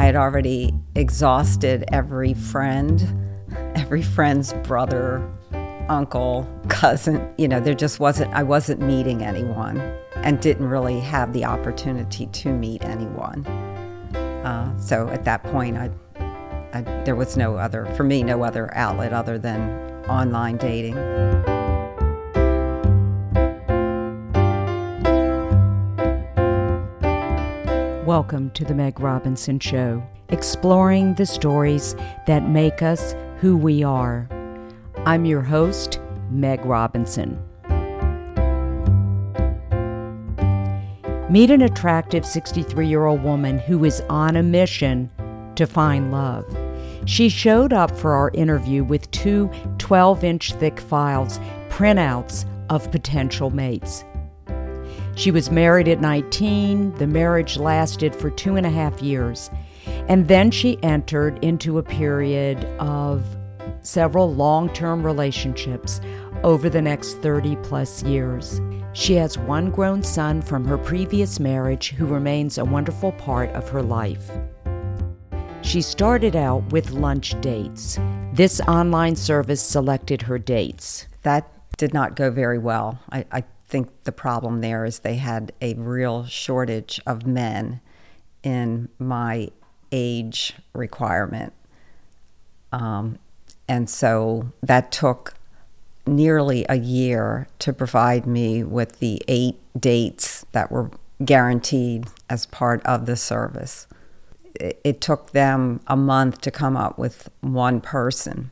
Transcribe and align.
I 0.00 0.04
had 0.04 0.16
already 0.16 0.72
exhausted 0.94 1.84
every 1.92 2.32
friend, 2.32 3.06
every 3.74 4.00
friend's 4.00 4.54
brother, 4.62 5.30
uncle, 5.90 6.48
cousin. 6.68 7.34
You 7.36 7.48
know, 7.48 7.60
there 7.60 7.74
just 7.74 8.00
wasn't, 8.00 8.32
I 8.32 8.42
wasn't 8.42 8.80
meeting 8.80 9.22
anyone 9.22 9.78
and 10.14 10.40
didn't 10.40 10.68
really 10.68 11.00
have 11.00 11.34
the 11.34 11.44
opportunity 11.44 12.28
to 12.28 12.48
meet 12.50 12.82
anyone. 12.82 13.44
Uh, 14.16 14.74
so 14.78 15.06
at 15.08 15.26
that 15.26 15.42
point, 15.42 15.76
I, 15.76 15.90
I, 16.72 16.80
there 17.04 17.14
was 17.14 17.36
no 17.36 17.56
other, 17.56 17.84
for 17.94 18.02
me, 18.02 18.22
no 18.22 18.42
other 18.42 18.74
outlet 18.74 19.12
other 19.12 19.36
than 19.36 19.68
online 20.08 20.56
dating. 20.56 20.96
Welcome 28.10 28.50
to 28.54 28.64
the 28.64 28.74
Meg 28.74 28.98
Robinson 28.98 29.60
Show, 29.60 30.02
exploring 30.30 31.14
the 31.14 31.24
stories 31.24 31.94
that 32.26 32.48
make 32.48 32.82
us 32.82 33.14
who 33.38 33.56
we 33.56 33.84
are. 33.84 34.28
I'm 35.06 35.24
your 35.24 35.42
host, 35.42 36.00
Meg 36.28 36.66
Robinson. 36.66 37.40
Meet 41.30 41.52
an 41.52 41.62
attractive 41.62 42.26
63 42.26 42.88
year 42.88 43.06
old 43.06 43.22
woman 43.22 43.60
who 43.60 43.84
is 43.84 44.00
on 44.10 44.34
a 44.34 44.42
mission 44.42 45.08
to 45.54 45.64
find 45.64 46.10
love. 46.10 46.44
She 47.04 47.28
showed 47.28 47.72
up 47.72 47.96
for 47.96 48.14
our 48.14 48.32
interview 48.34 48.82
with 48.82 49.08
two 49.12 49.48
12 49.78 50.24
inch 50.24 50.52
thick 50.54 50.80
files, 50.80 51.38
printouts 51.68 52.44
of 52.70 52.90
potential 52.90 53.50
mates. 53.50 54.02
She 55.20 55.30
was 55.30 55.50
married 55.50 55.86
at 55.86 56.00
19. 56.00 56.94
The 56.94 57.06
marriage 57.06 57.58
lasted 57.58 58.16
for 58.16 58.30
two 58.30 58.56
and 58.56 58.64
a 58.64 58.70
half 58.70 59.02
years. 59.02 59.50
And 60.08 60.26
then 60.26 60.50
she 60.50 60.82
entered 60.82 61.44
into 61.44 61.76
a 61.76 61.82
period 61.82 62.64
of 62.78 63.22
several 63.82 64.34
long 64.34 64.72
term 64.72 65.04
relationships 65.04 66.00
over 66.42 66.70
the 66.70 66.80
next 66.80 67.18
30 67.18 67.56
plus 67.56 68.02
years. 68.02 68.62
She 68.94 69.12
has 69.16 69.36
one 69.36 69.70
grown 69.70 70.02
son 70.02 70.40
from 70.40 70.64
her 70.64 70.78
previous 70.78 71.38
marriage 71.38 71.90
who 71.90 72.06
remains 72.06 72.56
a 72.56 72.64
wonderful 72.64 73.12
part 73.12 73.50
of 73.50 73.68
her 73.68 73.82
life. 73.82 74.30
She 75.60 75.82
started 75.82 76.34
out 76.34 76.72
with 76.72 76.92
lunch 76.92 77.38
dates. 77.42 77.98
This 78.32 78.58
online 78.62 79.16
service 79.16 79.60
selected 79.60 80.22
her 80.22 80.38
dates. 80.38 81.08
That 81.24 81.46
did 81.76 81.92
not 81.92 82.16
go 82.16 82.30
very 82.30 82.58
well. 82.58 82.98
I, 83.12 83.26
I 83.30 83.44
think 83.70 83.88
the 84.04 84.12
problem 84.12 84.60
there 84.60 84.84
is 84.84 85.00
they 85.00 85.16
had 85.16 85.52
a 85.60 85.74
real 85.74 86.24
shortage 86.26 87.00
of 87.06 87.26
men 87.26 87.80
in 88.42 88.88
my 88.98 89.50
age 89.92 90.54
requirement. 90.72 91.52
Um, 92.72 93.18
and 93.68 93.88
so 93.88 94.52
that 94.62 94.90
took 94.90 95.34
nearly 96.06 96.66
a 96.68 96.76
year 96.76 97.46
to 97.60 97.72
provide 97.72 98.26
me 98.26 98.64
with 98.64 98.98
the 98.98 99.22
eight 99.28 99.56
dates 99.78 100.44
that 100.52 100.70
were 100.70 100.90
guaranteed 101.24 102.06
as 102.28 102.46
part 102.46 102.84
of 102.84 103.06
the 103.06 103.16
service. 103.16 103.86
It, 104.54 104.80
it 104.82 105.00
took 105.00 105.30
them 105.30 105.80
a 105.86 105.96
month 105.96 106.40
to 106.42 106.50
come 106.50 106.76
up 106.76 106.98
with 106.98 107.28
one 107.40 107.80
person, 107.80 108.50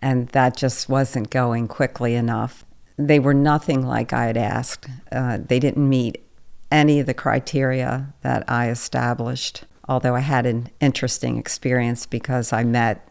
and 0.00 0.28
that 0.28 0.56
just 0.56 0.88
wasn't 0.88 1.30
going 1.30 1.68
quickly 1.68 2.14
enough. 2.14 2.64
They 2.96 3.18
were 3.18 3.34
nothing 3.34 3.84
like 3.84 4.12
I 4.12 4.26
had 4.26 4.36
asked. 4.36 4.88
Uh, 5.10 5.38
they 5.44 5.58
didn't 5.58 5.88
meet 5.88 6.22
any 6.70 7.00
of 7.00 7.06
the 7.06 7.14
criteria 7.14 8.14
that 8.22 8.48
I 8.48 8.70
established, 8.70 9.64
although 9.88 10.14
I 10.14 10.20
had 10.20 10.46
an 10.46 10.68
interesting 10.80 11.38
experience 11.38 12.06
because 12.06 12.52
I 12.52 12.64
met 12.64 13.08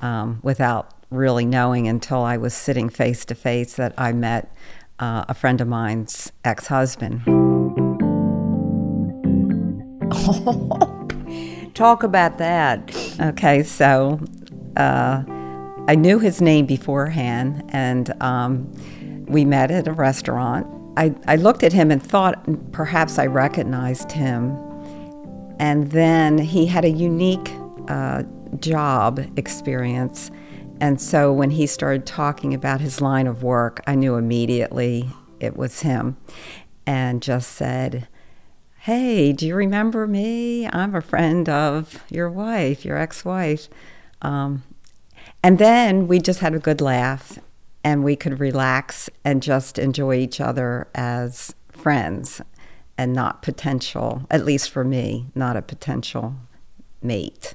um, 0.00 0.40
without 0.42 0.90
really 1.10 1.44
knowing 1.44 1.88
until 1.88 2.22
I 2.22 2.36
was 2.36 2.54
sitting 2.54 2.88
face 2.88 3.24
to 3.26 3.34
face 3.34 3.74
that 3.74 3.94
I 3.98 4.12
met 4.12 4.54
uh, 4.98 5.24
a 5.28 5.34
friend 5.34 5.60
of 5.60 5.68
mine's 5.68 6.32
ex 6.44 6.68
husband. 6.68 7.22
Talk 11.74 12.04
about 12.04 12.38
that. 12.38 12.94
Okay, 13.20 13.64
so 13.64 14.20
uh, 14.76 15.24
I 15.88 15.96
knew 15.96 16.18
his 16.18 16.40
name 16.40 16.66
beforehand, 16.66 17.64
and 17.70 18.12
um, 18.22 18.72
we 19.26 19.44
met 19.44 19.70
at 19.70 19.88
a 19.88 19.92
restaurant. 19.92 20.66
I, 20.96 21.14
I 21.26 21.36
looked 21.36 21.62
at 21.62 21.72
him 21.72 21.90
and 21.90 22.02
thought 22.02 22.72
perhaps 22.72 23.18
I 23.18 23.26
recognized 23.26 24.12
him. 24.12 24.56
And 25.58 25.90
then 25.90 26.38
he 26.38 26.66
had 26.66 26.84
a 26.84 26.90
unique 26.90 27.52
uh, 27.88 28.22
job 28.60 29.24
experience. 29.36 30.30
And 30.80 31.00
so 31.00 31.32
when 31.32 31.50
he 31.50 31.66
started 31.66 32.06
talking 32.06 32.54
about 32.54 32.80
his 32.80 33.00
line 33.00 33.26
of 33.26 33.42
work, 33.42 33.80
I 33.86 33.94
knew 33.94 34.16
immediately 34.16 35.08
it 35.40 35.56
was 35.56 35.80
him 35.80 36.16
and 36.86 37.22
just 37.22 37.52
said, 37.52 38.08
Hey, 38.78 39.32
do 39.32 39.46
you 39.46 39.54
remember 39.54 40.06
me? 40.06 40.66
I'm 40.66 40.94
a 40.94 41.00
friend 41.00 41.48
of 41.48 42.04
your 42.10 42.28
wife, 42.28 42.84
your 42.84 42.98
ex 42.98 43.24
wife. 43.24 43.68
Um, 44.20 44.62
and 45.42 45.58
then 45.58 46.06
we 46.06 46.18
just 46.18 46.40
had 46.40 46.54
a 46.54 46.58
good 46.58 46.80
laugh 46.80 47.38
and 47.84 48.02
we 48.02 48.16
could 48.16 48.40
relax 48.40 49.10
and 49.24 49.42
just 49.42 49.78
enjoy 49.78 50.16
each 50.16 50.40
other 50.40 50.88
as 50.94 51.54
friends 51.70 52.40
and 52.96 53.12
not 53.12 53.42
potential, 53.42 54.26
at 54.30 54.44
least 54.44 54.70
for 54.70 54.82
me, 54.82 55.26
not 55.34 55.56
a 55.56 55.62
potential 55.62 56.34
mate. 57.02 57.54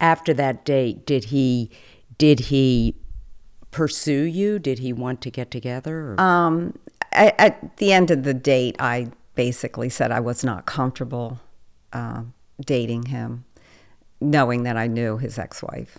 After 0.00 0.34
that 0.34 0.64
date, 0.64 1.06
did 1.06 1.26
he 1.26 1.70
did 2.18 2.40
he 2.40 2.96
pursue 3.70 4.22
you? 4.22 4.58
Did 4.58 4.80
he 4.80 4.92
want 4.92 5.20
to 5.22 5.30
get 5.30 5.50
together? 5.50 6.20
Um, 6.20 6.78
I, 7.12 7.32
at 7.38 7.76
the 7.76 7.92
end 7.92 8.10
of 8.10 8.24
the 8.24 8.34
date, 8.34 8.76
I 8.78 9.10
basically 9.34 9.88
said 9.88 10.10
I 10.10 10.20
was 10.20 10.42
not 10.42 10.66
comfortable 10.66 11.40
uh, 11.92 12.22
dating 12.64 13.06
him, 13.06 13.44
knowing 14.20 14.64
that 14.64 14.76
I 14.76 14.86
knew 14.86 15.18
his 15.18 15.38
ex-wife. 15.38 15.98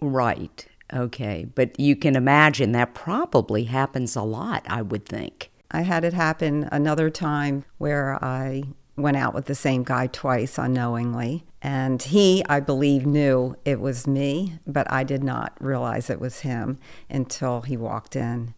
Right. 0.00 0.66
Okay, 0.92 1.46
but 1.54 1.78
you 1.78 1.96
can 1.96 2.16
imagine 2.16 2.72
that 2.72 2.94
probably 2.94 3.64
happens 3.64 4.16
a 4.16 4.22
lot, 4.22 4.64
I 4.66 4.82
would 4.82 5.04
think. 5.06 5.50
I 5.70 5.82
had 5.82 6.04
it 6.04 6.14
happen 6.14 6.68
another 6.72 7.10
time 7.10 7.64
where 7.76 8.22
I 8.24 8.64
went 8.96 9.16
out 9.16 9.34
with 9.34 9.46
the 9.46 9.54
same 9.54 9.84
guy 9.84 10.06
twice 10.08 10.58
unknowingly. 10.58 11.44
And 11.60 12.02
he, 12.02 12.44
I 12.48 12.60
believe, 12.60 13.04
knew 13.04 13.56
it 13.64 13.80
was 13.80 14.06
me, 14.06 14.58
but 14.66 14.90
I 14.90 15.04
did 15.04 15.22
not 15.22 15.56
realize 15.60 16.08
it 16.08 16.20
was 16.20 16.40
him 16.40 16.78
until 17.10 17.62
he 17.62 17.76
walked 17.76 18.16
in 18.16 18.54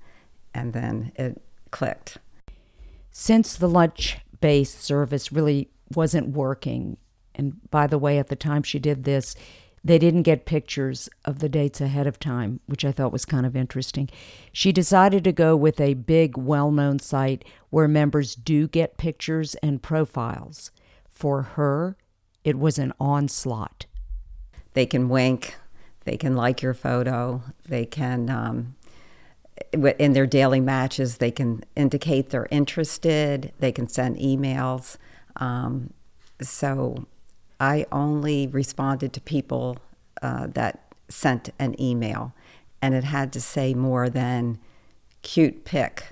and 0.54 0.72
then 0.72 1.12
it 1.16 1.40
clicked. 1.70 2.18
Since 3.10 3.56
the 3.56 3.68
lunch 3.68 4.18
based 4.40 4.82
service 4.82 5.32
really 5.32 5.68
wasn't 5.94 6.28
working, 6.28 6.96
and 7.34 7.70
by 7.70 7.86
the 7.86 7.98
way, 7.98 8.18
at 8.18 8.28
the 8.28 8.36
time 8.36 8.62
she 8.62 8.78
did 8.78 9.04
this, 9.04 9.34
they 9.82 9.98
didn't 9.98 10.22
get 10.22 10.44
pictures 10.44 11.08
of 11.24 11.38
the 11.38 11.48
dates 11.48 11.80
ahead 11.80 12.06
of 12.06 12.18
time, 12.18 12.60
which 12.66 12.84
I 12.84 12.92
thought 12.92 13.12
was 13.12 13.24
kind 13.24 13.46
of 13.46 13.56
interesting. 13.56 14.10
She 14.52 14.72
decided 14.72 15.24
to 15.24 15.32
go 15.32 15.56
with 15.56 15.80
a 15.80 15.94
big, 15.94 16.36
well 16.36 16.70
known 16.70 16.98
site 16.98 17.44
where 17.70 17.88
members 17.88 18.34
do 18.34 18.68
get 18.68 18.98
pictures 18.98 19.54
and 19.56 19.82
profiles. 19.82 20.70
For 21.08 21.42
her, 21.42 21.96
it 22.44 22.58
was 22.58 22.78
an 22.78 22.92
onslaught. 23.00 23.86
They 24.74 24.86
can 24.86 25.08
wink, 25.08 25.56
they 26.04 26.16
can 26.16 26.36
like 26.36 26.62
your 26.62 26.74
photo, 26.74 27.42
they 27.68 27.84
can, 27.84 28.30
um, 28.30 28.76
in 29.72 30.12
their 30.12 30.26
daily 30.26 30.60
matches, 30.60 31.18
they 31.18 31.30
can 31.30 31.64
indicate 31.76 32.30
they're 32.30 32.48
interested, 32.50 33.52
they 33.58 33.72
can 33.72 33.88
send 33.88 34.16
emails. 34.16 34.96
Um, 35.36 35.92
so 36.40 37.06
I 37.60 37.84
only 37.92 38.46
responded 38.46 39.12
to 39.12 39.20
people 39.20 39.76
uh, 40.22 40.46
that 40.48 40.94
sent 41.10 41.50
an 41.58 41.78
email, 41.80 42.32
and 42.80 42.94
it 42.94 43.04
had 43.04 43.32
to 43.34 43.40
say 43.40 43.74
more 43.74 44.08
than 44.08 44.58
cute 45.20 45.66
pic. 45.66 46.06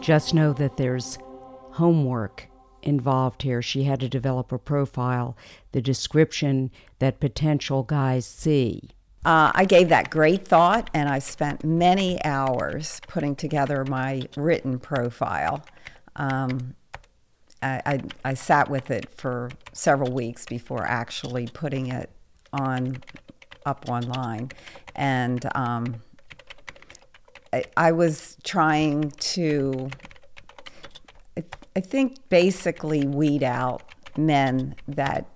Just 0.00 0.34
know 0.34 0.52
that 0.52 0.76
there's 0.76 1.16
homework 1.70 2.48
involved 2.84 3.42
here. 3.42 3.62
She 3.62 3.84
had 3.84 4.00
to 4.00 4.08
develop 4.08 4.52
a 4.52 4.58
profile, 4.58 5.36
the 5.72 5.82
description 5.82 6.70
that 6.98 7.20
potential 7.20 7.82
guys 7.82 8.26
see. 8.26 8.90
Uh, 9.24 9.50
I 9.54 9.64
gave 9.64 9.88
that 9.88 10.10
great 10.10 10.46
thought, 10.46 10.90
and 10.92 11.08
I 11.08 11.18
spent 11.18 11.64
many 11.64 12.22
hours 12.24 13.00
putting 13.08 13.34
together 13.34 13.84
my 13.84 14.28
written 14.36 14.78
profile. 14.78 15.64
Um, 16.16 16.74
I, 17.62 17.80
I, 17.86 18.00
I, 18.22 18.34
sat 18.34 18.68
with 18.68 18.90
it 18.90 19.08
for 19.16 19.50
several 19.72 20.12
weeks 20.12 20.44
before 20.44 20.84
actually 20.86 21.48
putting 21.48 21.86
it 21.86 22.10
on 22.52 22.98
up 23.64 23.88
online, 23.88 24.50
and 24.94 25.44
um, 25.56 26.02
I, 27.54 27.64
I 27.76 27.92
was 27.92 28.36
trying 28.42 29.10
to, 29.12 29.88
I, 31.76 31.80
think, 31.80 32.28
basically 32.28 33.06
weed 33.06 33.42
out 33.42 33.82
men 34.16 34.76
that 34.88 35.26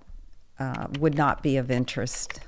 uh, 0.59 0.87
would 0.99 1.17
not 1.17 1.43
be 1.43 1.57
of 1.57 1.71
interest 1.71 2.41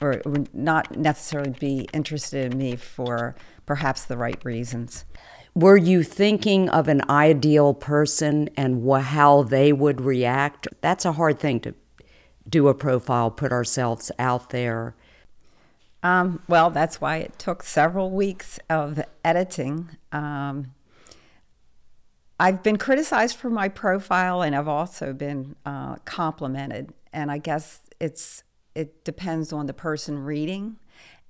or 0.00 0.20
would 0.24 0.54
not 0.54 0.96
necessarily 0.96 1.54
be 1.58 1.88
interested 1.92 2.52
in 2.52 2.58
me 2.58 2.76
for 2.76 3.34
perhaps 3.66 4.04
the 4.04 4.16
right 4.16 4.42
reasons. 4.44 5.04
Were 5.54 5.76
you 5.76 6.02
thinking 6.02 6.68
of 6.68 6.86
an 6.88 7.02
ideal 7.10 7.74
person 7.74 8.48
and 8.56 8.88
wh- 8.88 9.02
how 9.02 9.42
they 9.42 9.72
would 9.72 10.00
react? 10.00 10.68
That's 10.80 11.04
a 11.04 11.12
hard 11.12 11.40
thing 11.40 11.60
to 11.60 11.74
do 12.48 12.68
a 12.68 12.74
profile, 12.74 13.30
put 13.30 13.52
ourselves 13.52 14.10
out 14.18 14.50
there. 14.50 14.94
Um, 16.02 16.42
well, 16.48 16.70
that's 16.70 17.00
why 17.00 17.16
it 17.16 17.38
took 17.38 17.62
several 17.62 18.10
weeks 18.10 18.60
of 18.70 19.02
editing. 19.24 19.90
Um, 20.12 20.72
I've 22.40 22.62
been 22.62 22.76
criticized 22.76 23.36
for 23.36 23.50
my 23.50 23.68
profile, 23.68 24.42
and 24.42 24.54
I've 24.54 24.68
also 24.68 25.12
been 25.12 25.56
uh, 25.66 25.96
complimented. 26.04 26.92
And 27.12 27.30
I 27.30 27.38
guess 27.38 27.80
it's 28.00 28.44
it 28.74 29.04
depends 29.04 29.52
on 29.52 29.66
the 29.66 29.74
person 29.74 30.18
reading, 30.20 30.76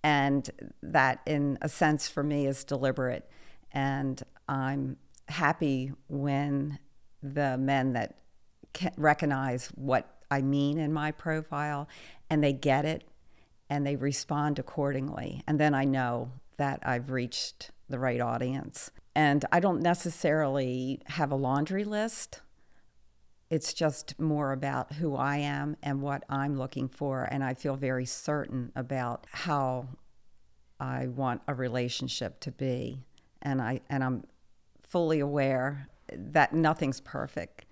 and 0.03 0.51
that, 0.83 1.21
in 1.27 1.59
a 1.63 1.69
sense, 1.69 2.09
for 2.09 2.23
me, 2.23 2.47
is 2.47 2.65
deliberate. 2.65 3.29
And 3.73 4.23
I'm 4.49 4.97
happy 5.29 5.93
when 6.09 6.79
the 7.23 7.57
men 7.59 7.93
that 7.95 8.17
recognize 8.97 9.69
what 9.69 10.19
I 10.31 10.43
mean 10.43 10.79
in 10.79 10.93
my 10.93 11.11
profile 11.11 11.89
and 12.31 12.43
they 12.43 12.53
get 12.53 12.85
it 12.85 13.05
and 13.71 13.87
they 13.87 13.97
respond 13.97 14.59
accordingly. 14.59 15.43
And 15.47 15.59
then 15.59 15.75
I 15.75 15.85
know 15.85 16.33
that 16.57 16.81
I've 16.83 17.11
reached 17.11 17.71
the 17.89 17.99
right 17.99 18.21
audience. 18.21 18.91
And 19.19 19.45
I 19.51 19.59
don't 19.59 19.83
necessarily 19.83 21.01
have 21.07 21.33
a 21.33 21.35
laundry 21.35 21.83
list. 21.83 22.41
It's 23.51 23.75
just 23.75 24.17
more 24.21 24.53
about 24.53 24.93
who 24.93 25.17
I 25.17 25.39
am 25.39 25.77
and 25.83 26.01
what 26.01 26.23
I'm 26.29 26.57
looking 26.57 26.89
for. 26.89 27.25
And 27.25 27.43
I 27.43 27.55
feel 27.55 27.75
very 27.75 28.07
certain 28.07 28.71
about 28.77 29.27
how 29.33 29.89
I 30.79 31.09
want 31.09 31.43
a 31.49 31.55
relationship 31.55 32.39
to 32.43 32.53
be. 32.53 33.03
And, 33.43 33.61
I, 33.61 33.81
and 33.91 34.05
I'm 34.05 34.25
fully 34.89 35.19
aware 35.19 35.89
that 36.13 36.53
nothing's 36.53 37.01
perfect, 37.01 37.65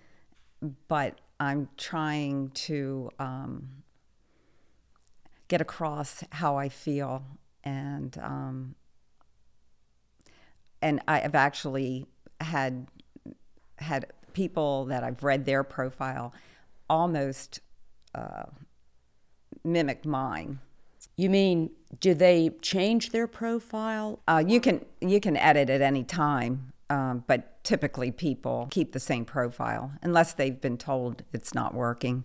but 0.88 1.20
I'm 1.38 1.68
trying 1.76 2.50
to 2.66 3.08
um, 3.20 3.68
get 5.46 5.60
across 5.60 6.24
how 6.32 6.56
I 6.56 6.70
feel 6.70 7.22
and 7.62 8.18
um, 8.18 8.74
and 10.86 11.00
I 11.08 11.18
have 11.18 11.34
actually 11.34 12.06
had 12.40 12.86
had 13.78 14.06
people 14.34 14.84
that 14.86 15.02
I've 15.02 15.24
read 15.24 15.44
their 15.44 15.64
profile 15.64 16.32
almost 16.88 17.60
uh, 18.14 18.44
mimic 19.64 20.06
mine. 20.06 20.60
You 21.16 21.28
mean 21.28 21.70
do 22.00 22.14
they 22.14 22.50
change 22.62 23.10
their 23.10 23.26
profile? 23.26 24.20
Uh, 24.28 24.44
you 24.46 24.60
can 24.60 24.84
you 25.00 25.18
can 25.18 25.36
edit 25.36 25.70
at 25.70 25.80
any 25.80 26.04
time, 26.04 26.72
um, 26.88 27.24
but 27.26 27.64
typically 27.64 28.12
people 28.12 28.68
keep 28.70 28.92
the 28.92 29.00
same 29.00 29.24
profile 29.24 29.90
unless 30.02 30.34
they've 30.34 30.60
been 30.60 30.78
told 30.78 31.24
it's 31.32 31.52
not 31.52 31.74
working. 31.74 32.22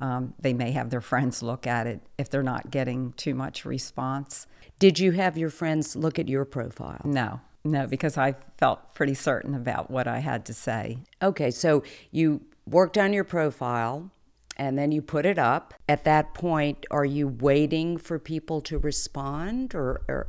Um, 0.00 0.34
they 0.40 0.54
may 0.54 0.72
have 0.72 0.90
their 0.90 1.02
friends 1.02 1.42
look 1.42 1.64
at 1.66 1.86
it 1.86 2.00
if 2.18 2.28
they're 2.28 2.42
not 2.42 2.72
getting 2.72 3.12
too 3.12 3.34
much 3.34 3.64
response. 3.64 4.48
Did 4.80 4.98
you 4.98 5.12
have 5.12 5.38
your 5.38 5.50
friends 5.50 5.94
look 5.94 6.18
at 6.18 6.28
your 6.28 6.46
profile? 6.46 7.02
No, 7.04 7.40
no, 7.64 7.86
because 7.86 8.16
I 8.16 8.36
felt 8.58 8.94
pretty 8.94 9.14
certain 9.14 9.54
about 9.54 9.90
what 9.90 10.06
I 10.06 10.18
had 10.18 10.44
to 10.46 10.54
say. 10.54 10.98
Okay, 11.22 11.50
so 11.50 11.82
you 12.10 12.42
worked 12.66 12.96
on 12.96 13.12
your 13.12 13.24
profile 13.24 14.10
and 14.56 14.78
then 14.78 14.92
you 14.92 15.02
put 15.02 15.26
it 15.26 15.38
up. 15.38 15.74
At 15.88 16.04
that 16.04 16.34
point, 16.34 16.86
are 16.90 17.04
you 17.04 17.28
waiting 17.28 17.96
for 17.96 18.18
people 18.18 18.60
to 18.62 18.78
respond 18.78 19.74
or, 19.74 20.02
or 20.08 20.28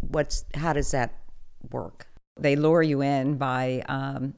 what's 0.00 0.44
how 0.54 0.72
does 0.72 0.90
that 0.92 1.14
work? 1.70 2.06
They 2.38 2.56
lure 2.56 2.82
you 2.82 3.02
in 3.02 3.36
by 3.36 3.82
um, 3.88 4.34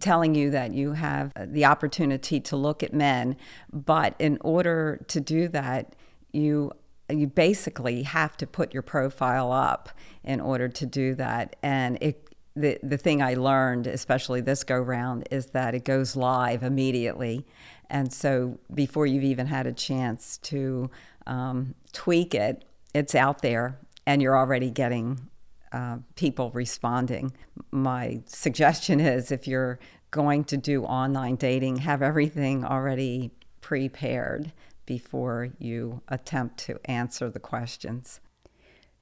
telling 0.00 0.34
you 0.34 0.50
that 0.50 0.74
you 0.74 0.92
have 0.92 1.32
the 1.36 1.64
opportunity 1.64 2.40
to 2.40 2.56
look 2.56 2.82
at 2.82 2.92
men, 2.92 3.36
but 3.72 4.14
in 4.18 4.38
order 4.42 5.00
to 5.08 5.20
do 5.20 5.48
that, 5.48 5.94
you 6.32 6.72
you 7.10 7.26
basically 7.26 8.02
have 8.02 8.36
to 8.36 8.46
put 8.46 8.74
your 8.74 8.82
profile 8.82 9.52
up 9.52 9.90
in 10.24 10.40
order 10.40 10.68
to 10.68 10.86
do 10.86 11.14
that. 11.14 11.56
And 11.62 11.98
it, 12.00 12.28
the 12.54 12.78
the 12.82 12.98
thing 12.98 13.22
I 13.22 13.34
learned, 13.34 13.86
especially 13.86 14.40
this 14.40 14.64
go 14.64 14.78
round, 14.78 15.28
is 15.30 15.46
that 15.46 15.74
it 15.74 15.84
goes 15.84 16.16
live 16.16 16.62
immediately, 16.62 17.46
and 17.88 18.12
so 18.12 18.58
before 18.74 19.06
you've 19.06 19.24
even 19.24 19.46
had 19.46 19.66
a 19.66 19.72
chance 19.72 20.38
to 20.38 20.90
um, 21.26 21.74
tweak 21.92 22.34
it, 22.34 22.64
it's 22.94 23.14
out 23.14 23.42
there, 23.42 23.78
and 24.06 24.20
you're 24.20 24.36
already 24.36 24.70
getting 24.70 25.28
uh, 25.72 25.98
people 26.16 26.50
responding. 26.50 27.32
My 27.70 28.22
suggestion 28.26 29.00
is 29.00 29.30
if 29.30 29.46
you're 29.46 29.78
going 30.10 30.44
to 30.44 30.56
do 30.56 30.84
online 30.84 31.36
dating, 31.36 31.76
have 31.76 32.02
everything 32.02 32.64
already 32.64 33.30
prepared 33.60 34.52
before 34.88 35.50
you 35.58 36.00
attempt 36.08 36.56
to 36.56 36.80
answer 36.86 37.28
the 37.28 37.38
questions. 37.38 38.20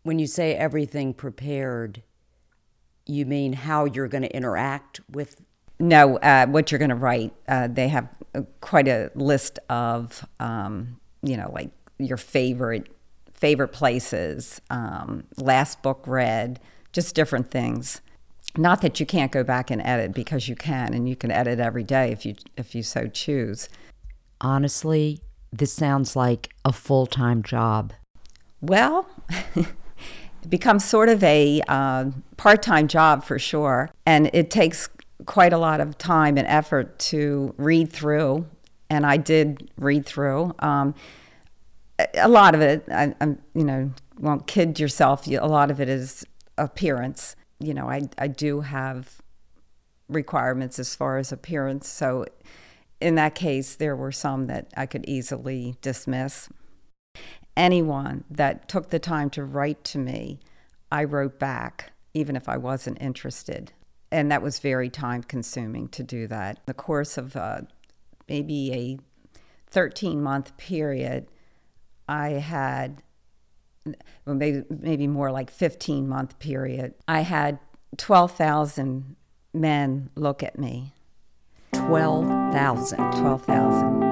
When 0.02 0.18
you 0.18 0.26
say 0.26 0.52
everything 0.52 1.14
prepared, 1.14 2.02
you 3.06 3.24
mean 3.24 3.52
how 3.52 3.84
you're 3.84 4.08
going 4.08 4.24
to 4.24 4.36
interact 4.36 5.00
with? 5.08 5.42
No, 5.78 6.16
uh, 6.18 6.46
what 6.48 6.72
you're 6.72 6.80
going 6.80 6.90
to 6.90 6.96
write. 6.96 7.32
Uh, 7.46 7.68
they 7.68 7.86
have 7.86 8.08
uh, 8.34 8.42
quite 8.60 8.88
a 8.88 9.12
list 9.14 9.60
of, 9.70 10.26
um, 10.40 10.98
you 11.22 11.36
know, 11.36 11.52
like 11.52 11.70
your 11.98 12.16
favorite 12.16 12.88
favorite 13.32 13.68
places, 13.68 14.60
um, 14.70 15.22
last 15.36 15.82
book 15.82 16.02
read, 16.06 16.58
just 16.92 17.14
different 17.14 17.48
things. 17.48 18.00
Not 18.56 18.80
that 18.80 18.98
you 18.98 19.06
can't 19.06 19.30
go 19.30 19.44
back 19.44 19.70
and 19.70 19.80
edit 19.82 20.14
because 20.14 20.48
you 20.48 20.56
can, 20.56 20.94
and 20.94 21.08
you 21.08 21.14
can 21.14 21.30
edit 21.30 21.60
every 21.60 21.84
day 21.84 22.10
if 22.10 22.26
you 22.26 22.34
if 22.56 22.74
you 22.74 22.82
so 22.82 23.06
choose. 23.06 23.68
Honestly, 24.40 25.20
this 25.52 25.72
sounds 25.72 26.16
like 26.16 26.52
a 26.64 26.72
full 26.72 27.06
time 27.06 27.42
job. 27.42 27.92
Well, 28.60 29.08
it 29.54 29.68
becomes 30.48 30.84
sort 30.84 31.08
of 31.08 31.22
a 31.22 31.62
uh, 31.68 32.10
part 32.36 32.62
time 32.62 32.88
job 32.88 33.24
for 33.24 33.38
sure, 33.38 33.90
and 34.04 34.30
it 34.32 34.50
takes 34.50 34.88
quite 35.24 35.52
a 35.52 35.58
lot 35.58 35.80
of 35.80 35.96
time 35.98 36.36
and 36.36 36.46
effort 36.46 36.98
to 36.98 37.54
read 37.56 37.92
through. 37.92 38.46
And 38.88 39.04
I 39.04 39.16
did 39.16 39.70
read 39.76 40.06
through. 40.06 40.54
Um, 40.60 40.94
a 42.14 42.28
lot 42.28 42.54
of 42.54 42.60
it, 42.60 42.84
I, 42.90 43.14
am 43.20 43.38
you 43.54 43.64
know, 43.64 43.90
won't 44.18 44.46
kid 44.46 44.78
yourself. 44.78 45.26
A 45.26 45.38
lot 45.38 45.70
of 45.70 45.80
it 45.80 45.88
is 45.88 46.24
appearance. 46.58 47.36
You 47.58 47.74
know, 47.74 47.88
I 47.88 48.02
I 48.18 48.28
do 48.28 48.60
have 48.60 49.20
requirements 50.08 50.78
as 50.78 50.94
far 50.94 51.18
as 51.18 51.32
appearance. 51.32 51.88
So 51.88 52.26
in 53.00 53.14
that 53.16 53.34
case, 53.34 53.76
there 53.76 53.96
were 53.96 54.12
some 54.12 54.46
that 54.46 54.68
I 54.76 54.86
could 54.86 55.04
easily 55.08 55.76
dismiss. 55.82 56.48
Anyone 57.56 58.24
that 58.30 58.68
took 58.68 58.90
the 58.90 58.98
time 58.98 59.30
to 59.30 59.44
write 59.44 59.82
to 59.84 59.98
me, 59.98 60.40
I 60.90 61.04
wrote 61.04 61.38
back, 61.38 61.92
even 62.14 62.36
if 62.36 62.48
I 62.48 62.56
wasn't 62.56 63.00
interested. 63.00 63.72
And 64.10 64.30
that 64.30 64.42
was 64.42 64.60
very 64.60 64.88
time 64.88 65.22
consuming 65.22 65.88
to 65.88 66.02
do 66.02 66.26
that. 66.28 66.56
In 66.56 66.62
the 66.66 66.74
course 66.74 67.18
of 67.18 67.36
uh, 67.36 67.62
maybe 68.28 68.72
a 68.72 68.98
13 69.70 70.22
month 70.22 70.56
period, 70.56 71.28
I 72.08 72.30
had 72.30 73.02
well, 74.24 74.34
maybe 74.34 74.64
maybe 74.68 75.06
more 75.06 75.30
like 75.30 75.50
15 75.50 76.08
month 76.08 76.38
period. 76.38 76.94
I 77.06 77.20
had 77.20 77.58
12,000 77.96 79.16
men 79.52 80.10
look 80.14 80.42
at 80.42 80.58
me. 80.58 80.92
12,000. 81.86 82.96
12,000. 82.96 84.06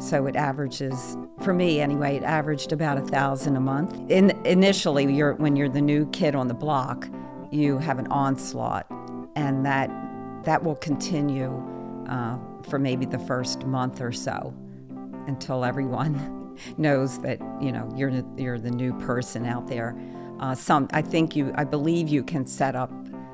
so 0.00 0.26
it 0.26 0.36
averages 0.36 1.18
for 1.42 1.52
me 1.52 1.80
anyway 1.80 2.16
it 2.16 2.22
averaged 2.22 2.72
about 2.72 2.96
a 2.96 3.00
thousand 3.02 3.56
a 3.56 3.60
month 3.60 3.94
in 4.10 4.30
initially 4.46 5.12
you're 5.12 5.34
when 5.34 5.54
you're 5.54 5.68
the 5.68 5.82
new 5.82 6.06
kid 6.12 6.34
on 6.34 6.48
the 6.48 6.54
block 6.54 7.08
you 7.50 7.76
have 7.76 7.98
an 7.98 8.06
onslaught 8.06 8.86
and 9.36 9.66
that 9.66 9.90
that 10.44 10.62
will 10.62 10.76
continue 10.76 11.52
uh, 12.08 12.38
for 12.68 12.78
maybe 12.78 13.06
the 13.06 13.18
first 13.18 13.64
month 13.64 14.00
or 14.00 14.12
so 14.12 14.54
until 15.26 15.64
everyone 15.64 16.56
knows 16.78 17.20
that 17.20 17.38
you 17.60 17.72
know 17.72 17.92
you're 17.96 18.12
you're 18.36 18.58
the 18.58 18.70
new 18.70 18.92
person 19.00 19.46
out 19.46 19.66
there. 19.68 19.96
Uh, 20.40 20.54
some 20.54 20.88
I 20.92 21.02
think 21.02 21.34
you 21.34 21.52
I 21.56 21.64
believe 21.64 22.08
you 22.08 22.22
can 22.22 22.46
set 22.46 22.76
up 22.76 22.90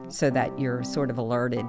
so 0.09 0.31
that 0.31 0.59
you're 0.59 0.83
sort 0.85 1.11
of 1.11 1.19
alerted. 1.19 1.67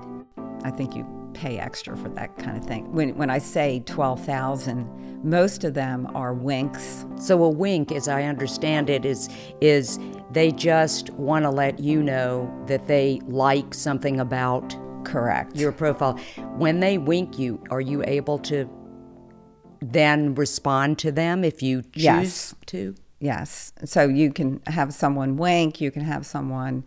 I 0.63 0.71
think 0.71 0.95
you 0.95 1.05
pay 1.33 1.59
extra 1.59 1.95
for 1.97 2.09
that 2.09 2.37
kind 2.37 2.57
of 2.57 2.65
thing. 2.65 2.91
When 2.91 3.15
when 3.17 3.29
I 3.29 3.37
say 3.37 3.81
twelve 3.85 4.23
thousand, 4.25 4.89
most 5.23 5.63
of 5.63 5.73
them 5.73 6.07
are 6.15 6.33
winks. 6.33 7.05
So 7.17 7.43
a 7.43 7.49
wink, 7.49 7.91
as 7.91 8.07
I 8.07 8.23
understand 8.23 8.89
it, 8.89 9.05
is 9.05 9.29
is 9.61 9.99
they 10.31 10.51
just 10.51 11.09
want 11.11 11.43
to 11.43 11.49
let 11.49 11.79
you 11.79 12.01
know 12.01 12.51
that 12.67 12.87
they 12.87 13.21
like 13.25 13.73
something 13.73 14.19
about 14.19 14.75
correct 15.05 15.55
your 15.55 15.71
profile. 15.71 16.17
When 16.57 16.79
they 16.79 16.97
wink 16.97 17.39
you, 17.39 17.63
are 17.69 17.81
you 17.81 18.03
able 18.05 18.39
to 18.39 18.69
then 19.81 20.35
respond 20.35 20.99
to 20.99 21.11
them 21.11 21.43
if 21.43 21.61
you 21.61 21.81
choose 21.81 22.03
yes. 22.03 22.55
to? 22.67 22.95
Yes. 23.19 23.73
So 23.85 24.07
you 24.07 24.31
can 24.31 24.61
have 24.67 24.93
someone 24.93 25.37
wink, 25.37 25.79
you 25.79 25.91
can 25.91 26.03
have 26.03 26.25
someone 26.25 26.83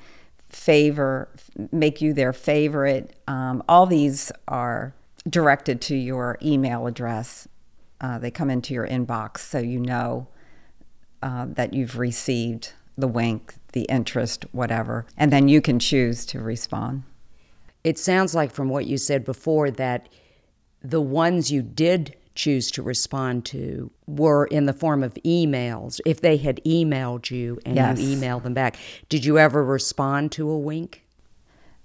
favor, 0.48 1.28
make 1.72 2.00
you 2.00 2.12
their 2.12 2.32
favorite. 2.32 3.16
Um, 3.26 3.62
all 3.68 3.87
these 3.87 4.32
are 4.46 4.94
directed 5.28 5.80
to 5.82 5.96
your 5.96 6.38
email 6.42 6.87
address. 6.87 7.48
Uh, 8.00 8.18
they 8.18 8.30
come 8.30 8.50
into 8.50 8.72
your 8.75 8.87
inbox 8.87 9.38
so 9.38 9.58
you 9.58 9.80
know 9.80 10.28
uh, 11.22 11.46
that 11.48 11.75
you've 11.75 11.98
received 11.98 12.72
the 12.96 13.08
wink, 13.08 13.54
the 13.72 13.82
interest, 13.82 14.44
whatever. 14.52 15.06
And 15.16 15.32
then 15.32 15.48
you 15.48 15.60
can 15.60 15.78
choose 15.78 16.25
to 16.26 16.40
respond. 16.40 17.02
It 17.85 17.99
sounds 17.99 18.35
like 18.35 18.52
from 18.52 18.68
what 18.68 18.87
you 18.87 18.99
said 18.99 19.25
before 19.25 19.70
that 19.73 20.08
the 20.82 21.00
ones 21.00 21.50
you 21.50 21.62
did 21.62 22.16
choose 22.35 22.70
to 22.70 22.82
respond 22.82 23.44
to 23.44 23.90
were 24.06 24.47
in 24.47 24.66
the 24.66 24.73
form 24.73 25.02
of 25.02 25.14
emails. 25.25 26.00
If 26.06 26.20
they 26.20 26.37
had 26.37 26.62
emailed 26.64 27.30
you 27.30 27.58
and 27.66 27.76
yes. 27.76 28.00
you 28.00 28.16
emailed 28.16 28.44
them 28.44 28.54
back, 28.54 28.76
did 29.08 29.25
you 29.25 29.38
ever 29.38 29.64
respond 29.64 30.32
to 30.32 30.49
a 30.49 30.58
wink? 30.58 31.04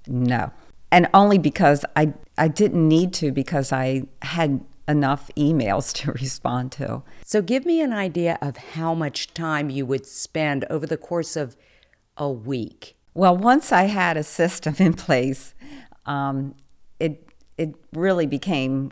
No. 0.08 0.52
And 0.92 1.10
only 1.14 1.40
because 1.40 1.84
I 1.96 2.14
I 2.38 2.48
didn't 2.48 2.88
need 2.88 3.14
to 3.16 3.32
because 3.32 3.72
I 3.72 4.04
had 4.22 4.64
enough 4.88 5.32
emails 5.36 5.94
to 5.94 6.12
respond 6.24 6.72
to. 6.74 7.04
So 7.24 7.42
give 7.42 7.66
me 7.66 7.82
an 7.82 7.94
idea 7.94 8.38
of 8.42 8.58
how 8.58 8.94
much 8.94 9.34
time 9.34 9.70
you 9.70 9.86
would 9.86 10.06
spend 10.06 10.66
over 10.70 10.86
the 10.86 10.98
course 10.98 11.36
of 11.36 11.56
a 12.16 12.30
week. 12.30 12.96
Well, 13.14 13.38
once 13.38 13.72
I 13.72 13.84
had 13.84 14.18
a 14.18 14.24
system 14.24 14.76
in 14.80 14.94
place, 14.94 15.54
um, 16.06 16.56
it 17.00 17.28
it 17.58 17.76
really 17.94 18.26
became 18.26 18.92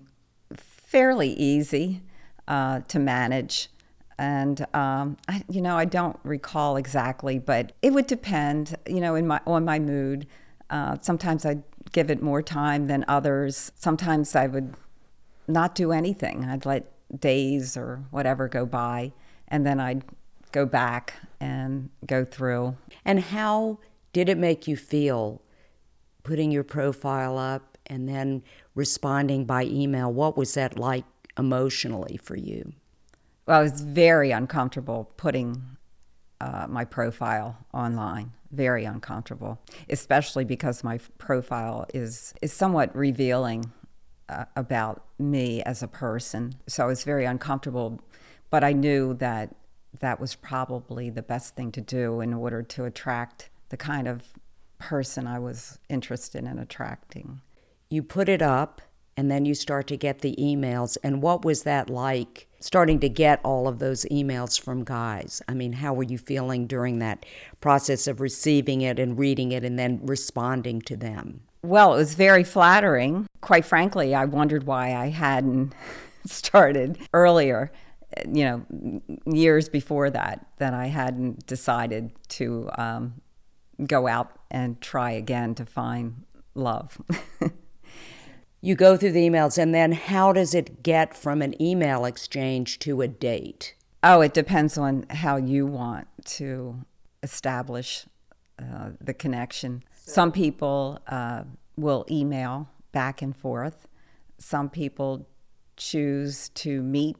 fairly 0.55 1.29
easy 1.29 2.01
uh, 2.47 2.81
to 2.87 2.99
manage. 2.99 3.69
And 4.17 4.67
um, 4.75 5.17
I, 5.27 5.43
you 5.49 5.61
know, 5.61 5.77
I 5.77 5.85
don't 5.85 6.19
recall 6.23 6.77
exactly, 6.77 7.39
but 7.39 7.71
it 7.81 7.91
would 7.91 8.05
depend, 8.05 8.75
you 8.85 8.99
know, 8.99 9.15
in 9.15 9.25
my 9.25 9.39
on 9.47 9.65
my 9.65 9.79
mood. 9.79 10.27
Uh, 10.69 10.97
sometimes 11.01 11.45
I'd 11.45 11.63
give 11.91 12.11
it 12.11 12.21
more 12.21 12.41
time 12.41 12.87
than 12.87 13.03
others. 13.07 13.71
Sometimes 13.75 14.35
I 14.35 14.47
would 14.47 14.75
not 15.47 15.75
do 15.75 15.91
anything. 15.91 16.45
I'd 16.45 16.65
let 16.65 16.91
days 17.19 17.75
or 17.75 18.03
whatever 18.11 18.47
go 18.47 18.65
by, 18.65 19.11
and 19.47 19.65
then 19.65 19.79
I'd 19.79 20.03
go 20.51 20.65
back 20.65 21.15
and 21.39 21.89
go 22.05 22.23
through. 22.23 22.75
And 23.03 23.19
how 23.19 23.79
did 24.13 24.29
it 24.29 24.37
make 24.37 24.67
you 24.67 24.75
feel 24.75 25.41
putting 26.23 26.51
your 26.51 26.63
profile 26.63 27.37
up 27.37 27.77
and 27.87 28.07
then 28.07 28.43
responding 28.75 29.45
by 29.45 29.65
email. 29.65 30.11
What 30.11 30.37
was 30.37 30.53
that 30.53 30.77
like 30.77 31.05
emotionally 31.37 32.17
for 32.17 32.35
you? 32.35 32.73
Well, 33.45 33.59
I 33.59 33.63
was 33.63 33.81
very 33.81 34.31
uncomfortable 34.31 35.11
putting 35.17 35.77
uh, 36.39 36.67
my 36.69 36.85
profile 36.85 37.57
online. 37.73 38.31
Very 38.51 38.83
uncomfortable, 38.83 39.59
especially 39.89 40.43
because 40.43 40.83
my 40.83 40.99
profile 41.17 41.85
is 41.93 42.33
is 42.41 42.51
somewhat 42.51 42.93
revealing 42.95 43.71
uh, 44.27 44.45
about 44.55 45.05
me 45.17 45.61
as 45.63 45.81
a 45.81 45.87
person. 45.87 46.55
So 46.67 46.83
I 46.83 46.87
was 46.87 47.03
very 47.05 47.23
uncomfortable, 47.23 48.01
but 48.49 48.63
I 48.63 48.73
knew 48.73 49.13
that 49.15 49.55
that 49.99 50.19
was 50.19 50.35
probably 50.35 51.09
the 51.09 51.21
best 51.21 51.55
thing 51.55 51.71
to 51.73 51.81
do 51.81 52.19
in 52.19 52.33
order 52.33 52.61
to 52.61 52.85
attract 52.85 53.49
the 53.71 53.77
kind 53.77 54.07
of 54.07 54.23
person 54.77 55.25
I 55.25 55.39
was 55.39 55.79
interested 55.89 56.43
in 56.43 56.59
attracting 56.59 57.41
you 57.91 58.01
put 58.01 58.29
it 58.29 58.41
up 58.41 58.81
and 59.17 59.29
then 59.29 59.45
you 59.45 59.53
start 59.53 59.85
to 59.87 59.97
get 59.97 60.19
the 60.19 60.35
emails. 60.39 60.97
And 61.03 61.21
what 61.21 61.43
was 61.43 61.63
that 61.63 61.89
like 61.89 62.47
starting 62.61 62.99
to 63.01 63.09
get 63.09 63.41
all 63.43 63.67
of 63.67 63.79
those 63.79 64.05
emails 64.05 64.59
from 64.59 64.85
guys? 64.85 65.41
I 65.47 65.53
mean, 65.53 65.73
how 65.73 65.93
were 65.93 66.03
you 66.03 66.17
feeling 66.17 66.65
during 66.65 66.99
that 66.99 67.25
process 67.59 68.07
of 68.07 68.21
receiving 68.21 68.81
it 68.81 68.97
and 68.97 69.19
reading 69.19 69.51
it 69.51 69.65
and 69.65 69.77
then 69.77 69.99
responding 70.03 70.81
to 70.83 70.95
them? 70.95 71.41
Well, 71.63 71.93
it 71.93 71.97
was 71.97 72.15
very 72.15 72.45
flattering. 72.45 73.27
Quite 73.41 73.65
frankly, 73.65 74.15
I 74.15 74.25
wondered 74.25 74.63
why 74.63 74.95
I 74.95 75.09
hadn't 75.09 75.75
started 76.25 76.97
earlier, 77.13 77.71
you 78.25 78.45
know, 78.45 79.01
years 79.25 79.67
before 79.67 80.09
that, 80.09 80.47
that 80.57 80.73
I 80.73 80.87
hadn't 80.87 81.45
decided 81.45 82.11
to 82.29 82.69
um, 82.77 83.21
go 83.85 84.07
out 84.07 84.39
and 84.49 84.79
try 84.81 85.11
again 85.11 85.55
to 85.55 85.65
find 85.65 86.23
love. 86.53 87.01
you 88.61 88.75
go 88.75 88.97
through 88.97 89.11
the 89.11 89.27
emails, 89.27 89.57
and 89.57 89.73
then 89.73 89.91
how 89.91 90.33
does 90.33 90.53
it 90.53 90.83
get 90.83 91.15
from 91.15 91.41
an 91.41 91.59
email 91.61 92.05
exchange 92.05 92.79
to 92.79 93.01
a 93.01 93.07
date? 93.07 93.75
Oh, 94.03 94.21
it 94.21 94.33
depends 94.33 94.77
on 94.77 95.05
how 95.09 95.37
you 95.37 95.65
want 95.65 96.07
to 96.25 96.85
establish 97.23 98.05
uh, 98.59 98.91
the 98.99 99.13
connection. 99.13 99.83
Some 99.93 100.31
people 100.31 100.99
uh, 101.07 101.43
will 101.77 102.05
email 102.09 102.69
back 102.91 103.21
and 103.21 103.35
forth. 103.35 103.87
Some 104.37 104.69
people 104.69 105.27
choose 105.77 106.49
to 106.49 106.81
meet 106.81 107.15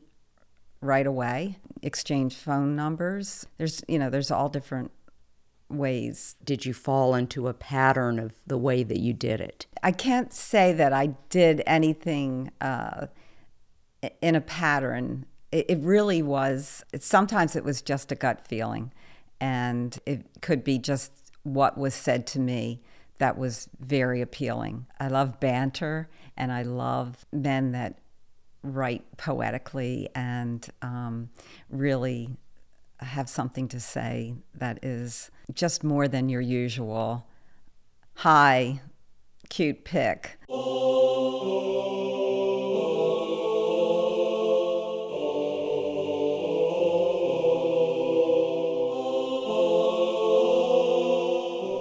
right 0.82 1.06
away, 1.06 1.58
exchange 1.82 2.36
phone 2.36 2.76
numbers. 2.76 3.46
There's, 3.58 3.84
you 3.88 4.00
know, 4.00 4.10
there's 4.10 4.32
all 4.32 4.50
different 4.50 4.92
ways. 5.74 6.36
Did 6.44 6.66
you 6.66 6.74
fall 6.74 7.16
into 7.16 7.48
a 7.48 7.54
pattern 7.54 8.20
of 8.20 8.34
the 8.46 8.58
way 8.58 8.84
that 8.84 9.00
you 9.00 9.14
did 9.14 9.42
it? 9.42 9.66
I 9.84 9.92
can't 9.92 10.34
say 10.34 10.74
that 10.74 10.94
I 10.94 11.16
did 11.30 11.64
anything 11.66 12.52
uh, 12.62 13.08
in 14.22 14.36
a 14.36 14.42
pattern. 14.42 15.26
It, 15.52 15.66
it 15.70 15.80
really 15.80 16.22
was, 16.22 16.84
sometimes 17.00 17.56
it 17.56 17.64
was 17.64 17.82
just 17.82 18.12
a 18.12 18.16
gut 18.16 18.48
feeling, 18.48 18.94
and 19.40 19.98
it 20.06 20.42
could 20.42 20.64
be 20.64 20.78
just 20.78 21.12
what 21.44 21.78
was 21.78 21.94
said 21.94 22.28
to 22.28 22.40
me 22.40 22.82
that 23.18 23.38
was 23.38 23.70
very 23.80 24.22
appealing. 24.22 24.88
I 25.00 25.08
love 25.08 25.40
banter, 25.40 26.10
and 26.38 26.52
I 26.52 26.64
love 26.64 27.26
men 27.32 27.72
that 27.74 28.00
write 28.64 29.18
poetically 29.18 30.08
and 30.14 30.68
um, 30.82 31.30
really 31.70 32.30
have 33.02 33.30
something 33.30 33.68
to 33.70 33.80
say 33.80 34.36
that 34.54 34.84
is 34.84 35.32
just 35.54 35.84
more 35.84 36.08
than 36.08 36.30
your 36.30 36.42
usual 36.42 37.28
hi, 38.16 38.80
cute 39.50 39.84
pic. 39.84 40.38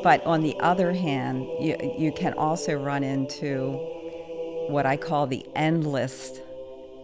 But 0.03 0.25
on 0.25 0.41
the 0.43 0.57
other 0.61 0.93
hand, 0.95 1.47
you, 1.61 1.77
you 1.99 2.11
can 2.11 2.33
also 2.35 2.73
run 2.73 3.05
into 3.05 3.73
what 4.71 4.87
I 4.87 4.97
call 4.97 5.27
the 5.27 5.45
endless, 5.55 6.41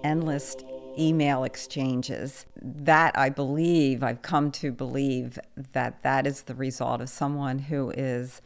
endless 0.02 0.56
email 0.98 1.44
exchanges. 1.44 2.46
That 2.60 3.16
I 3.18 3.28
believe, 3.28 4.02
I've 4.02 4.22
come 4.22 4.50
to 4.52 4.72
believe 4.72 5.38
that 5.72 6.02
that 6.02 6.26
is 6.26 6.42
the 6.42 6.54
result 6.54 7.00
of 7.00 7.08
someone 7.08 7.58
who 7.58 7.90
is 7.90 8.42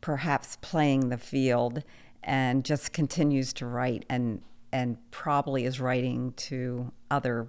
perhaps 0.00 0.56
playing 0.60 1.08
the 1.08 1.18
field 1.18 1.82
and 2.22 2.64
just 2.64 2.92
continues 2.92 3.52
to 3.54 3.66
write 3.66 4.04
and 4.08 4.42
and 4.72 4.96
probably 5.10 5.64
is 5.64 5.80
writing 5.80 6.32
to 6.32 6.90
other 7.10 7.46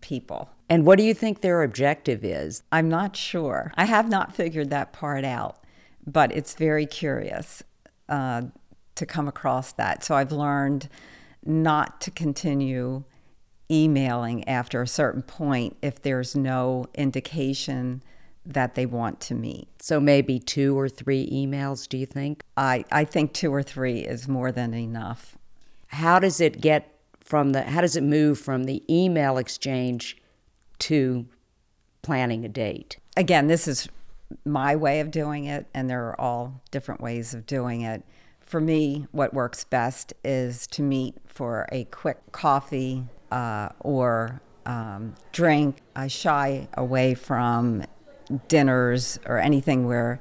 people. 0.00 0.48
And 0.70 0.86
what 0.86 0.98
do 0.98 1.04
you 1.04 1.12
think 1.12 1.40
their 1.40 1.62
objective 1.62 2.24
is? 2.24 2.62
I'm 2.72 2.88
not 2.88 3.16
sure. 3.16 3.72
I 3.76 3.84
have 3.84 4.08
not 4.08 4.34
figured 4.34 4.70
that 4.70 4.92
part 4.92 5.24
out, 5.24 5.58
but 6.06 6.32
it's 6.32 6.54
very 6.54 6.86
curious 6.86 7.62
uh, 8.08 8.42
to 8.94 9.06
come 9.06 9.28
across 9.28 9.72
that. 9.72 10.04
So 10.04 10.14
I've 10.14 10.32
learned 10.32 10.88
not 11.44 12.00
to 12.02 12.10
continue 12.10 13.04
emailing 13.70 14.46
after 14.48 14.82
a 14.82 14.86
certain 14.86 15.22
point 15.22 15.76
if 15.82 16.00
there's 16.02 16.34
no 16.34 16.86
indication 16.94 18.02
that 18.46 18.74
they 18.74 18.86
want 18.86 19.20
to 19.20 19.34
meet. 19.34 19.68
So 19.82 20.00
maybe 20.00 20.38
two 20.38 20.78
or 20.78 20.88
three 20.88 21.28
emails, 21.30 21.86
do 21.86 21.98
you 21.98 22.06
think? 22.06 22.42
I, 22.56 22.84
I 22.90 23.04
think 23.04 23.34
two 23.34 23.52
or 23.52 23.62
three 23.62 24.00
is 24.00 24.26
more 24.26 24.50
than 24.50 24.72
enough. 24.74 25.36
How 25.88 26.18
does 26.18 26.40
it 26.40 26.60
get 26.60 26.94
from 27.20 27.50
the 27.50 27.62
how 27.62 27.82
does 27.82 27.94
it 27.94 28.02
move 28.02 28.38
from 28.38 28.64
the 28.64 28.82
email 28.88 29.36
exchange 29.36 30.16
to 30.78 31.26
planning 32.00 32.44
a 32.44 32.48
date? 32.48 32.96
Again, 33.16 33.48
this 33.48 33.68
is 33.68 33.88
my 34.44 34.76
way 34.76 35.00
of 35.00 35.10
doing 35.10 35.44
it, 35.44 35.66
and 35.74 35.88
there 35.88 36.06
are 36.08 36.20
all 36.20 36.62
different 36.70 37.00
ways 37.00 37.34
of 37.34 37.46
doing 37.46 37.82
it. 37.82 38.02
For 38.40 38.60
me, 38.60 39.06
what 39.12 39.34
works 39.34 39.64
best 39.64 40.14
is 40.24 40.66
to 40.68 40.82
meet 40.82 41.16
for 41.26 41.66
a 41.70 41.84
quick 41.84 42.32
coffee 42.32 43.04
uh, 43.30 43.70
or 43.80 44.40
um, 44.66 45.14
drink. 45.32 45.78
I 45.96 46.08
shy 46.08 46.68
away 46.74 47.14
from 47.14 47.84
dinners 48.48 49.18
or 49.26 49.38
anything 49.38 49.86
where 49.86 50.20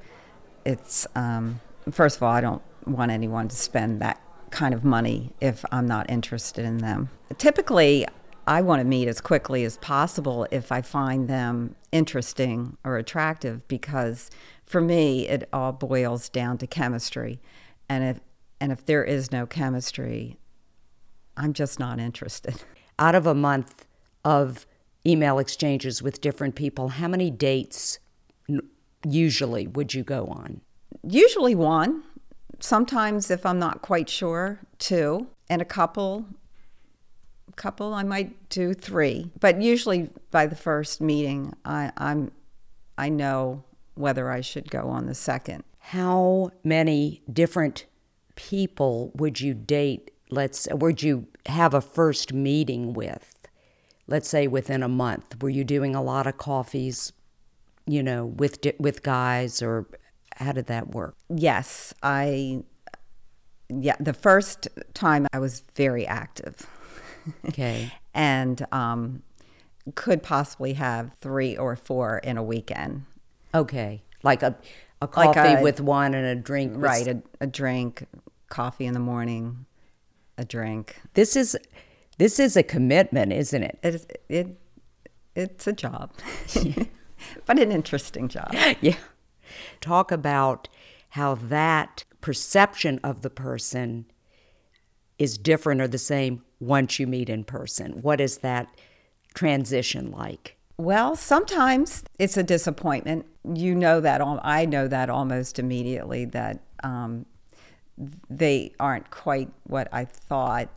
it's, 0.66 1.08
um, 1.16 1.60
first 1.92 2.18
of 2.18 2.24
all, 2.24 2.32
I 2.32 2.42
don't 2.42 2.62
want 2.86 3.12
anyone 3.12 3.48
to 3.50 3.56
spend 3.56 4.02
that 4.02 4.22
kind 4.50 4.74
of 4.74 4.84
money 4.84 5.34
if 5.42 5.66
I'm 5.72 5.88
not 5.88 6.10
interested 6.10 6.66
in 6.66 6.78
them. 6.78 7.10
Typically, 7.38 8.08
I 8.48 8.62
want 8.62 8.80
to 8.80 8.86
meet 8.86 9.10
as 9.10 9.20
quickly 9.20 9.66
as 9.66 9.78
possible 9.78 10.48
if 10.52 10.72
I 10.72 10.82
find 10.82 11.28
them 11.28 11.76
interesting 11.92 12.78
or 12.86 12.98
attractive 12.98 13.68
because 13.68 14.30
for 14.66 14.80
me 14.80 15.28
it 15.28 15.50
all 15.52 15.74
boils 15.74 16.30
down 16.30 16.58
to 16.60 16.68
chemistry. 16.68 17.42
And 17.90 18.04
if 18.04 18.20
and 18.60 18.72
if 18.72 18.86
there 18.86 19.04
is 19.04 19.32
no 19.32 19.46
chemistry, 19.46 20.38
I'm 21.36 21.54
just 21.54 21.78
not 21.80 22.00
interested. 22.00 22.64
Out 23.00 23.16
of 23.16 23.27
a 23.27 23.36
month 23.36 23.86
of 24.25 24.66
email 25.06 25.39
exchanges 25.39 26.01
with 26.01 26.22
different 26.22 26.56
people, 26.56 26.89
how 26.89 27.08
many 27.08 27.30
dates 27.30 28.00
usually 29.08 29.68
would 29.68 29.94
you 29.94 30.04
go 30.04 30.25
on? 30.27 30.62
Usually 31.04 31.56
one. 31.56 32.04
Sometimes 32.60 33.30
if 33.30 33.46
I'm 33.46 33.60
not 33.60 33.82
quite 33.82 34.10
sure, 34.10 34.60
two. 34.80 35.27
And 35.50 35.62
a 35.62 35.66
couple 35.66 36.25
couple, 37.58 37.94
I 37.94 38.04
might 38.04 38.50
do 38.50 38.74
three. 38.74 39.32
But 39.39 39.62
usually 39.62 40.10
by 40.32 40.48
the 40.48 40.56
first 40.56 41.01
meeting, 41.01 41.54
I, 41.66 41.92
I'm 41.98 42.32
I 42.98 43.10
know 43.10 43.63
whether 43.96 44.32
I 44.32 44.42
should 44.42 44.72
go 44.72 44.88
on 44.89 45.08
the 45.08 45.16
second. 45.16 45.63
How 45.80 46.51
many 46.63 47.22
different 47.32 47.86
people 48.36 49.12
would 49.16 49.42
you 49.42 49.54
date? 49.54 50.12
Let's 50.30 50.68
would 50.72 51.02
you 51.02 51.28
have 51.46 51.74
a 51.74 51.82
first 51.82 52.34
meeting 52.34 52.94
with? 52.94 53.34
Let's 54.08 54.30
say 54.30 54.48
within 54.48 54.84
a 54.84 54.88
month. 54.88 55.42
Were 55.42 55.50
you 55.50 55.64
doing 55.64 55.96
a 55.96 56.02
lot 56.02 56.28
of 56.28 56.38
coffees, 56.38 57.14
you 57.86 58.04
know, 58.04 58.26
with 58.26 58.60
with 58.80 59.04
guys, 59.04 59.62
or 59.62 59.88
how 60.36 60.52
did 60.52 60.68
that 60.68 60.90
work? 60.90 61.16
Yes, 61.30 61.94
I. 62.04 62.64
Yeah, 63.70 63.96
the 64.00 64.14
first 64.14 64.70
time 64.94 65.28
I 65.34 65.40
was 65.40 65.64
very 65.76 66.08
active. 66.08 66.66
Okay. 67.50 67.92
and 68.14 68.66
um, 68.72 69.24
could 69.96 70.24
possibly 70.24 70.74
have 70.74 71.12
three 71.20 71.58
or 71.58 71.76
four 71.76 72.20
in 72.20 72.38
a 72.38 72.44
weekend. 72.44 73.06
Okay. 73.54 74.04
Like 74.24 74.44
a, 74.44 74.56
a 75.02 75.08
coffee 75.08 75.40
like 75.40 75.60
a, 75.60 75.62
with 75.62 75.80
one 75.80 76.14
and 76.14 76.26
a 76.26 76.36
drink. 76.36 76.74
Right. 76.76 77.08
A, 77.08 77.22
a 77.42 77.48
drink, 77.48 78.06
coffee 78.50 78.86
in 78.86 78.94
the 78.94 79.00
morning, 79.00 79.66
a 80.38 80.46
drink. 80.46 81.01
This 81.13 81.36
is 81.36 81.58
this 82.17 82.39
is 82.39 82.58
a 82.58 82.63
commitment, 82.63 83.32
isn't 83.34 83.63
it? 83.63 83.79
It 83.84 83.96
is, 83.96 84.08
it 84.29 84.60
it's 85.36 85.67
a 85.67 85.74
job, 85.74 86.12
but 87.46 87.60
an 87.60 87.72
interesting 87.72 88.27
job. 88.27 88.53
Yeah. 88.82 88.98
Talk 89.82 90.12
about 90.12 90.67
how 91.10 91.36
that 91.36 92.03
perception 92.22 93.00
of 93.03 93.22
the 93.22 93.29
person 93.29 94.06
is 95.17 95.38
different 95.38 95.82
or 95.82 95.88
the 95.88 95.98
same 95.98 96.44
once 96.60 97.00
you 97.00 97.08
meet 97.08 97.29
in 97.29 97.44
person? 97.44 98.01
What 98.01 98.22
is 98.22 98.39
that 98.39 98.70
transition 99.34 100.12
like? 100.12 100.58
Well, 100.77 101.15
sometimes 101.15 102.03
it's 102.20 102.38
a 102.38 102.44
disappointment. 102.44 103.25
You 103.44 103.74
know 103.74 104.00
that. 104.00 104.22
I 104.44 104.65
know 104.65 104.88
that 104.88 105.10
almost 105.10 105.58
immediately 105.58 106.26
that 106.26 106.60
um, 106.84 107.26
they 108.30 108.74
aren't 108.80 109.10
quite 109.10 109.50
what 109.64 109.88
I 109.92 110.06
thought. 110.06 110.70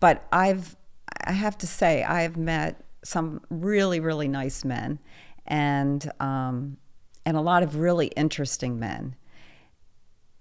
But 0.00 0.26
I've, 0.32 0.76
I 1.24 1.32
have 1.32 1.58
to 1.58 1.66
say, 1.66 2.04
I 2.04 2.22
have 2.22 2.36
met 2.36 2.84
some 3.04 3.40
really, 3.50 4.00
really 4.00 4.28
nice 4.28 4.64
men, 4.64 4.98
and 5.46 6.10
um, 6.20 6.76
and 7.24 7.36
a 7.36 7.40
lot 7.40 7.62
of 7.62 7.76
really 7.76 8.08
interesting 8.08 8.78
men. 8.78 9.14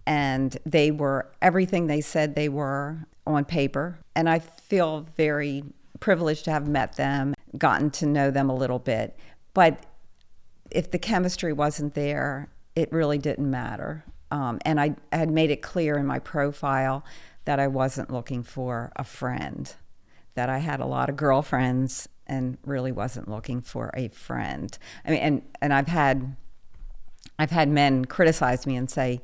And 0.05 0.57
they 0.65 0.89
were 0.89 1.29
everything 1.41 1.87
they 1.87 2.01
said 2.01 2.33
they 2.33 2.47
were 2.47 3.07
on 3.25 3.43
paper. 3.43 3.99
And 4.15 4.29
I 4.29 4.39
feel 4.39 5.05
very 5.17 5.63
privileged 5.99 6.45
to 6.45 6.51
have 6.51 6.67
met 6.67 6.95
them, 6.95 7.35
gotten 7.57 7.91
to 7.91 8.05
know 8.05 8.31
them 8.31 8.49
a 8.49 8.55
little 8.55 8.79
bit. 8.79 9.17
But 9.53 9.85
if 10.71 10.91
the 10.91 10.99
chemistry 10.99 11.51
wasn't 11.51 11.93
there, 11.93 12.49
it 12.75 12.91
really 12.91 13.17
didn't 13.17 13.49
matter. 13.49 14.05
Um, 14.31 14.59
and 14.65 14.79
I 14.79 14.95
had 15.11 15.29
made 15.29 15.51
it 15.51 15.61
clear 15.61 15.97
in 15.97 16.05
my 16.05 16.19
profile 16.19 17.05
that 17.45 17.59
I 17.59 17.67
wasn't 17.67 18.11
looking 18.11 18.43
for 18.43 18.91
a 18.95 19.03
friend, 19.03 19.73
that 20.35 20.49
I 20.49 20.57
had 20.59 20.79
a 20.79 20.85
lot 20.85 21.09
of 21.09 21.15
girlfriends 21.15 22.09
and 22.27 22.57
really 22.65 22.91
wasn't 22.91 23.29
looking 23.29 23.61
for 23.61 23.89
a 23.93 24.09
friend. 24.09 24.77
I 25.05 25.11
mean, 25.11 25.19
and, 25.19 25.41
and 25.61 25.73
I've 25.73 25.87
had 25.87 26.35
I've 27.39 27.51
had 27.51 27.69
men 27.69 28.05
criticize 28.05 28.65
me 28.65 28.75
and 28.75 28.89
say, 28.89 29.21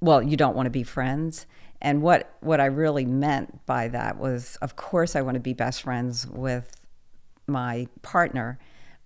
"Well, 0.00 0.22
you 0.22 0.36
don't 0.36 0.54
want 0.54 0.66
to 0.66 0.70
be 0.70 0.82
friends." 0.82 1.46
And 1.80 2.02
what 2.02 2.36
what 2.40 2.60
I 2.60 2.66
really 2.66 3.04
meant 3.04 3.66
by 3.66 3.88
that 3.88 4.18
was, 4.18 4.56
of 4.62 4.76
course, 4.76 5.16
I 5.16 5.22
want 5.22 5.34
to 5.34 5.40
be 5.40 5.52
best 5.52 5.82
friends 5.82 6.26
with 6.26 6.86
my 7.46 7.88
partner, 8.02 8.58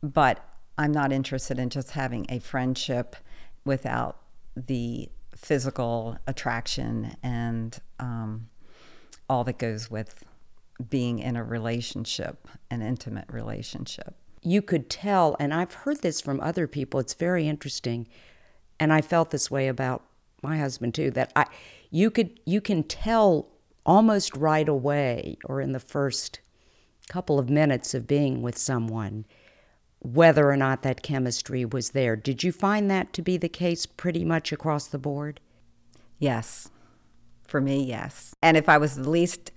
but 0.03 0.45
I'm 0.77 0.93
not 0.93 1.13
interested 1.13 1.59
in 1.59 1.71
just 1.71 1.93
having 1.93 2.27
a 2.29 2.39
friendship 2.39 3.17
without 3.65 4.19
the 4.55 5.09
physical 5.41 6.19
attraction 6.27 7.17
and 7.23 7.79
um, 7.99 8.49
all 9.29 9.45
that 9.45 9.59
goes 9.59 9.91
with 9.91 10.25
being 10.91 11.19
in 11.19 11.37
a 11.37 11.45
relationship, 11.45 12.49
an 12.71 12.83
intimate 12.83 13.27
relationship. 13.31 14.15
You 14.43 14.63
could 14.63 14.89
tell, 14.89 15.37
and 15.41 15.53
I've 15.53 15.73
heard 15.73 16.03
this 16.03 16.21
from 16.21 16.41
other 16.41 16.67
people, 16.67 17.01
it's 17.01 17.15
very 17.15 17.49
interesting. 17.49 18.09
And 18.79 18.93
I 18.93 19.01
felt 19.01 19.31
this 19.31 19.51
way 19.51 19.69
about 19.69 20.05
my 20.43 20.59
husband 20.59 20.95
too, 20.95 21.11
that 21.13 21.33
I 21.35 21.47
you 21.91 22.11
could 22.11 22.39
you 22.45 22.61
can 22.61 22.83
tell 22.83 23.49
almost 23.85 24.37
right 24.37 24.69
away 24.69 25.37
or 25.45 25.61
in 25.61 25.73
the 25.73 25.81
first 25.81 26.41
couple 27.09 27.39
of 27.39 27.49
minutes 27.49 27.95
of 27.95 28.07
being 28.07 28.43
with 28.43 28.57
someone 28.57 29.25
whether 30.01 30.51
or 30.51 30.57
not 30.57 30.83
that 30.83 31.03
chemistry 31.03 31.65
was 31.65 31.91
there. 31.91 32.17
Did 32.17 32.45
you 32.45 32.53
find 32.53 32.91
that 32.91 33.13
to 33.15 33.23
be 33.23 33.37
the 33.37 33.49
case 33.49 33.87
pretty 33.87 34.25
much 34.25 34.53
across 34.53 34.87
the 34.87 34.99
board? 34.99 35.41
Yes. 36.19 36.71
For 37.47 37.61
me, 37.61 37.83
yes. 37.83 38.35
And 38.43 38.57
if 38.57 38.69
I 38.69 38.79
was 38.79 38.97
the 38.97 39.09
least, 39.09 39.53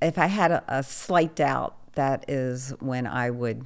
if 0.00 0.18
I 0.18 0.26
had 0.26 0.50
a, 0.50 0.64
a 0.68 0.82
slight 0.82 1.34
doubt, 1.34 1.76
that 1.94 2.24
is 2.28 2.74
when 2.80 3.06
I 3.06 3.30
would 3.30 3.64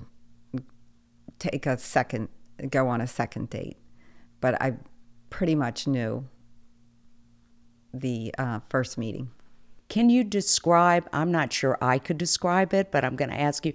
take 1.38 1.66
a 1.66 1.78
second, 1.78 2.28
go 2.70 2.88
on 2.88 3.00
a 3.00 3.06
second 3.06 3.50
date. 3.50 3.78
But 4.40 4.60
I 4.60 4.74
pretty 5.30 5.54
much 5.54 5.86
knew 5.86 6.28
the 7.92 8.34
uh, 8.38 8.60
first 8.68 8.98
meeting. 8.98 9.30
Can 9.88 10.10
you 10.10 10.24
describe? 10.24 11.08
I'm 11.12 11.30
not 11.30 11.52
sure 11.52 11.78
I 11.80 11.98
could 11.98 12.18
describe 12.18 12.74
it, 12.74 12.90
but 12.90 13.04
I'm 13.04 13.16
going 13.16 13.30
to 13.30 13.40
ask 13.40 13.64
you 13.64 13.72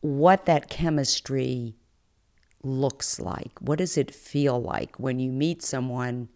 what 0.00 0.46
that 0.46 0.70
chemistry 0.70 1.76
looks 2.62 3.20
like. 3.20 3.52
What 3.60 3.78
does 3.78 3.96
it 3.96 4.14
feel 4.14 4.60
like 4.60 4.98
when 4.98 5.18
you 5.18 5.30
meet 5.30 5.62
someone? 5.62 6.28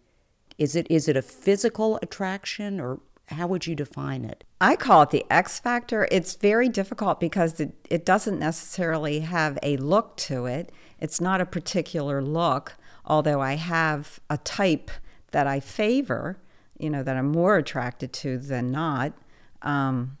Is 0.57 0.75
it 0.75 0.87
is 0.89 1.07
it 1.07 1.17
a 1.17 1.21
physical 1.21 1.99
attraction 2.01 2.79
or 2.79 2.99
how 3.27 3.47
would 3.47 3.65
you 3.65 3.75
define 3.75 4.23
it? 4.23 4.43
I 4.61 4.75
call 4.75 5.01
it 5.01 5.09
the 5.09 5.25
X 5.29 5.59
factor. 5.59 6.07
It's 6.11 6.35
very 6.35 6.69
difficult 6.69 7.19
because 7.19 7.59
it, 7.59 7.73
it 7.89 8.05
doesn't 8.05 8.39
necessarily 8.39 9.21
have 9.21 9.57
a 9.63 9.77
look 9.77 10.15
to 10.17 10.45
it. 10.45 10.71
It's 10.99 11.19
not 11.19 11.41
a 11.41 11.45
particular 11.45 12.21
look, 12.21 12.75
although 13.05 13.41
I 13.41 13.55
have 13.55 14.19
a 14.29 14.37
type 14.37 14.91
that 15.31 15.47
I 15.47 15.59
favor, 15.59 16.37
you 16.77 16.89
know, 16.89 17.03
that 17.03 17.17
I'm 17.17 17.31
more 17.31 17.57
attracted 17.57 18.13
to 18.13 18.37
than 18.37 18.71
not. 18.71 19.13
Um, 19.61 20.17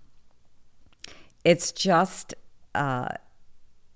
it's 1.43 1.71
just, 1.71 2.33
uh, 2.73 3.09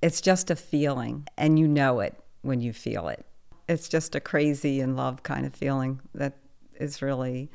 it's 0.01 0.21
just 0.21 0.49
a 0.49 0.55
feeling, 0.55 1.27
and 1.37 1.59
you 1.59 1.67
know 1.67 1.99
it 1.99 2.15
when 2.41 2.61
you 2.61 2.73
feel 2.73 3.07
it. 3.07 3.25
It's 3.67 3.89
just 3.89 4.15
a 4.15 4.19
crazy 4.19 4.79
in 4.79 4.95
love 4.95 5.23
kind 5.23 5.45
of 5.45 5.53
feeling 5.53 6.01
that 6.15 6.37
is 6.79 7.01
really, 7.01 7.49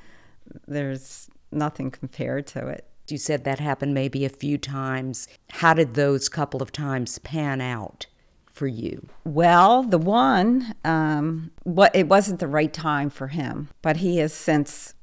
there's 0.66 1.28
nothing 1.50 1.90
compared 1.90 2.46
to 2.48 2.68
it. 2.68 2.86
You 3.08 3.18
said 3.18 3.44
that 3.44 3.58
happened 3.58 3.94
maybe 3.94 4.24
a 4.24 4.30
few 4.30 4.56
times. 4.56 5.28
How 5.50 5.74
did 5.74 5.94
those 5.94 6.28
couple 6.28 6.62
of 6.62 6.72
times 6.72 7.18
pan 7.18 7.60
out? 7.60 8.06
for 8.54 8.68
you? 8.68 9.08
Well, 9.24 9.82
the 9.82 9.98
one, 9.98 10.74
um, 10.84 11.50
what 11.64 11.94
it 11.94 12.08
wasn't 12.08 12.38
the 12.38 12.46
right 12.46 12.72
time 12.72 13.10
for 13.10 13.26
him, 13.26 13.68
but 13.82 13.98
he 13.98 14.18
has 14.18 14.32
since, 14.32 14.94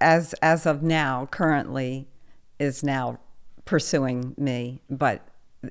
as 0.00 0.34
as 0.42 0.66
of 0.66 0.82
now, 0.82 1.28
currently, 1.30 2.08
is 2.58 2.82
now 2.82 3.20
pursuing 3.64 4.34
me. 4.36 4.82
But 4.90 5.26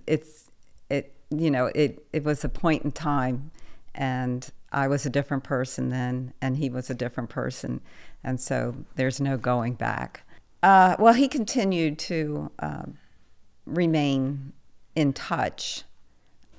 it's 0.07 0.49
it 0.89 1.13
you 1.31 1.49
know, 1.49 1.71
it, 1.73 2.05
it 2.11 2.23
was 2.23 2.43
a 2.43 2.49
point 2.49 2.83
in 2.83 2.91
time, 2.91 3.51
and 3.95 4.49
I 4.71 4.87
was 4.87 5.05
a 5.05 5.09
different 5.09 5.43
person 5.43 5.89
then, 5.89 6.33
and 6.41 6.57
he 6.57 6.69
was 6.69 6.89
a 6.89 6.93
different 6.93 7.29
person. 7.29 7.81
And 8.23 8.39
so 8.39 8.75
there's 8.95 9.19
no 9.19 9.37
going 9.37 9.73
back. 9.73 10.23
Uh, 10.61 10.95
well, 10.99 11.13
he 11.13 11.27
continued 11.27 11.97
to 11.99 12.51
uh, 12.59 12.83
remain 13.65 14.53
in 14.95 15.13
touch. 15.13 15.83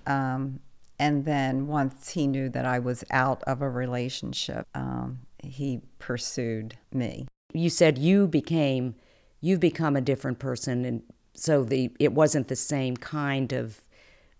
Um, 0.06 0.60
and 0.98 1.24
then 1.24 1.66
once 1.66 2.10
he 2.10 2.26
knew 2.26 2.48
that 2.48 2.64
I 2.64 2.78
was 2.78 3.04
out 3.10 3.42
of 3.44 3.62
a 3.62 3.68
relationship, 3.68 4.66
um, 4.74 5.20
he 5.38 5.80
pursued 5.98 6.76
me. 6.92 7.28
You 7.52 7.70
said 7.70 7.98
you 7.98 8.26
became, 8.26 8.94
you've 9.40 9.60
become 9.60 9.96
a 9.96 10.00
different 10.00 10.38
person, 10.38 10.84
and 10.84 11.02
so 11.34 11.64
the 11.64 11.90
it 11.98 12.12
wasn't 12.12 12.48
the 12.48 12.56
same 12.56 12.96
kind 12.96 13.52
of 13.52 13.82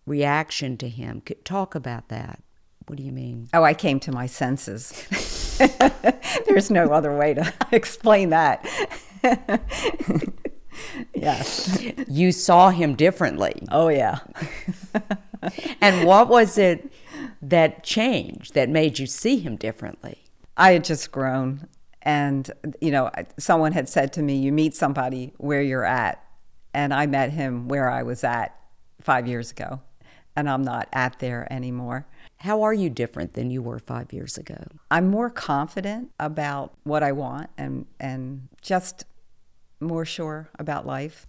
reaction 0.06 0.76
to 0.78 0.88
him. 0.88 1.22
Talk 1.44 1.74
about 1.74 2.08
that. 2.08 2.42
What 2.86 2.98
do 2.98 3.04
you 3.04 3.12
mean? 3.12 3.48
Oh, 3.54 3.62
I 3.62 3.74
came 3.74 4.00
to 4.00 4.12
my 4.12 4.26
senses. 4.26 5.06
There's 6.46 6.70
no 6.70 6.86
other 6.90 7.16
way 7.16 7.34
to 7.34 7.52
explain 7.72 8.30
that. 8.30 8.66
yes. 11.14 11.80
You 12.08 12.32
saw 12.32 12.70
him 12.70 12.94
differently. 12.94 13.62
Oh, 13.70 13.88
yeah. 13.88 14.18
and 15.80 16.06
what 16.06 16.28
was 16.28 16.58
it 16.58 16.92
that 17.40 17.84
changed 17.84 18.54
that 18.54 18.68
made 18.68 18.98
you 18.98 19.06
see 19.06 19.38
him 19.38 19.56
differently? 19.56 20.24
I 20.56 20.72
had 20.72 20.84
just 20.84 21.12
grown. 21.12 21.68
And, 22.02 22.50
you 22.80 22.90
know, 22.90 23.10
someone 23.38 23.72
had 23.72 23.88
said 23.88 24.12
to 24.14 24.22
me, 24.22 24.36
You 24.36 24.50
meet 24.50 24.74
somebody 24.74 25.32
where 25.38 25.62
you're 25.62 25.84
at. 25.84 26.22
And 26.74 26.92
I 26.94 27.06
met 27.06 27.30
him 27.30 27.68
where 27.68 27.90
I 27.90 28.02
was 28.02 28.24
at 28.24 28.56
five 29.00 29.26
years 29.26 29.50
ago. 29.50 29.80
And 30.34 30.48
I'm 30.48 30.62
not 30.62 30.88
at 30.92 31.18
there 31.18 31.50
anymore. 31.52 32.06
How 32.38 32.62
are 32.62 32.72
you 32.72 32.88
different 32.88 33.34
than 33.34 33.50
you 33.50 33.60
were 33.60 33.78
five 33.78 34.12
years 34.12 34.38
ago? 34.38 34.64
I'm 34.90 35.08
more 35.08 35.28
confident 35.28 36.10
about 36.18 36.72
what 36.84 37.02
I 37.02 37.12
want 37.12 37.50
and, 37.58 37.86
and 38.00 38.48
just 38.62 39.04
more 39.78 40.04
sure 40.04 40.48
about 40.58 40.86
life. 40.86 41.26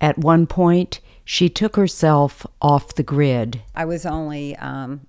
At 0.00 0.18
one 0.18 0.46
point, 0.46 1.00
she 1.24 1.48
took 1.48 1.76
herself 1.76 2.44
off 2.60 2.94
the 2.94 3.02
grid. 3.02 3.62
I 3.74 3.84
was 3.84 4.04
only 4.04 4.56
um, 4.56 5.06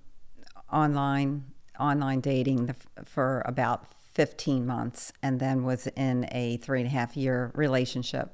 online 0.71 1.45
online 1.79 2.19
dating 2.19 2.75
for 3.05 3.41
about 3.45 3.85
15 4.13 4.65
months, 4.67 5.11
and 5.23 5.39
then 5.39 5.63
was 5.63 5.87
in 5.87 6.27
a 6.31 6.57
three 6.57 6.81
and 6.81 6.87
a 6.87 6.91
half 6.91 7.17
year 7.17 7.51
relationship 7.55 8.33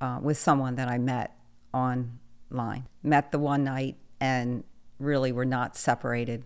uh, 0.00 0.18
with 0.22 0.38
someone 0.38 0.76
that 0.76 0.88
I 0.88 0.98
met 0.98 1.36
online. 1.72 2.86
Met 3.02 3.32
the 3.32 3.38
one 3.38 3.64
night 3.64 3.96
and 4.20 4.64
really 4.98 5.32
were 5.32 5.44
not 5.44 5.76
separated 5.76 6.44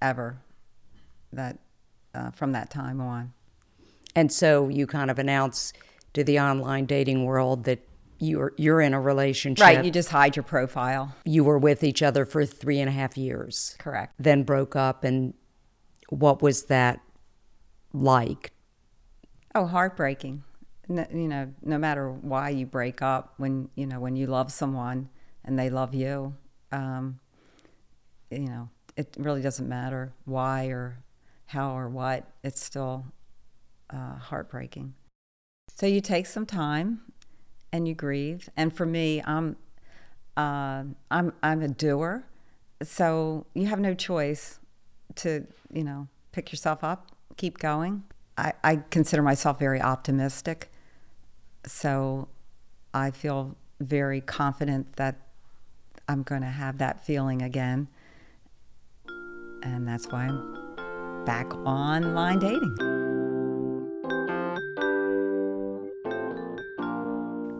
ever 0.00 0.38
that 1.32 1.58
uh, 2.14 2.30
from 2.30 2.52
that 2.52 2.70
time 2.70 3.00
on. 3.00 3.32
And 4.14 4.30
so 4.30 4.68
you 4.68 4.86
kind 4.86 5.10
of 5.10 5.18
announce 5.18 5.72
to 6.12 6.22
the 6.22 6.38
online 6.38 6.86
dating 6.86 7.24
world 7.24 7.64
that 7.64 7.80
you're 8.20 8.52
you're 8.56 8.80
in 8.80 8.94
a 8.94 9.00
relationship. 9.00 9.62
Right. 9.62 9.84
You 9.84 9.90
just 9.90 10.10
hide 10.10 10.36
your 10.36 10.44
profile. 10.44 11.14
You 11.24 11.42
were 11.44 11.58
with 11.58 11.82
each 11.82 12.02
other 12.02 12.24
for 12.24 12.46
three 12.46 12.80
and 12.80 12.88
a 12.88 12.92
half 12.92 13.16
years. 13.16 13.74
Correct. 13.78 14.14
Then 14.18 14.44
broke 14.44 14.76
up, 14.76 15.02
and 15.04 15.34
what 16.08 16.40
was 16.40 16.64
that 16.64 17.00
like? 17.92 18.52
Oh, 19.54 19.66
heartbreaking. 19.66 20.44
No, 20.88 21.06
you 21.12 21.28
know, 21.28 21.52
no 21.62 21.78
matter 21.78 22.10
why 22.10 22.50
you 22.50 22.66
break 22.66 23.02
up, 23.02 23.34
when 23.38 23.68
you 23.74 23.86
know 23.86 24.00
when 24.00 24.16
you 24.16 24.26
love 24.26 24.52
someone 24.52 25.08
and 25.44 25.58
they 25.58 25.70
love 25.70 25.94
you, 25.94 26.34
um, 26.72 27.18
you 28.30 28.48
know, 28.48 28.68
it 28.96 29.14
really 29.18 29.42
doesn't 29.42 29.68
matter 29.68 30.12
why 30.24 30.66
or 30.66 30.98
how 31.46 31.76
or 31.76 31.88
what. 31.88 32.26
It's 32.42 32.62
still 32.62 33.06
uh, 33.90 34.16
heartbreaking. 34.16 34.94
So 35.74 35.86
you 35.86 36.00
take 36.00 36.26
some 36.26 36.46
time 36.46 37.00
and 37.72 37.88
you 37.88 37.94
grieve. 37.94 38.48
And 38.56 38.74
for 38.74 38.86
me, 38.86 39.22
I'm 39.24 39.56
uh, 40.36 40.84
I'm 41.10 41.32
I'm 41.42 41.62
a 41.62 41.68
doer, 41.68 42.24
so 42.82 43.46
you 43.54 43.66
have 43.66 43.80
no 43.80 43.94
choice 43.94 44.58
to 45.16 45.46
you 45.72 45.84
know 45.84 46.08
pick 46.32 46.52
yourself 46.52 46.82
up, 46.84 47.10
keep 47.36 47.58
going. 47.58 48.04
I, 48.36 48.52
I 48.64 48.76
consider 48.90 49.22
myself 49.22 49.58
very 49.58 49.80
optimistic, 49.80 50.72
so 51.66 52.28
I 52.92 53.10
feel 53.10 53.56
very 53.80 54.20
confident 54.20 54.96
that 54.96 55.16
I'm 56.08 56.22
going 56.22 56.42
to 56.42 56.48
have 56.48 56.78
that 56.78 57.04
feeling 57.04 57.42
again. 57.42 57.88
And 59.62 59.88
that's 59.88 60.06
why 60.08 60.26
I'm 60.26 61.24
back 61.24 61.54
online 61.66 62.38
dating. 62.38 62.76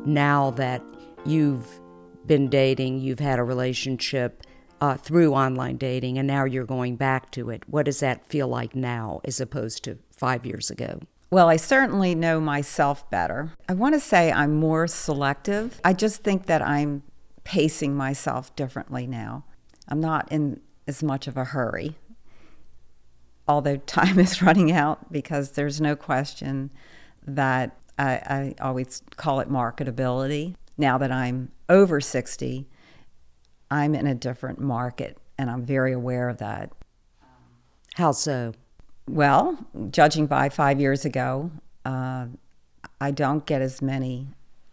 Now 0.07 0.51
that 0.53 0.83
you've 1.25 1.81
been 2.27 2.49
dating, 2.49 3.01
you've 3.01 3.21
had 3.21 3.39
a 3.39 3.45
relationship 3.45 4.43
uh, 4.81 4.97
through 4.97 5.33
online 5.33 5.79
dating, 5.79 6.19
and 6.19 6.27
now 6.27 6.45
you're 6.45 6.67
going 6.67 6.97
back 6.97 7.31
to 7.33 7.49
it, 7.49 7.63
what 7.67 7.87
does 7.87 8.01
that 8.01 8.27
feel 8.27 8.49
like 8.49 8.75
now 8.75 9.21
as 9.25 9.41
opposed 9.41 9.83
to 9.85 9.99
five 10.11 10.45
years 10.45 10.71
ago? 10.71 11.01
Well, 11.31 11.49
I 11.49 11.57
certainly 11.57 12.15
know 12.15 12.41
myself 12.41 13.09
better. 13.11 13.53
I 13.69 13.75
want 13.75 13.95
to 13.95 14.01
say 14.01 14.31
I'm 14.31 14.55
more 14.55 14.87
selective. 14.87 15.81
I 15.85 15.93
just 15.93 16.23
think 16.23 16.47
that 16.47 16.63
I'm 16.63 17.03
pacing 17.43 17.97
myself 17.97 18.55
differently 18.57 19.07
now. 19.07 19.45
I'm 19.89 20.01
not 20.01 20.31
in 20.31 20.61
as 20.87 21.03
much 21.03 21.27
of 21.27 21.37
a 21.37 21.45
hurry, 21.45 21.97
although 23.49 23.77
time 23.87 24.19
is 24.19 24.43
running 24.43 24.73
out 24.73 25.13
because 25.13 25.53
there's 25.53 25.81
no 25.81 25.97
question 25.97 26.71
that 27.27 27.77
I, 27.99 28.13
I 28.13 28.55
always 28.61 29.03
call 29.17 29.41
it 29.41 29.49
marketability. 29.49 30.55
Now 30.77 30.99
that 30.99 31.13
I'm 31.13 31.53
over 31.69 32.01
60, 32.01 32.69
I'm 33.71 33.95
in 33.95 34.07
a 34.07 34.15
different 34.15 34.61
market 34.61 35.19
and 35.39 35.51
I'm 35.51 35.65
very 35.65 35.93
aware 35.93 36.29
of 36.29 36.39
that. 36.39 36.71
How 37.95 38.13
so? 38.13 38.53
Well, 39.07 39.59
judging 39.91 40.27
by 40.27 40.49
five 40.49 40.81
years 40.81 41.05
ago, 41.05 41.51
uh, 41.85 42.27
I 43.01 43.11
don't 43.11 43.45
get 43.45 43.61
as 43.61 43.83
many 43.83 44.29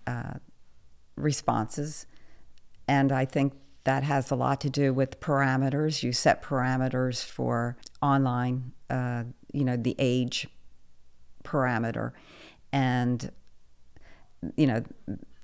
uh, 0.07 0.35
responses 1.15 2.05
and 2.91 3.13
I 3.13 3.23
think 3.23 3.53
that 3.85 4.03
has 4.03 4.31
a 4.31 4.35
lot 4.35 4.59
to 4.61 4.69
do 4.69 4.93
with 4.93 5.21
parameters. 5.21 6.03
You 6.03 6.11
set 6.11 6.43
parameters 6.43 7.23
for 7.23 7.77
online, 8.01 8.73
uh, 8.89 9.23
you 9.53 9.63
know, 9.63 9.77
the 9.77 9.95
age 9.97 10.47
parameter. 11.45 12.11
And, 12.73 13.31
you 14.57 14.67
know, 14.67 14.83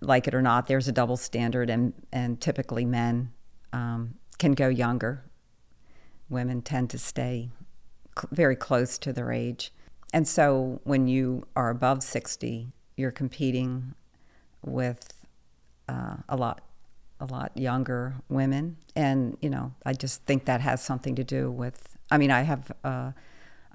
like 0.01 0.27
it 0.27 0.35
or 0.35 0.41
not, 0.41 0.67
there's 0.67 0.89
a 0.89 0.91
double 0.91 1.15
standard, 1.15 1.69
and, 1.69 1.93
and 2.11 2.39
typically 2.41 2.83
men 2.83 3.31
um, 3.71 4.15
can 4.37 4.51
go 4.51 4.67
younger. 4.67 5.23
Women 6.29 6.61
tend 6.61 6.89
to 6.89 6.97
stay 6.97 7.49
very 8.31 8.55
close 8.55 8.97
to 8.99 9.13
their 9.13 9.31
age. 9.31 9.73
And 10.13 10.27
so 10.27 10.79
when 10.83 11.07
you 11.07 11.45
are 11.55 11.69
above 11.69 12.03
60, 12.03 12.71
you're 12.95 13.11
competing 13.11 13.93
with 14.65 15.13
uh, 15.87 16.17
a 16.27 16.35
lot 16.35 16.61
a 17.19 17.25
lot 17.25 17.51
younger 17.57 18.15
women, 18.29 18.77
and 18.95 19.37
you 19.41 19.49
know, 19.49 19.73
I 19.85 19.93
just 19.93 20.23
think 20.25 20.45
that 20.45 20.61
has 20.61 20.83
something 20.83 21.15
to 21.15 21.23
do 21.23 21.49
with. 21.49 21.97
I 22.11 22.17
mean, 22.17 22.31
I 22.31 22.43
have 22.43 22.71
uh, 22.83 23.11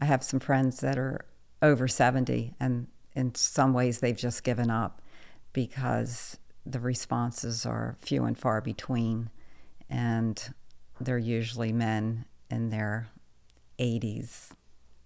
I 0.01 0.05
have 0.05 0.23
some 0.23 0.41
friends 0.41 0.81
that 0.81 0.99
are 0.99 1.25
over 1.61 1.89
seventy, 1.89 2.55
and 2.61 2.87
in 3.15 3.35
some 3.35 3.73
ways 3.73 4.01
they've 4.01 4.17
just 4.17 4.45
given 4.45 4.71
up 4.71 5.03
because 5.53 6.39
the 6.65 6.79
responses 6.79 7.67
are 7.67 7.97
few 7.99 8.25
and 8.25 8.39
far 8.39 8.61
between, 8.61 9.31
and 9.91 10.55
they're 11.01 11.19
usually 11.19 11.73
men 11.73 12.25
in 12.51 12.71
their 12.71 13.09
80s 13.79 14.51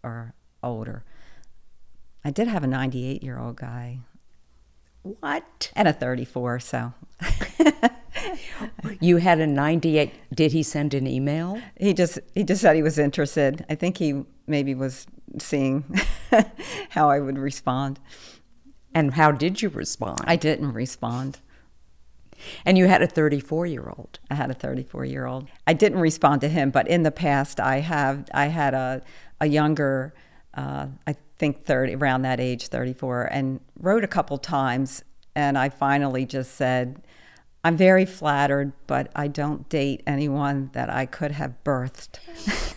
or 0.03 0.35
older. 0.63 1.05
I 2.25 2.31
did 2.31 2.49
have 2.49 2.65
a 2.65 2.67
98 2.67 3.23
year 3.23 3.39
old 3.39 3.57
guy. 3.57 4.01
What? 5.03 5.71
And 5.77 5.87
a 5.87 5.93
34, 5.93 6.61
so. 6.61 6.93
you 9.01 9.19
had 9.19 9.41
a 9.41 9.47
98 9.47 10.13
did 10.35 10.53
he 10.53 10.63
send 10.63 10.95
an 10.95 11.07
email 11.07 11.61
he 11.79 11.93
just 11.93 12.19
he 12.35 12.43
just 12.45 12.61
said 12.61 12.77
he 12.77 12.83
was 12.83 12.99
interested 12.99 13.65
i 13.69 13.75
think 13.75 13.99
he 13.99 14.25
maybe 14.47 14.75
was 14.75 15.07
seeing 15.39 15.85
how 16.91 17.11
i 17.11 17.21
would 17.21 17.39
respond 17.39 17.99
and 18.95 19.15
how 19.15 19.31
did 19.31 19.63
you 19.63 19.69
respond 19.69 20.21
i 20.25 20.37
didn't 20.37 20.73
respond 20.73 21.39
and 22.65 22.77
you 22.79 22.87
had 22.87 23.03
a 23.03 23.07
34 23.07 23.67
year 23.67 23.93
old 23.97 24.19
i 24.31 24.35
had 24.35 24.51
a 24.51 24.55
34 24.55 25.05
year 25.05 25.27
old 25.27 25.49
i 25.67 25.73
didn't 25.73 25.99
respond 25.99 26.41
to 26.41 26.49
him 26.49 26.71
but 26.71 26.87
in 26.89 27.03
the 27.03 27.11
past 27.11 27.61
i 27.61 27.81
have 27.81 28.29
i 28.33 28.47
had 28.47 28.75
a 28.75 29.03
a 29.41 29.47
younger 29.47 30.15
uh, 30.55 30.87
i 31.07 31.15
think 31.39 31.65
30 31.65 31.95
around 31.95 32.23
that 32.23 32.41
age 32.41 32.69
34 32.69 33.25
and 33.25 33.61
wrote 33.79 34.05
a 34.05 34.09
couple 34.09 34.39
times 34.39 35.03
and 35.35 35.59
i 35.59 35.69
finally 35.69 36.25
just 36.25 36.55
said 36.55 37.03
I'm 37.67 37.77
very 37.77 38.05
flattered, 38.05 38.73
but 38.87 39.11
I 39.17 39.27
don't 39.27 39.69
date 39.69 40.01
anyone 40.07 40.71
that 40.73 40.89
I 40.89 41.05
could 41.05 41.33
have 41.33 41.53
birthed. 41.65 42.21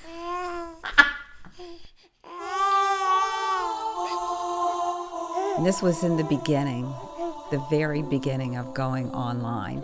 and 5.58 5.64
this 5.64 5.84
was 5.84 6.04
in 6.04 6.18
the 6.18 6.24
beginning, 6.24 6.92
the 7.50 7.60
very 7.70 8.04
beginning 8.04 8.56
of 8.58 8.74
going 8.74 9.12
online 9.12 9.84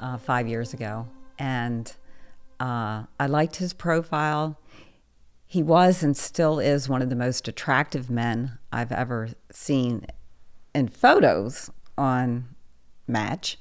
uh, 0.00 0.18
five 0.18 0.48
years 0.48 0.74
ago. 0.74 1.06
And 1.38 1.92
uh, 2.58 3.04
I 3.20 3.26
liked 3.26 3.56
his 3.56 3.72
profile. 3.72 4.58
He 5.46 5.62
was 5.62 6.02
and 6.02 6.16
still 6.16 6.58
is 6.58 6.88
one 6.88 7.00
of 7.00 7.08
the 7.08 7.16
most 7.16 7.46
attractive 7.46 8.10
men 8.10 8.58
I've 8.72 8.92
ever 8.92 9.30
seen 9.52 10.06
in 10.74 10.88
photos 10.88 11.70
on 11.96 12.48
Match. 13.06 13.58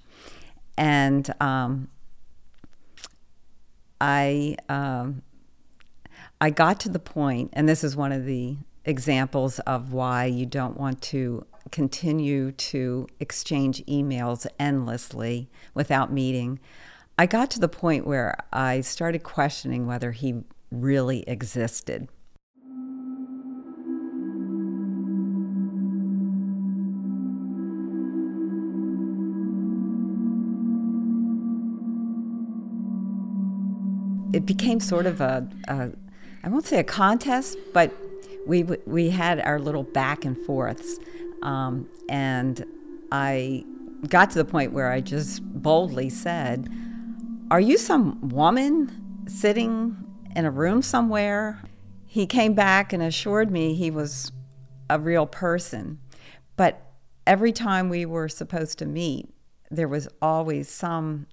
And 0.76 1.34
um, 1.40 1.90
I, 4.02 4.58
um, 4.68 5.22
I 6.42 6.50
got 6.50 6.80
to 6.82 6.90
the 6.90 7.00
point, 7.00 7.52
and 7.54 7.70
this 7.70 7.84
is 7.84 7.96
one 7.96 8.12
of 8.12 8.26
the 8.26 8.58
examples 8.84 9.60
of 9.60 9.94
why 9.94 10.26
you 10.26 10.46
don't 10.46 10.78
want 10.78 11.02
to 11.04 11.46
continue 11.72 12.52
to 12.52 13.08
exchange 13.20 13.84
emails 13.86 14.46
endlessly 14.60 15.50
without 15.74 16.12
meeting. 16.12 16.60
I 17.18 17.26
got 17.26 17.50
to 17.52 17.60
the 17.60 17.68
point 17.68 18.06
where 18.06 18.36
I 18.54 18.82
started 18.82 19.24
questioning 19.24 19.88
whether 19.88 20.12
he 20.12 20.44
really 20.72 21.24
existed. 21.28 22.08
It 34.34 34.46
became 34.46 34.80
sort 34.80 35.08
of 35.08 35.22
a, 35.22 35.50
a 35.68 35.92
I 36.44 36.50
won't 36.50 36.66
say 36.66 36.80
a 36.80 36.84
contest, 36.84 37.58
but 37.74 37.92
we 38.46 38.64
we 38.64 39.10
had 39.10 39.40
our 39.40 39.60
little 39.60 39.84
back 39.84 40.26
and 40.26 40.38
forths, 40.38 41.00
um, 41.42 41.88
and 42.10 42.66
I 43.12 43.64
got 44.10 44.32
to 44.32 44.38
the 44.38 44.46
point 44.46 44.74
where 44.74 44.92
I 44.92 45.02
just 45.02 45.42
boldly 45.44 46.10
said, 46.10 46.70
are 47.50 47.60
you 47.60 47.78
some 47.78 48.30
woman 48.30 49.26
sitting 49.28 49.96
in 50.36 50.46
a 50.46 50.52
room 50.52 50.82
somewhere? 50.82 51.62
He 52.06 52.26
came 52.26 52.54
back 52.54 52.94
and 52.94 53.02
assured 53.02 53.52
me 53.52 53.74
he 53.74 53.92
was 53.92 54.32
a 54.90 55.00
real 55.00 55.26
person. 55.26 56.00
But 56.56 56.82
every 57.26 57.52
time 57.52 57.90
we 57.90 58.06
were 58.06 58.30
supposed 58.30 58.80
to 58.80 58.86
meet, 58.86 59.30
there 59.70 59.88
was 59.88 60.08
always 60.22 60.70
some 60.70 61.28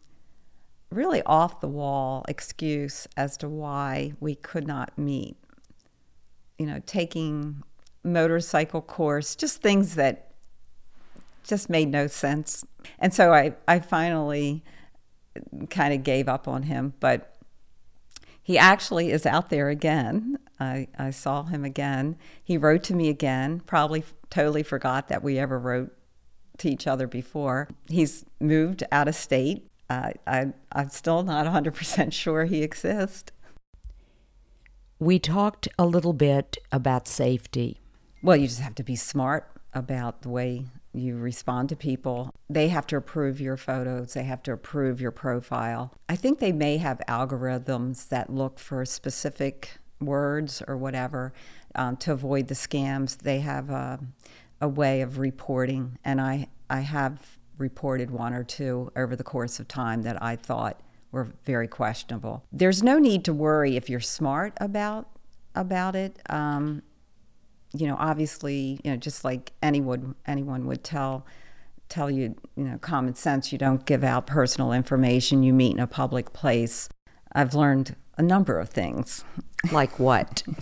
really 0.91 1.23
off 1.23 1.61
the 1.61 1.69
wall 1.69 2.25
excuse 2.29 3.07
as 3.17 3.37
to 3.39 3.49
why 3.49 4.13
we 4.21 4.35
could 4.35 4.67
not 4.67 4.97
meet. 4.99 5.37
You 6.59 6.67
know, 6.67 6.81
taking 6.87 7.63
motorcycle 8.05 8.83
course, 8.83 9.35
just 9.35 9.63
things 9.63 9.95
that 9.97 10.33
just 11.43 11.69
made 11.69 11.89
no 11.89 12.07
sense. 12.07 12.65
And 12.99 13.13
so 13.13 13.33
I, 13.33 13.55
I 13.67 13.81
finally 13.81 14.63
kind 15.71 15.93
of 15.93 16.05
gave 16.05 16.29
up 16.29 16.47
on 16.47 16.65
him, 16.65 16.95
but 17.01 17.35
he 18.43 18.59
actually 18.59 19.11
is 19.11 19.27
out 19.27 19.51
there 19.51 19.69
again. 19.69 20.39
I, 20.61 20.89
I 20.99 21.11
saw 21.11 21.45
him 21.45 21.65
again. 21.65 22.17
He 22.43 22.57
wrote 22.57 22.83
to 22.85 22.95
me 22.95 23.09
again, 23.09 23.61
probably 23.61 24.05
totally 24.31 24.63
forgot 24.63 25.09
that 25.09 25.23
we 25.23 25.39
ever 25.39 25.59
wrote 25.59 25.93
to 26.59 26.69
each 26.69 26.87
other 26.87 27.07
before. 27.07 27.69
He's 27.89 28.25
moved 28.41 28.85
out 28.93 29.09
of 29.09 29.15
state. 29.15 29.67
Uh, 29.91 30.13
I, 30.27 30.53
I'm 30.73 30.91
still 30.91 31.23
not 31.23 31.47
100% 31.47 32.13
sure 32.13 32.45
he 32.45 32.63
exists. 32.63 33.33
We 34.99 35.19
talked 35.19 35.69
a 35.79 35.87
little 35.87 36.13
bit 36.13 36.57
about 36.71 37.09
safety. 37.09 37.81
Well, 38.25 38.39
you 38.39 38.49
just 38.49 38.61
have 38.61 38.75
to 38.77 38.83
be 38.83 38.97
smart 38.97 39.51
about 39.75 40.23
the 40.23 40.31
way 40.31 40.65
you 40.95 41.19
respond 41.19 41.69
to 41.69 41.77
people. 41.77 42.31
They 42.49 42.69
have 42.69 42.87
to 42.87 42.97
approve 42.97 43.39
your 43.39 43.59
photos, 43.59 44.15
they 44.15 44.23
have 44.23 44.43
to 44.45 44.53
approve 44.53 44.99
your 44.99 45.11
profile. 45.11 45.93
I 46.09 46.17
think 46.17 46.39
they 46.39 46.51
may 46.51 46.79
have 46.79 47.03
algorithms 47.07 48.09
that 48.09 48.31
look 48.31 48.59
for 48.59 48.83
specific 48.87 49.73
words 50.01 50.63
or 50.67 50.79
whatever 50.79 51.35
um, 51.75 51.99
to 51.99 52.13
avoid 52.13 52.49
the 52.49 52.55
scams. 52.55 53.19
They 53.19 53.41
have 53.41 53.69
a, 53.69 54.01
a 54.59 54.69
way 54.69 55.03
of 55.03 55.19
reporting, 55.19 55.99
and 56.03 56.19
I, 56.19 56.49
I 56.71 56.81
have 56.81 57.37
reported 57.59 58.11
one 58.11 58.33
or 58.33 58.43
two 58.43 58.91
over 58.97 59.17
the 59.17 59.23
course 59.23 59.61
of 59.61 59.69
time 59.69 60.01
that 60.05 60.23
I 60.23 60.37
thought 60.37 60.81
were 61.13 61.29
very 61.45 61.69
questionable. 61.69 62.43
There's 62.51 62.83
no 62.83 62.99
need 62.99 63.23
to 63.27 63.35
worry 63.35 63.77
if 63.77 63.91
you're 63.91 64.01
smart 64.01 64.55
about 64.63 65.11
about 65.55 65.95
it. 65.95 66.19
Um, 66.31 66.83
you 67.75 67.87
know, 67.87 67.97
obviously, 67.99 68.81
you 68.85 68.91
know, 68.91 68.97
just 68.97 69.25
like 69.25 69.53
anyone 69.63 70.15
anyone 70.27 70.67
would 70.67 70.85
tell 70.85 71.27
tell 71.89 72.11
you, 72.11 72.35
you 72.57 72.65
know, 72.65 72.79
common 72.79 73.15
sense, 73.15 73.53
you 73.53 73.59
don't 73.59 73.85
give 73.85 74.03
out 74.03 74.27
personal 74.27 74.73
information, 74.73 75.43
you 75.43 75.53
meet 75.53 75.73
in 75.73 75.81
a 75.81 75.87
public 75.87 76.33
place. 76.33 76.89
I've 77.33 77.55
learned 77.55 77.97
a 78.17 78.23
number 78.23 78.59
of 78.59 78.71
things. 78.71 79.25
Like 79.71 79.99
what? 79.99 80.43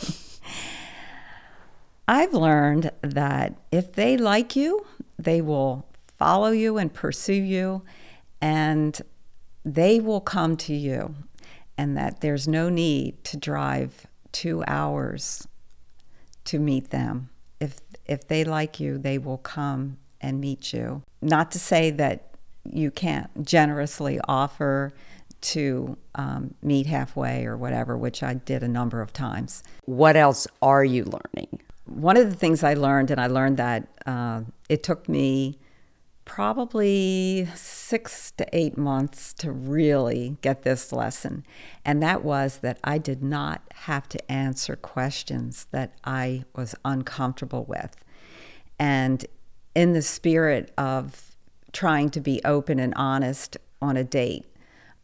I've 2.08 2.34
learned 2.34 2.90
that 3.02 3.54
if 3.70 3.92
they 3.92 4.16
like 4.16 4.56
you, 4.56 4.84
they 5.18 5.40
will 5.40 5.86
follow 6.18 6.50
you 6.50 6.78
and 6.78 6.92
pursue 6.92 7.32
you, 7.32 7.82
and 8.40 9.00
they 9.64 10.00
will 10.00 10.20
come 10.20 10.56
to 10.56 10.74
you, 10.74 11.14
and 11.78 11.96
that 11.96 12.20
there's 12.20 12.48
no 12.48 12.68
need 12.68 13.22
to 13.24 13.36
drive 13.36 14.06
two 14.32 14.64
hours 14.66 15.46
to 16.44 16.58
meet 16.58 16.90
them. 16.90 17.30
If 17.60 17.80
if 18.06 18.26
they 18.26 18.44
like 18.44 18.80
you, 18.80 18.98
they 18.98 19.18
will 19.18 19.38
come 19.38 19.98
and 20.20 20.40
meet 20.40 20.72
you. 20.72 21.02
Not 21.20 21.50
to 21.52 21.58
say 21.58 21.90
that 21.90 22.34
you 22.64 22.90
can't 22.90 23.44
generously 23.44 24.20
offer 24.28 24.92
to 25.40 25.96
um, 26.14 26.54
meet 26.62 26.86
halfway 26.86 27.44
or 27.44 27.56
whatever, 27.56 27.96
which 27.96 28.22
I 28.22 28.34
did 28.34 28.62
a 28.62 28.68
number 28.68 29.00
of 29.00 29.12
times. 29.12 29.62
What 29.84 30.16
else 30.16 30.46
are 30.60 30.84
you 30.84 31.04
learning? 31.04 31.60
One 31.86 32.16
of 32.16 32.30
the 32.30 32.36
things 32.36 32.62
I 32.62 32.74
learned, 32.74 33.10
and 33.10 33.20
I 33.20 33.26
learned 33.26 33.56
that 33.56 33.88
uh, 34.06 34.42
it 34.68 34.82
took 34.82 35.08
me 35.08 35.58
probably 36.24 37.48
six 37.54 38.30
to 38.32 38.46
eight 38.52 38.78
months 38.78 39.32
to 39.34 39.50
really 39.50 40.36
get 40.40 40.62
this 40.62 40.92
lesson. 40.92 41.44
And 41.84 42.02
that 42.02 42.24
was 42.24 42.58
that 42.58 42.78
I 42.84 42.98
did 42.98 43.22
not 43.22 43.62
have 43.72 44.08
to 44.10 44.32
answer 44.32 44.76
questions 44.76 45.66
that 45.72 45.94
I 46.04 46.44
was 46.54 46.74
uncomfortable 46.84 47.64
with. 47.64 47.96
And 48.78 49.24
in 49.74 49.92
the 49.92 50.02
spirit 50.02 50.72
of 50.78 51.36
trying 51.72 52.10
to 52.10 52.20
be 52.20 52.40
open 52.44 52.78
and 52.78 52.94
honest 52.94 53.56
on 53.80 53.96
a 53.96 54.04
date, 54.04 54.46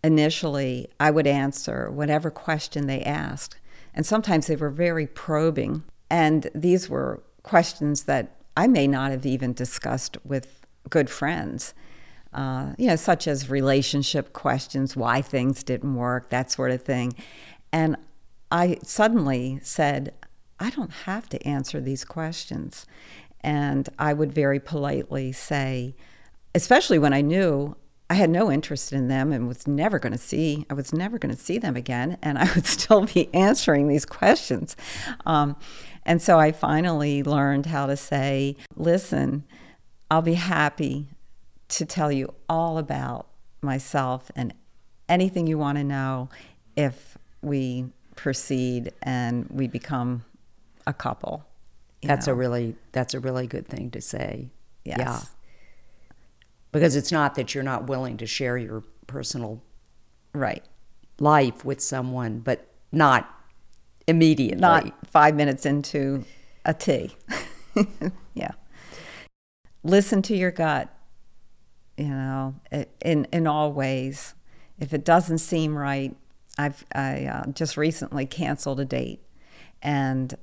initially 0.04 0.88
I 1.00 1.10
would 1.10 1.26
answer 1.26 1.90
whatever 1.90 2.30
question 2.30 2.86
they 2.86 3.02
asked. 3.02 3.56
And 3.94 4.06
sometimes 4.06 4.46
they 4.46 4.56
were 4.56 4.70
very 4.70 5.06
probing. 5.06 5.82
And 6.10 6.48
these 6.54 6.88
were 6.88 7.22
questions 7.42 8.04
that 8.04 8.36
I 8.56 8.66
may 8.66 8.86
not 8.86 9.10
have 9.10 9.26
even 9.26 9.52
discussed 9.52 10.18
with 10.24 10.57
good 10.88 11.10
friends. 11.10 11.74
Uh, 12.32 12.74
you 12.76 12.86
know, 12.86 12.96
such 12.96 13.26
as 13.26 13.48
relationship 13.48 14.32
questions, 14.34 14.94
why 14.94 15.22
things 15.22 15.62
didn't 15.62 15.94
work, 15.94 16.28
that 16.28 16.50
sort 16.50 16.70
of 16.70 16.82
thing. 16.82 17.14
And 17.72 17.96
I 18.50 18.78
suddenly 18.82 19.60
said, 19.62 20.14
I 20.60 20.70
don't 20.70 20.92
have 21.04 21.28
to 21.30 21.46
answer 21.46 21.80
these 21.80 22.04
questions. 22.04 22.86
And 23.40 23.88
I 23.98 24.12
would 24.12 24.32
very 24.32 24.60
politely 24.60 25.32
say, 25.32 25.94
especially 26.54 26.98
when 26.98 27.12
I 27.12 27.22
knew 27.22 27.76
I 28.10 28.14
had 28.14 28.30
no 28.30 28.50
interest 28.50 28.92
in 28.92 29.08
them 29.08 29.32
and 29.32 29.46
was 29.46 29.66
never 29.66 29.98
going 29.98 30.12
to 30.12 30.18
see, 30.18 30.66
I 30.70 30.74
was 30.74 30.92
never 30.92 31.18
going 31.18 31.34
to 31.34 31.40
see 31.40 31.58
them 31.58 31.76
again, 31.76 32.16
and 32.22 32.38
I 32.38 32.52
would 32.54 32.66
still 32.66 33.04
be 33.04 33.32
answering 33.34 33.88
these 33.88 34.06
questions. 34.06 34.76
Um, 35.26 35.56
and 36.04 36.22
so 36.22 36.38
I 36.38 36.52
finally 36.52 37.22
learned 37.22 37.66
how 37.66 37.86
to 37.86 37.96
say, 37.96 38.56
listen, 38.76 39.44
I'll 40.10 40.22
be 40.22 40.34
happy 40.34 41.08
to 41.68 41.84
tell 41.84 42.10
you 42.10 42.34
all 42.48 42.78
about 42.78 43.28
myself 43.60 44.30
and 44.34 44.54
anything 45.08 45.46
you 45.46 45.58
want 45.58 45.78
to 45.78 45.84
know 45.84 46.28
if 46.76 47.18
we 47.42 47.86
proceed 48.16 48.92
and 49.02 49.46
we 49.50 49.68
become 49.68 50.24
a 50.86 50.92
couple. 50.92 51.44
That's 52.02 52.26
know. 52.26 52.32
a 52.32 52.36
really 52.36 52.76
that's 52.92 53.14
a 53.14 53.20
really 53.20 53.46
good 53.46 53.66
thing 53.66 53.90
to 53.90 54.00
say. 54.00 54.50
Yes. 54.84 54.98
Yeah. 54.98 55.20
Because 56.72 56.96
it's 56.96 57.12
not 57.12 57.34
that 57.34 57.54
you're 57.54 57.64
not 57.64 57.86
willing 57.86 58.16
to 58.18 58.26
share 58.26 58.56
your 58.56 58.84
personal 59.06 59.62
right 60.32 60.64
life 61.18 61.64
with 61.64 61.80
someone, 61.80 62.38
but 62.38 62.68
not 62.92 63.28
immediately. 64.06 64.60
Not 64.60 65.06
five 65.06 65.34
minutes 65.34 65.66
into 65.66 66.24
a 66.64 66.72
tea. 66.72 67.14
yeah 68.34 68.52
listen 69.82 70.22
to 70.22 70.36
your 70.36 70.50
gut. 70.50 70.88
you 71.98 72.08
know, 72.08 72.54
in 73.04 73.26
in 73.32 73.46
all 73.46 73.72
ways. 73.72 74.34
If 74.78 74.94
it 74.94 75.04
doesn't 75.04 75.38
seem 75.38 75.76
right, 75.76 76.16
I've 76.56 76.84
I 76.94 77.26
uh, 77.26 77.46
just 77.48 77.76
recently 77.76 78.24
canceled 78.24 78.78
a 78.78 78.84
date, 78.84 79.20
and 79.82 80.34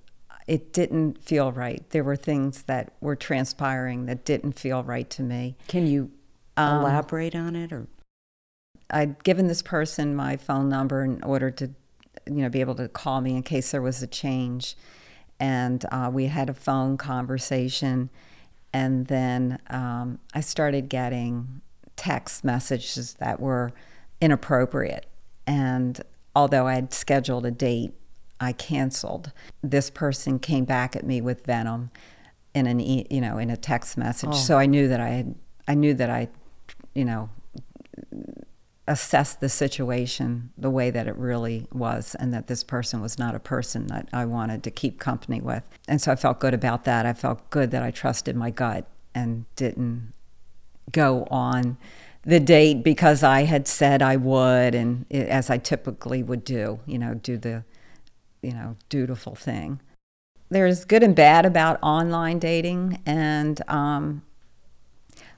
it 0.45 0.73
didn't 0.73 1.23
feel 1.23 1.51
right. 1.53 1.89
There 1.91 2.03
were 2.03 2.17
things 2.17 2.63
that 2.63 2.91
were 2.99 3.15
transpiring 3.15 4.05
that 4.05 4.25
didn't 4.25 4.59
feel 4.59 4.83
right 4.83 5.09
to 5.11 5.23
me. 5.23 5.55
Can 5.69 5.87
you 5.87 6.11
um, 6.57 6.81
elaborate 6.81 7.35
on 7.35 7.55
it, 7.55 7.71
or? 7.71 7.87
I'd 8.91 9.23
given 9.23 9.47
this 9.47 9.63
person 9.63 10.15
my 10.15 10.37
phone 10.37 10.69
number 10.69 11.03
in 11.03 11.23
order 11.23 11.49
to, 11.51 11.67
you 12.27 12.43
know, 12.43 12.49
be 12.49 12.59
able 12.59 12.75
to 12.75 12.87
call 12.87 13.21
me 13.21 13.35
in 13.35 13.41
case 13.41 13.71
there 13.71 13.81
was 13.81 14.03
a 14.03 14.07
change, 14.07 14.75
and 15.39 15.85
uh, 15.91 16.11
we 16.13 16.25
had 16.25 16.49
a 16.49 16.53
phone 16.53 16.97
conversation, 16.97 18.09
and 18.75 19.07
then 19.07 19.57
um, 19.69 20.19
I 20.33 20.41
started 20.41 20.89
getting 20.89 21.61
text 21.95 22.43
messages 22.43 23.13
that 23.19 23.39
were 23.39 23.71
inappropriate, 24.19 25.05
and 25.47 26.01
although 26.35 26.67
I 26.67 26.75
had 26.75 26.93
scheduled 26.93 27.45
a 27.45 27.51
date, 27.51 27.93
I 28.41 28.51
canceled. 28.51 29.31
This 29.63 29.89
person 29.89 30.39
came 30.39 30.65
back 30.65 30.93
at 30.97 31.05
me 31.05 31.21
with 31.21 31.45
venom 31.45 31.89
in 32.53 32.67
an 32.67 32.81
e- 32.81 33.07
you 33.09 33.21
know 33.21 33.37
in 33.37 33.49
a 33.49 33.55
text 33.55 33.97
message. 33.97 34.31
Oh. 34.33 34.35
So 34.35 34.57
I 34.57 34.65
knew 34.65 34.89
that 34.89 34.99
I 34.99 35.07
had 35.07 35.35
I 35.69 35.75
knew 35.75 35.93
that 35.93 36.09
I 36.09 36.27
you 36.93 37.05
know 37.05 37.29
assessed 38.87 39.39
the 39.39 39.49
situation 39.49 40.51
the 40.57 40.69
way 40.69 40.91
that 40.91 41.07
it 41.07 41.15
really 41.15 41.67
was 41.73 42.15
and 42.15 42.33
that 42.33 42.47
this 42.47 42.63
person 42.63 43.01
was 43.01 43.17
not 43.17 43.33
a 43.33 43.39
person 43.39 43.87
that 43.87 44.07
I 44.13 44.25
wanted 44.25 44.63
to 44.63 44.71
keep 44.71 44.99
company 44.99 45.41
with. 45.41 45.63
And 45.87 45.99
so 45.99 46.11
I 46.11 46.15
felt 46.15 46.39
good 46.39 46.53
about 46.53 46.83
that. 46.83 47.05
I 47.05 47.13
felt 47.13 47.49
good 47.49 47.71
that 47.71 47.81
I 47.81 47.89
trusted 47.89 48.35
my 48.35 48.51
gut 48.51 48.87
and 49.15 49.45
didn't 49.55 50.13
go 50.91 51.27
on 51.31 51.77
the 52.23 52.39
date 52.39 52.83
because 52.83 53.23
I 53.23 53.43
had 53.43 53.67
said 53.67 54.01
I 54.01 54.15
would, 54.17 54.75
and 54.75 55.05
it, 55.09 55.27
as 55.27 55.49
I 55.49 55.57
typically 55.57 56.23
would 56.23 56.43
do, 56.43 56.79
you 56.85 56.97
know, 56.97 57.13
do 57.13 57.37
the, 57.37 57.63
you 58.41 58.51
know, 58.51 58.75
dutiful 58.89 59.35
thing. 59.35 59.79
There's 60.49 60.85
good 60.85 61.03
and 61.03 61.15
bad 61.15 61.45
about 61.45 61.79
online 61.81 62.39
dating, 62.39 63.01
and 63.05 63.61
um, 63.67 64.23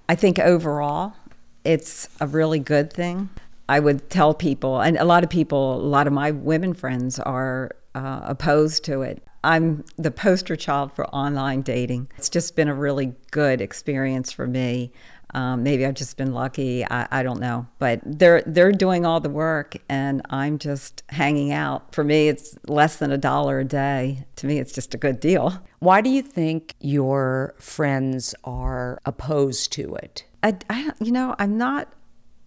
I 0.07 0.15
think 0.15 0.39
overall, 0.39 1.13
it's 1.63 2.09
a 2.19 2.27
really 2.27 2.59
good 2.59 2.91
thing. 2.91 3.29
I 3.69 3.79
would 3.79 4.09
tell 4.09 4.33
people, 4.33 4.79
and 4.79 4.97
a 4.97 5.03
lot 5.03 5.23
of 5.23 5.29
people, 5.29 5.75
a 5.75 5.81
lot 5.81 6.07
of 6.07 6.13
my 6.13 6.31
women 6.31 6.73
friends 6.73 7.19
are 7.19 7.71
uh, 7.95 8.21
opposed 8.23 8.85
to 8.85 9.01
it. 9.01 9.23
I'm 9.43 9.83
the 9.97 10.11
poster 10.11 10.55
child 10.55 10.93
for 10.93 11.07
online 11.07 11.61
dating. 11.61 12.09
It's 12.17 12.29
just 12.29 12.55
been 12.55 12.67
a 12.67 12.73
really 12.73 13.13
good 13.31 13.61
experience 13.61 14.31
for 14.31 14.47
me. 14.47 14.91
Um, 15.33 15.63
maybe 15.63 15.85
I've 15.85 15.93
just 15.93 16.15
been 16.15 16.33
lucky. 16.33 16.85
I, 16.85 17.07
I, 17.11 17.23
don't 17.23 17.39
know, 17.39 17.67
but 17.79 17.99
they're 18.05 18.41
they're 18.45 18.71
doing 18.71 19.05
all 19.05 19.19
the 19.19 19.29
work, 19.29 19.75
and 19.89 20.21
I'm 20.29 20.57
just 20.57 21.03
hanging 21.09 21.51
out. 21.51 21.93
For 21.93 22.03
me, 22.03 22.29
it's 22.29 22.57
less 22.67 22.95
than 22.95 23.11
a 23.11 23.17
dollar 23.17 23.59
a 23.59 23.65
day. 23.65 24.25
To 24.37 24.47
me, 24.47 24.57
it's 24.57 24.71
just 24.71 24.93
a 24.93 24.97
good 24.97 25.19
deal. 25.19 25.61
Why 25.79 25.99
do 25.99 26.09
you 26.09 26.21
think 26.21 26.75
your 26.79 27.55
friends 27.59 28.33
are 28.45 28.99
opposed 29.05 29.73
to 29.73 29.95
it? 29.95 30.23
I, 30.47 30.57
I 30.69 30.91
you 30.99 31.11
know, 31.11 31.35
I'm 31.39 31.57
not 31.57 31.93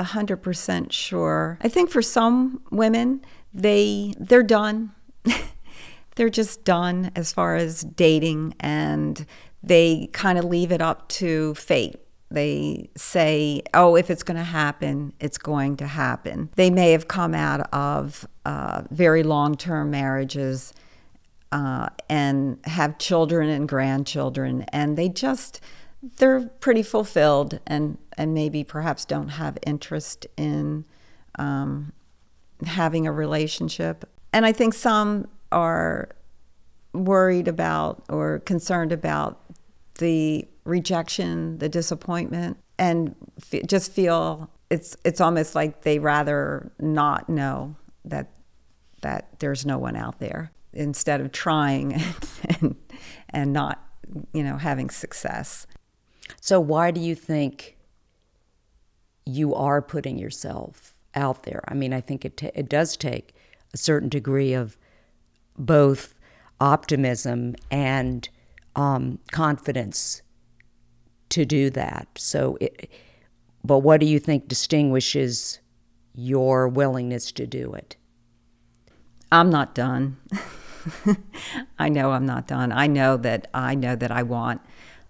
hundred 0.01 0.39
percent 0.39 0.93
sure. 0.93 1.59
I 1.61 1.69
think 1.69 1.91
for 1.91 2.01
some 2.01 2.63
women, 2.71 3.23
they 3.53 4.15
they're 4.19 4.43
done. 4.43 4.93
they're 6.17 6.31
just 6.31 6.65
done 6.65 7.13
as 7.15 7.33
far 7.33 7.57
as 7.57 7.83
dating, 7.83 8.55
and 8.61 9.27
they 9.63 10.09
kind 10.13 10.39
of 10.39 10.45
leave 10.45 10.73
it 10.73 10.81
up 10.81 11.09
to 11.09 11.55
fate 11.55 11.97
they 12.31 12.89
say, 12.97 13.63
oh, 13.75 13.97
if 13.97 14.09
it's 14.09 14.23
going 14.23 14.37
to 14.37 14.45
happen, 14.45 15.13
it's 15.19 15.37
going 15.37 15.77
to 15.79 15.87
happen. 15.87 16.49
They 16.55 16.71
may 16.71 16.93
have 16.93 17.09
come 17.09 17.35
out 17.35 17.69
of 17.73 18.27
uh, 18.45 18.83
very 18.91 19.25
long 19.25 19.57
term 19.57 19.91
marriages 19.91 20.73
uh, 21.51 21.89
and 22.09 22.59
have 22.65 22.99
children 22.99 23.49
and 23.49 23.69
grandchildren, 23.69 24.63
and 24.73 24.97
they 24.97 25.09
just, 25.09 25.61
they're 26.03 26.47
pretty 26.61 26.83
fulfilled 26.83 27.61
and, 27.67 27.99
and 28.17 28.35
maybe 28.35 28.65
perhaps 28.65 29.05
don't 29.05 29.29
have 29.29 29.59
interest 29.67 30.27
in 30.37 30.85
um, 31.39 31.93
having 32.65 33.07
a 33.07 33.13
relationship. 33.13 34.09
And 34.33 34.47
I 34.47 34.53
think 34.53 34.75
some 34.75 35.29
are 35.53 36.09
worried 36.93 37.49
about 37.49 38.05
or 38.09 38.41
concerned 38.41 38.93
about 38.93 39.41
the 39.99 40.47
rejection, 40.65 41.59
the 41.59 41.69
disappointment, 41.69 42.57
and 42.79 43.15
f- 43.53 43.67
just 43.67 43.93
feel 43.93 44.51
it's 44.71 44.97
it's 45.05 45.21
almost 45.21 45.55
like 45.55 45.83
they 45.83 45.99
rather 45.99 46.73
not 46.79 47.29
know 47.29 47.77
that 48.05 48.31
that 49.03 49.39
there's 49.41 49.67
no 49.67 49.79
one 49.79 49.97
out 49.97 50.19
there 50.19 50.53
instead 50.73 51.21
of 51.21 51.33
trying 51.33 52.01
and, 52.61 52.77
and 53.31 53.53
not 53.53 53.85
you 54.33 54.43
know 54.43 54.57
having 54.57 54.91
success. 54.91 55.67
So 56.41 56.61
why 56.61 56.91
do 56.91 57.01
you 57.01 57.15
think 57.15 57.77
you 59.25 59.55
are 59.55 59.81
putting 59.83 60.19
yourself 60.19 60.95
out 61.15 61.45
there? 61.45 61.63
I 61.69 61.75
mean, 61.75 61.93
I 61.93 62.01
think 62.01 62.25
it 62.25 62.37
t- 62.37 62.51
it 62.55 62.69
does 62.69 62.97
take 62.97 63.35
a 63.73 63.77
certain 63.77 64.09
degree 64.09 64.53
of 64.53 64.77
both 65.57 66.15
optimism 66.61 67.55
and 67.71 68.29
um, 68.77 69.19
confidence 69.31 70.23
to 71.31 71.45
do 71.45 71.71
that. 71.71 72.09
So, 72.17 72.59
it, 72.61 72.91
but 73.65 73.79
what 73.79 74.01
do 74.01 74.07
you 74.07 74.19
think 74.19 74.49
distinguishes 74.49 75.61
your 76.15 76.69
willingness 76.69 77.33
to 77.33 77.47
do 77.47 77.73
it? 77.75 77.97
I'm 79.31 79.51
not 79.51 79.75
done. 79.75 80.17
I 81.79 81.89
know 81.89 82.13
I'm 82.13 82.27
not 82.27 82.49
done. 82.49 82.73
I 82.73 82.87
know 82.87 83.17
that 83.19 83.49
I 83.55 83.75
know 83.75 83.95
that 83.95 84.11
I 84.11 84.23
want 84.23 84.61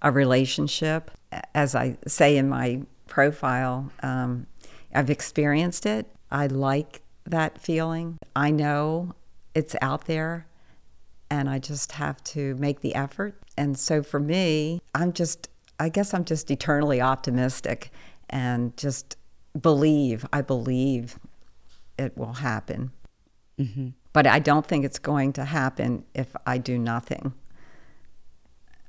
a 0.02 0.10
relationship. 0.10 1.10
As 1.54 1.74
I 1.74 1.96
say 2.06 2.36
in 2.36 2.48
my 2.48 2.82
profile, 3.06 3.90
um, 4.02 4.46
I've 4.94 5.10
experienced 5.10 5.86
it. 5.86 6.06
I 6.30 6.46
like 6.46 7.02
that 7.24 7.60
feeling. 7.60 8.18
I 8.34 8.50
know 8.50 9.14
it's 9.54 9.76
out 9.82 10.06
there, 10.06 10.46
and 11.30 11.48
I 11.48 11.58
just 11.58 11.92
have 11.92 12.22
to 12.24 12.54
make 12.56 12.80
the 12.80 12.94
effort. 12.94 13.34
And 13.56 13.78
so 13.78 14.02
for 14.02 14.20
me, 14.20 14.80
I'm 14.94 15.12
just 15.12 15.48
I 15.80 15.88
guess 15.88 16.12
I'm 16.12 16.26
just 16.26 16.50
eternally 16.50 17.00
optimistic 17.00 17.90
and 18.28 18.76
just 18.76 19.16
believe. 19.58 20.26
I 20.30 20.42
believe 20.42 21.18
it 21.98 22.16
will 22.18 22.34
happen. 22.34 22.92
Mm-hmm. 23.58 23.88
But 24.12 24.26
I 24.26 24.40
don't 24.40 24.66
think 24.66 24.84
it's 24.84 24.98
going 24.98 25.32
to 25.34 25.44
happen 25.44 26.04
if 26.14 26.36
I 26.46 26.58
do 26.58 26.78
nothing 26.78 27.32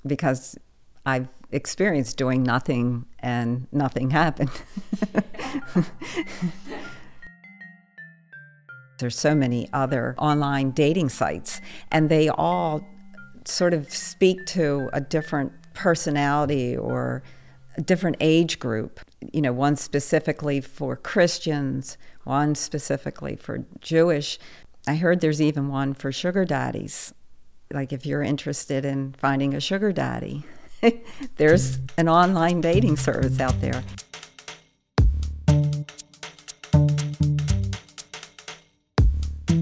because 0.05 0.57
I've 1.05 1.29
experienced 1.51 2.17
doing 2.17 2.43
nothing 2.43 3.05
and 3.19 3.67
nothing 3.71 4.11
happened. 4.11 4.51
There's 8.99 9.17
so 9.17 9.33
many 9.33 9.67
other 9.73 10.13
online 10.19 10.71
dating 10.71 11.09
sites, 11.09 11.59
and 11.91 12.07
they 12.09 12.29
all 12.29 12.85
sort 13.45 13.73
of 13.73 13.91
speak 13.91 14.45
to 14.45 14.89
a 14.93 15.01
different 15.01 15.51
personality 15.73 16.77
or 16.77 17.23
a 17.77 17.81
different 17.81 18.17
age 18.19 18.59
group. 18.59 18.99
You 19.33 19.41
know, 19.41 19.53
one 19.53 19.75
specifically 19.75 20.61
for 20.61 20.95
Christians, 20.95 21.97
one 22.25 22.53
specifically 22.53 23.35
for 23.35 23.65
Jewish. 23.79 24.37
I 24.87 24.95
heard 24.95 25.21
there's 25.21 25.41
even 25.41 25.69
one 25.69 25.95
for 25.95 26.11
sugar 26.11 26.45
daddies. 26.45 27.11
Like 27.73 27.91
if 27.91 28.05
you're 28.05 28.21
interested 28.21 28.85
in 28.85 29.13
finding 29.17 29.55
a 29.55 29.59
sugar 29.59 29.91
daddy, 29.91 30.43
there's 31.37 31.79
an 31.97 32.09
online 32.09 32.61
dating 32.61 32.97
service 32.97 33.39
out 33.39 33.59
there. 33.61 33.83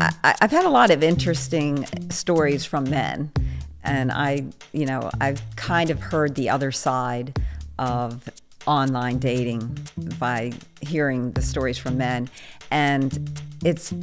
I, 0.01 0.35
have 0.41 0.51
had 0.51 0.65
a 0.65 0.69
lot 0.69 0.91
of 0.91 1.03
interesting 1.03 1.85
stories 2.09 2.63
from 2.63 2.89
men 2.89 3.31
and 3.83 4.11
I, 4.11 4.45
you 4.71 4.85
know, 4.85 5.09
I've 5.19 5.41
kind 5.55 5.89
of 5.89 5.99
heard 5.99 6.35
the 6.35 6.49
other 6.49 6.71
side 6.71 7.39
of 7.77 8.29
online 8.65 9.19
dating 9.19 9.77
by 10.19 10.51
hearing 10.81 11.31
the 11.31 11.41
stories 11.41 11.77
from 11.77 11.97
men, 11.97 12.29
and 12.71 13.41
it's 13.63 13.93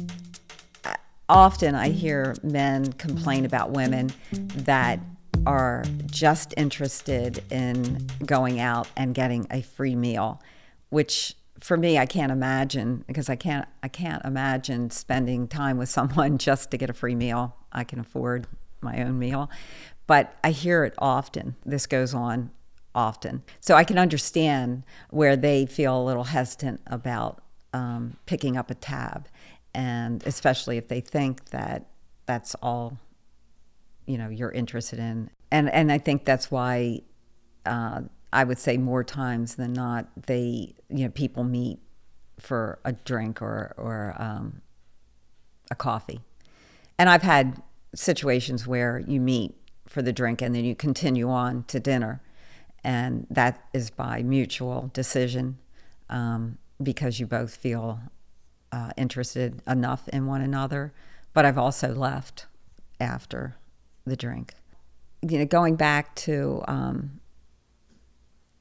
often 1.29 1.75
I 1.75 1.89
hear 1.89 2.35
men 2.43 2.91
complain 2.93 3.45
about 3.45 3.71
women 3.71 4.11
that 4.31 4.99
are 5.47 5.83
just 6.07 6.53
interested 6.57 7.41
in 7.49 8.05
going 8.25 8.59
out 8.59 8.89
and 8.97 9.15
getting 9.15 9.47
a 9.49 9.61
free 9.61 9.95
meal, 9.95 10.41
which 10.89 11.35
for 11.61 11.77
me 11.77 11.97
I 11.97 12.05
can't 12.05 12.31
imagine 12.31 13.05
because 13.07 13.29
I 13.29 13.37
can't 13.37 13.65
I 13.81 13.87
can't 13.87 14.23
imagine 14.25 14.89
spending 14.89 15.47
time 15.47 15.77
with 15.77 15.89
someone 15.97 16.37
just 16.37 16.69
to 16.71 16.77
get 16.77 16.89
a 16.89 16.93
free 16.93 17.15
meal. 17.15 17.55
I 17.71 17.85
can 17.85 17.99
afford 17.99 18.45
my 18.81 19.01
own 19.01 19.17
meal. 19.19 19.49
But 20.05 20.35
I 20.43 20.51
hear 20.51 20.83
it 20.83 20.93
often. 20.97 21.55
This 21.65 21.85
goes 21.85 22.13
on 22.13 22.51
often. 22.93 23.43
So 23.59 23.75
I 23.75 23.83
can 23.83 23.97
understand 23.97 24.83
where 25.11 25.37
they 25.37 25.65
feel 25.65 26.01
a 26.01 26.03
little 26.03 26.25
hesitant 26.25 26.81
about 26.87 27.41
um, 27.73 28.17
picking 28.25 28.57
up 28.57 28.69
a 28.69 28.75
tab, 28.75 29.27
and 29.73 30.25
especially 30.25 30.77
if 30.77 30.87
they 30.87 31.01
think 31.01 31.49
that 31.51 31.85
that's 32.25 32.55
all 32.55 32.97
you 34.07 34.17
know 34.17 34.29
you're 34.29 34.51
interested 34.51 34.99
in. 34.99 35.29
And 35.51 35.69
and 35.71 35.91
I 35.91 35.97
think 35.97 36.25
that's 36.25 36.51
why 36.51 37.01
uh, 37.65 38.01
I 38.33 38.43
would 38.43 38.59
say 38.59 38.77
more 38.77 39.03
times 39.03 39.55
than 39.55 39.73
not 39.73 40.07
they 40.27 40.75
you 40.89 41.05
know 41.05 41.09
people 41.09 41.43
meet 41.43 41.79
for 42.39 42.79
a 42.83 42.93
drink 42.93 43.41
or 43.41 43.73
or 43.77 44.15
um, 44.17 44.61
a 45.71 45.75
coffee. 45.75 46.21
And 46.97 47.09
I've 47.09 47.23
had 47.23 47.61
situations 47.95 48.67
where 48.67 48.99
you 48.99 49.19
meet 49.19 49.55
for 49.87 50.01
the 50.01 50.13
drink 50.13 50.41
and 50.41 50.53
then 50.53 50.65
you 50.65 50.75
continue 50.75 51.29
on 51.29 51.63
to 51.65 51.79
dinner. 51.79 52.21
And 52.83 53.27
that 53.29 53.63
is 53.73 53.89
by 53.89 54.23
mutual 54.23 54.91
decision 54.93 55.57
um, 56.09 56.57
because 56.81 57.19
you 57.19 57.25
both 57.25 57.55
feel 57.55 57.99
uh, 58.71 58.91
interested 58.97 59.61
enough 59.67 60.07
in 60.09 60.25
one 60.25 60.41
another. 60.41 60.93
But 61.33 61.45
I've 61.45 61.57
also 61.57 61.93
left 61.93 62.45
after 62.99 63.55
the 64.05 64.15
drink. 64.15 64.53
You 65.21 65.39
know, 65.39 65.45
going 65.45 65.75
back 65.75 66.15
to 66.15 66.63
um, 66.67 67.19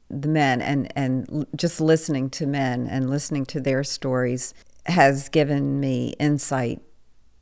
the 0.08 0.28
men 0.28 0.62
and, 0.62 0.92
and 0.96 1.46
just 1.56 1.80
listening 1.80 2.30
to 2.30 2.46
men 2.46 2.86
and 2.86 3.10
listening 3.10 3.44
to 3.46 3.60
their 3.60 3.84
stories 3.84 4.54
has 4.86 5.28
given 5.28 5.80
me 5.80 6.14
insight 6.18 6.80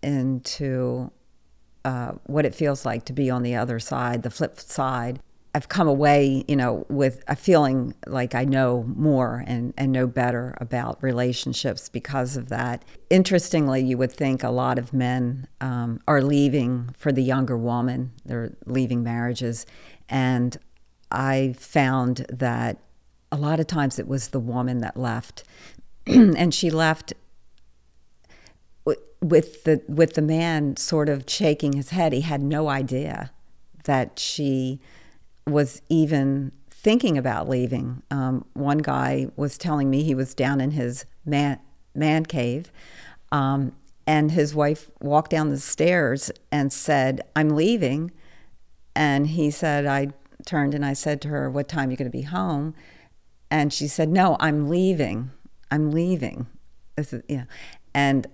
into 0.02 1.10
uh, 1.84 2.12
what 2.24 2.46
it 2.46 2.54
feels 2.54 2.86
like 2.86 3.04
to 3.04 3.12
be 3.12 3.30
on 3.30 3.42
the 3.42 3.54
other 3.54 3.78
side, 3.78 4.22
the 4.22 4.30
flip 4.30 4.58
side. 4.58 5.20
I've 5.54 5.68
come 5.68 5.86
away, 5.86 6.44
you 6.48 6.56
know, 6.56 6.84
with 6.88 7.22
a 7.28 7.36
feeling 7.36 7.94
like 8.06 8.34
I 8.34 8.44
know 8.44 8.84
more 8.96 9.44
and, 9.46 9.72
and 9.76 9.92
know 9.92 10.06
better 10.06 10.56
about 10.60 11.00
relationships 11.02 11.88
because 11.88 12.36
of 12.36 12.48
that. 12.48 12.84
Interestingly, 13.08 13.82
you 13.82 13.96
would 13.96 14.10
think 14.10 14.42
a 14.42 14.50
lot 14.50 14.78
of 14.78 14.92
men 14.92 15.46
um, 15.60 16.00
are 16.08 16.22
leaving 16.22 16.90
for 16.98 17.12
the 17.12 17.22
younger 17.22 17.56
woman, 17.56 18.10
they're 18.24 18.56
leaving 18.66 19.04
marriages. 19.04 19.64
And 20.08 20.56
I 21.12 21.54
found 21.56 22.26
that 22.28 22.78
a 23.30 23.36
lot 23.36 23.60
of 23.60 23.68
times 23.68 23.98
it 23.98 24.08
was 24.08 24.28
the 24.28 24.40
woman 24.40 24.78
that 24.78 24.96
left. 24.96 25.44
and 26.06 26.52
she 26.52 26.68
left 26.70 27.14
with 29.24 29.64
the 29.64 29.82
with 29.88 30.14
the 30.14 30.22
man 30.22 30.76
sort 30.76 31.08
of 31.08 31.24
shaking 31.28 31.72
his 31.72 31.90
head, 31.90 32.12
he 32.12 32.20
had 32.20 32.42
no 32.42 32.68
idea 32.68 33.30
that 33.84 34.18
she 34.18 34.80
was 35.46 35.82
even 35.88 36.52
thinking 36.70 37.18
about 37.18 37.48
leaving. 37.48 38.02
Um, 38.10 38.44
one 38.54 38.78
guy 38.78 39.28
was 39.36 39.58
telling 39.58 39.90
me 39.90 40.02
he 40.02 40.14
was 40.14 40.34
down 40.34 40.60
in 40.60 40.72
his 40.72 41.06
man 41.24 41.58
man 41.94 42.26
cave, 42.26 42.72
um, 43.30 43.72
and 44.06 44.32
his 44.32 44.54
wife 44.54 44.90
walked 45.00 45.30
down 45.30 45.50
the 45.50 45.58
stairs 45.58 46.30
and 46.50 46.72
said, 46.72 47.22
"I'm 47.36 47.50
leaving," 47.50 48.10
and 48.94 49.26
he 49.28 49.50
said, 49.50 49.86
"I." 49.86 50.08
turned 50.46 50.74
and 50.74 50.84
I 50.84 50.92
said 50.92 51.22
to 51.22 51.28
her, 51.28 51.48
"What 51.48 51.68
time 51.68 51.88
are 51.88 51.92
you 51.92 51.96
going 51.96 52.10
to 52.10 52.18
be 52.18 52.22
home?" 52.22 52.74
And 53.50 53.72
she 53.72 53.88
said, 53.88 54.10
"No, 54.10 54.36
I'm 54.40 54.68
leaving. 54.68 55.30
I'm 55.70 55.90
leaving." 55.90 56.48
Is, 56.98 57.14
know, 57.28 57.46
and 57.94 58.26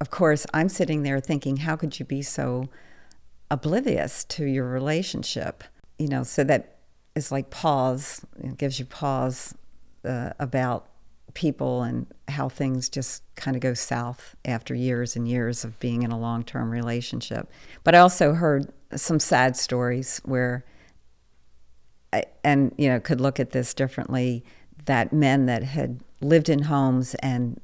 of 0.00 0.10
course, 0.10 0.44
I'm 0.52 0.68
sitting 0.68 1.02
there 1.02 1.20
thinking, 1.20 1.58
how 1.58 1.76
could 1.76 1.98
you 1.98 2.04
be 2.04 2.20
so 2.20 2.68
oblivious 3.50 4.24
to 4.24 4.44
your 4.44 4.66
relationship? 4.66 5.64
You 5.98 6.08
know, 6.08 6.22
so 6.22 6.44
that 6.44 6.78
is 7.14 7.30
like 7.30 7.50
pause, 7.50 8.24
it 8.42 8.58
gives 8.58 8.78
you 8.78 8.84
pause 8.84 9.54
uh, 10.04 10.30
about 10.38 10.88
people 11.34 11.82
and 11.82 12.06
how 12.28 12.48
things 12.48 12.88
just 12.88 13.22
kind 13.34 13.56
of 13.56 13.60
go 13.60 13.74
south 13.74 14.36
after 14.44 14.74
years 14.74 15.16
and 15.16 15.28
years 15.28 15.64
of 15.64 15.78
being 15.80 16.02
in 16.02 16.10
a 16.10 16.18
long 16.18 16.42
term 16.44 16.70
relationship. 16.70 17.48
But 17.82 17.94
I 17.94 17.98
also 17.98 18.32
heard 18.32 18.72
some 18.94 19.20
sad 19.20 19.56
stories 19.56 20.20
where, 20.24 20.64
I, 22.12 22.24
and, 22.42 22.72
you 22.78 22.88
know, 22.88 23.00
could 23.00 23.20
look 23.20 23.40
at 23.40 23.50
this 23.50 23.74
differently 23.74 24.44
that 24.86 25.12
men 25.12 25.46
that 25.46 25.62
had 25.62 26.00
lived 26.20 26.48
in 26.48 26.62
homes 26.62 27.14
and 27.16 27.60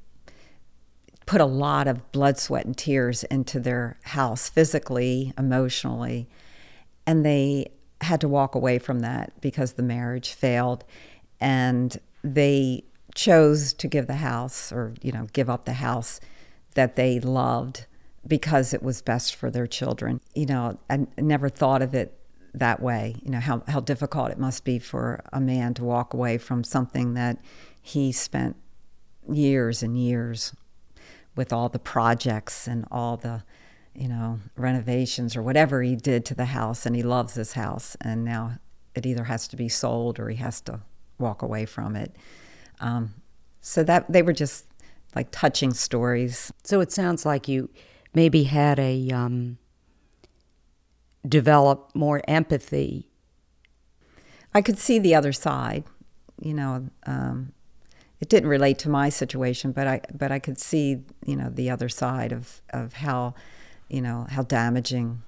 put 1.26 1.40
a 1.40 1.46
lot 1.46 1.86
of 1.86 2.10
blood, 2.10 2.38
sweat, 2.38 2.66
and 2.66 2.76
tears 2.76 3.22
into 3.24 3.60
their 3.60 3.98
house, 4.02 4.48
physically, 4.48 5.32
emotionally, 5.38 6.28
and 7.06 7.24
they 7.24 7.70
had 8.00 8.20
to 8.20 8.28
walk 8.28 8.54
away 8.54 8.78
from 8.78 9.00
that 9.00 9.32
because 9.40 9.74
the 9.74 9.82
marriage 9.82 10.32
failed, 10.32 10.84
and 11.40 11.98
they 12.22 12.84
chose 13.14 13.72
to 13.74 13.88
give 13.88 14.06
the 14.06 14.14
house 14.14 14.72
or 14.72 14.94
you 15.02 15.12
know 15.12 15.26
give 15.32 15.50
up 15.50 15.64
the 15.64 15.74
house 15.74 16.20
that 16.74 16.96
they 16.96 17.18
loved 17.18 17.86
because 18.26 18.72
it 18.74 18.82
was 18.82 19.02
best 19.02 19.34
for 19.34 19.50
their 19.50 19.66
children. 19.66 20.20
You 20.34 20.46
know, 20.46 20.78
I 20.88 21.06
never 21.18 21.48
thought 21.48 21.82
of 21.82 21.94
it 21.94 22.16
that 22.54 22.80
way. 22.82 23.16
You 23.22 23.30
know 23.30 23.40
how 23.40 23.62
how 23.68 23.80
difficult 23.80 24.30
it 24.30 24.38
must 24.38 24.64
be 24.64 24.78
for 24.78 25.22
a 25.32 25.40
man 25.40 25.74
to 25.74 25.84
walk 25.84 26.14
away 26.14 26.38
from 26.38 26.64
something 26.64 27.14
that 27.14 27.38
he 27.80 28.12
spent 28.12 28.56
years 29.28 29.82
and 29.82 29.98
years 29.98 30.54
with 31.36 31.52
all 31.52 31.68
the 31.68 31.78
projects 31.78 32.66
and 32.66 32.86
all 32.90 33.16
the 33.16 33.42
you 33.94 34.08
know 34.08 34.38
renovations 34.56 35.36
or 35.36 35.42
whatever 35.42 35.82
he 35.82 35.96
did 35.96 36.24
to 36.24 36.34
the 36.34 36.46
house 36.46 36.86
and 36.86 36.94
he 36.94 37.02
loves 37.02 37.34
this 37.34 37.52
house 37.52 37.96
and 38.00 38.24
now 38.24 38.52
it 38.94 39.06
either 39.06 39.24
has 39.24 39.46
to 39.48 39.56
be 39.56 39.68
sold 39.68 40.18
or 40.18 40.28
he 40.28 40.36
has 40.36 40.60
to 40.60 40.80
walk 41.18 41.42
away 41.42 41.64
from 41.66 41.94
it. 41.94 42.16
Um, 42.80 43.14
so 43.60 43.84
that 43.84 44.10
they 44.10 44.22
were 44.22 44.32
just 44.32 44.64
like 45.14 45.28
touching 45.30 45.74
stories. 45.74 46.52
So 46.64 46.80
it 46.80 46.90
sounds 46.90 47.26
like 47.26 47.46
you 47.46 47.68
maybe 48.14 48.44
had 48.44 48.78
a 48.78 49.10
um, 49.10 49.58
develop 51.28 51.90
more 51.94 52.22
empathy. 52.26 53.08
I 54.54 54.62
could 54.62 54.78
see 54.78 54.98
the 54.98 55.14
other 55.14 55.32
side 55.32 55.84
you 56.40 56.54
know 56.54 56.88
um, 57.06 57.52
it 58.20 58.28
didn't 58.28 58.48
relate 58.48 58.78
to 58.80 58.88
my 58.88 59.08
situation, 59.08 59.72
but 59.72 59.86
I 59.86 60.00
but 60.12 60.32
I 60.32 60.38
could 60.38 60.58
see 60.58 61.02
you 61.24 61.36
know 61.36 61.50
the 61.50 61.70
other 61.70 61.88
side 61.88 62.32
of 62.32 62.62
of 62.70 62.94
how 62.94 63.34
you 63.90 64.00
know 64.00 64.26
how 64.30 64.42
damaging 64.42 65.22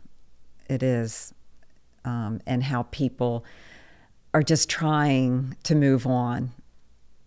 it 0.68 0.82
is, 0.82 1.34
um, 2.04 2.40
and 2.46 2.62
how 2.62 2.84
people 2.84 3.44
are 4.34 4.42
just 4.42 4.68
trying 4.70 5.56
to 5.64 5.74
move 5.74 6.06
on, 6.06 6.52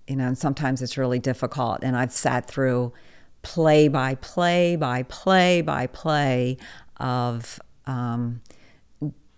you 0.08 0.16
know, 0.16 0.28
and 0.28 0.38
sometimes 0.38 0.82
it's 0.82 0.98
really 0.98 1.20
difficult. 1.20 1.80
And 1.84 1.96
I've 1.96 2.12
sat 2.12 2.48
through 2.48 2.94
play 3.42 3.88
by 3.88 4.16
play 4.16 4.76
by 4.76 5.04
play 5.04 5.62
by 5.62 5.86
play 5.88 6.58
of 6.98 7.60
um, 7.86 8.42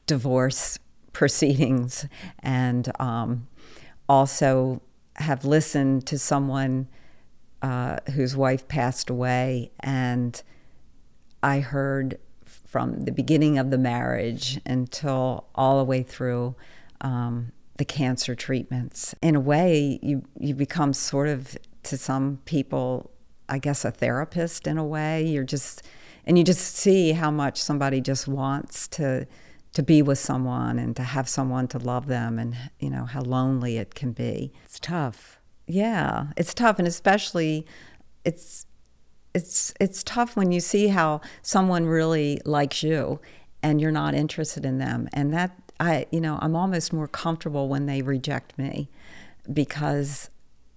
divorce 0.05 0.79
proceedings 1.13 2.05
and 2.39 2.91
um, 2.99 3.47
also 4.07 4.81
have 5.15 5.43
listened 5.43 6.05
to 6.05 6.17
someone 6.17 6.87
uh, 7.61 7.97
whose 8.13 8.35
wife 8.35 8.67
passed 8.67 9.09
away, 9.09 9.71
and 9.79 10.43
I 11.47 11.61
heard 11.61 12.19
from 12.43 13.05
the 13.05 13.11
beginning 13.13 13.57
of 13.57 13.71
the 13.71 13.77
marriage 13.77 14.59
until 14.65 15.47
all 15.55 15.77
the 15.77 15.85
way 15.85 16.03
through 16.03 16.55
um, 16.99 17.53
the 17.77 17.85
cancer 17.85 18.35
treatments. 18.35 19.15
In 19.21 19.33
a 19.33 19.39
way, 19.39 19.97
you 20.03 20.23
you 20.37 20.53
become 20.53 20.91
sort 20.91 21.29
of 21.29 21.57
to 21.83 21.97
some 21.97 22.39
people, 22.43 23.11
I 23.47 23.59
guess, 23.59 23.85
a 23.85 23.91
therapist. 23.91 24.67
In 24.67 24.77
a 24.77 24.83
way, 24.83 25.25
you're 25.25 25.45
just 25.45 25.83
and 26.25 26.37
you 26.37 26.43
just 26.43 26.75
see 26.75 27.13
how 27.13 27.31
much 27.31 27.61
somebody 27.61 28.01
just 28.01 28.27
wants 28.27 28.89
to 28.89 29.25
to 29.71 29.83
be 29.83 30.01
with 30.01 30.19
someone 30.19 30.77
and 30.77 30.97
to 30.97 31.03
have 31.03 31.29
someone 31.29 31.69
to 31.69 31.77
love 31.79 32.07
them 32.07 32.37
and 32.37 32.57
you 32.79 32.89
know 32.89 33.05
how 33.05 33.21
lonely 33.21 33.77
it 33.77 33.95
can 33.95 34.11
be 34.11 34.51
it's 34.65 34.79
tough 34.79 35.39
yeah 35.67 36.27
it's 36.35 36.53
tough 36.53 36.79
and 36.79 36.87
especially 36.87 37.65
it's 38.25 38.66
it's 39.38 39.73
it's 39.79 40.03
tough 40.03 40.35
when 40.35 40.51
you 40.51 40.59
see 40.59 40.88
how 40.88 41.21
someone 41.41 41.85
really 41.85 42.41
likes 42.43 42.83
you 42.83 43.19
and 43.61 43.79
you're 43.79 43.91
not 43.91 44.13
interested 44.13 44.65
in 44.65 44.77
them. 44.79 45.07
And 45.13 45.33
that 45.33 45.51
i 45.79 46.07
you 46.11 46.19
know 46.19 46.39
i'm 46.41 46.55
almost 46.55 46.91
more 46.91 47.07
comfortable 47.07 47.69
when 47.69 47.85
they 47.85 48.01
reject 48.01 48.57
me 48.57 48.89
because 49.53 50.31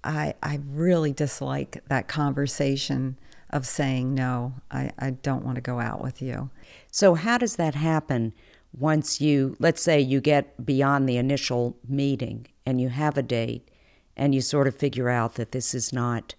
i 0.05 0.35
i 0.43 0.61
really 0.69 1.11
dislike 1.11 1.83
that 1.89 2.07
conversation 2.07 3.17
of 3.49 3.67
saying 3.67 4.15
no 4.15 4.53
i, 4.71 4.91
I 4.99 5.11
don't 5.11 5.43
want 5.43 5.55
to 5.55 5.63
go 5.63 5.81
out 5.81 6.03
with 6.03 6.21
you. 6.21 6.51
So 6.91 7.15
how 7.15 7.39
does 7.39 7.57
that 7.57 7.75
happen 7.75 8.35
once 8.73 9.21
you, 9.21 9.57
let's 9.59 9.83
say 9.83 10.01
you 10.01 10.21
get 10.21 10.65
beyond 10.65 11.09
the 11.09 11.17
initial 11.17 11.77
meeting 11.89 12.47
and 12.65 12.81
you 12.81 12.89
have 12.89 13.19
a 13.19 13.23
date 13.23 13.69
and 14.17 14.35
you 14.35 14.41
sort 14.41 14.69
of 14.69 14.77
figure 14.77 15.09
out 15.09 15.35
that 15.35 15.53
this 15.53 15.75
is 15.75 15.93
not 15.93 16.35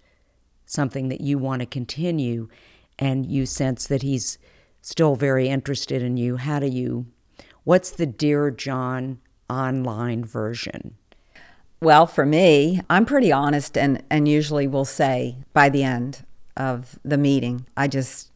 something 0.72 1.08
that 1.08 1.20
you 1.20 1.36
want 1.36 1.60
to 1.60 1.66
continue 1.66 2.48
and 2.98 3.26
you 3.26 3.44
sense 3.44 3.86
that 3.86 4.02
he's 4.02 4.38
still 4.80 5.16
very 5.16 5.48
interested 5.48 6.02
in 6.02 6.16
you, 6.16 6.36
how 6.36 6.58
do 6.58 6.66
you, 6.66 7.06
what's 7.64 7.90
the 7.90 8.06
Dear 8.06 8.50
John 8.50 9.20
online 9.50 10.24
version? 10.24 10.96
Well, 11.80 12.06
for 12.06 12.24
me, 12.24 12.80
I'm 12.88 13.04
pretty 13.04 13.30
honest 13.30 13.76
and, 13.76 14.02
and 14.08 14.26
usually 14.26 14.66
will 14.66 14.84
say 14.84 15.36
by 15.52 15.68
the 15.68 15.82
end 15.82 16.24
of 16.56 16.98
the 17.04 17.18
meeting, 17.18 17.66
I 17.76 17.88
just 17.88 18.30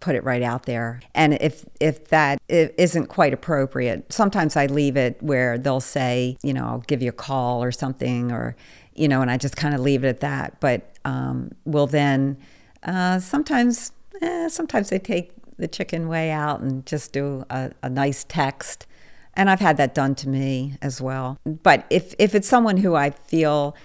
put 0.00 0.14
it 0.14 0.24
right 0.24 0.42
out 0.42 0.64
there. 0.64 1.00
And 1.14 1.34
if 1.40 1.64
if 1.78 2.08
that 2.08 2.40
isn't 2.48 3.06
quite 3.06 3.34
appropriate, 3.34 4.10
sometimes 4.12 4.56
I 4.56 4.66
leave 4.66 4.96
it 4.96 5.22
where 5.22 5.58
they'll 5.58 5.80
say, 5.80 6.36
you 6.42 6.54
know, 6.54 6.64
I'll 6.64 6.84
give 6.86 7.02
you 7.02 7.10
a 7.10 7.12
call 7.12 7.62
or 7.62 7.70
something, 7.70 8.32
or 8.32 8.56
you 8.94 9.08
know, 9.08 9.22
and 9.22 9.30
I 9.30 9.36
just 9.36 9.56
kind 9.56 9.74
of 9.74 9.80
leave 9.80 10.04
it 10.04 10.08
at 10.08 10.20
that. 10.20 10.60
But 10.60 10.96
um, 11.04 11.52
will 11.64 11.86
then 11.86 12.36
uh, 12.82 13.18
sometimes 13.20 13.92
eh, 14.20 14.48
sometimes 14.48 14.90
they 14.90 14.98
take 14.98 15.32
the 15.56 15.68
chicken 15.68 16.08
way 16.08 16.30
out 16.30 16.60
and 16.60 16.86
just 16.86 17.12
do 17.12 17.44
a, 17.50 17.70
a 17.82 17.90
nice 17.90 18.24
text 18.24 18.86
and 19.34 19.48
I've 19.48 19.60
had 19.60 19.76
that 19.76 19.94
done 19.94 20.14
to 20.16 20.28
me 20.28 20.74
as 20.82 21.00
well. 21.00 21.38
But 21.44 21.86
if 21.90 22.14
if 22.18 22.34
it's 22.34 22.48
someone 22.48 22.76
who 22.76 22.94
I 22.94 23.10
feel 23.10 23.76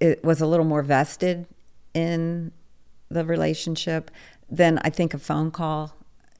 it 0.00 0.24
was 0.24 0.40
a 0.40 0.46
little 0.46 0.64
more 0.64 0.82
vested 0.82 1.46
in 1.94 2.52
the 3.08 3.24
relationship, 3.24 4.10
then 4.50 4.78
I 4.82 4.90
think 4.90 5.14
a 5.14 5.18
phone 5.18 5.50
call 5.50 5.94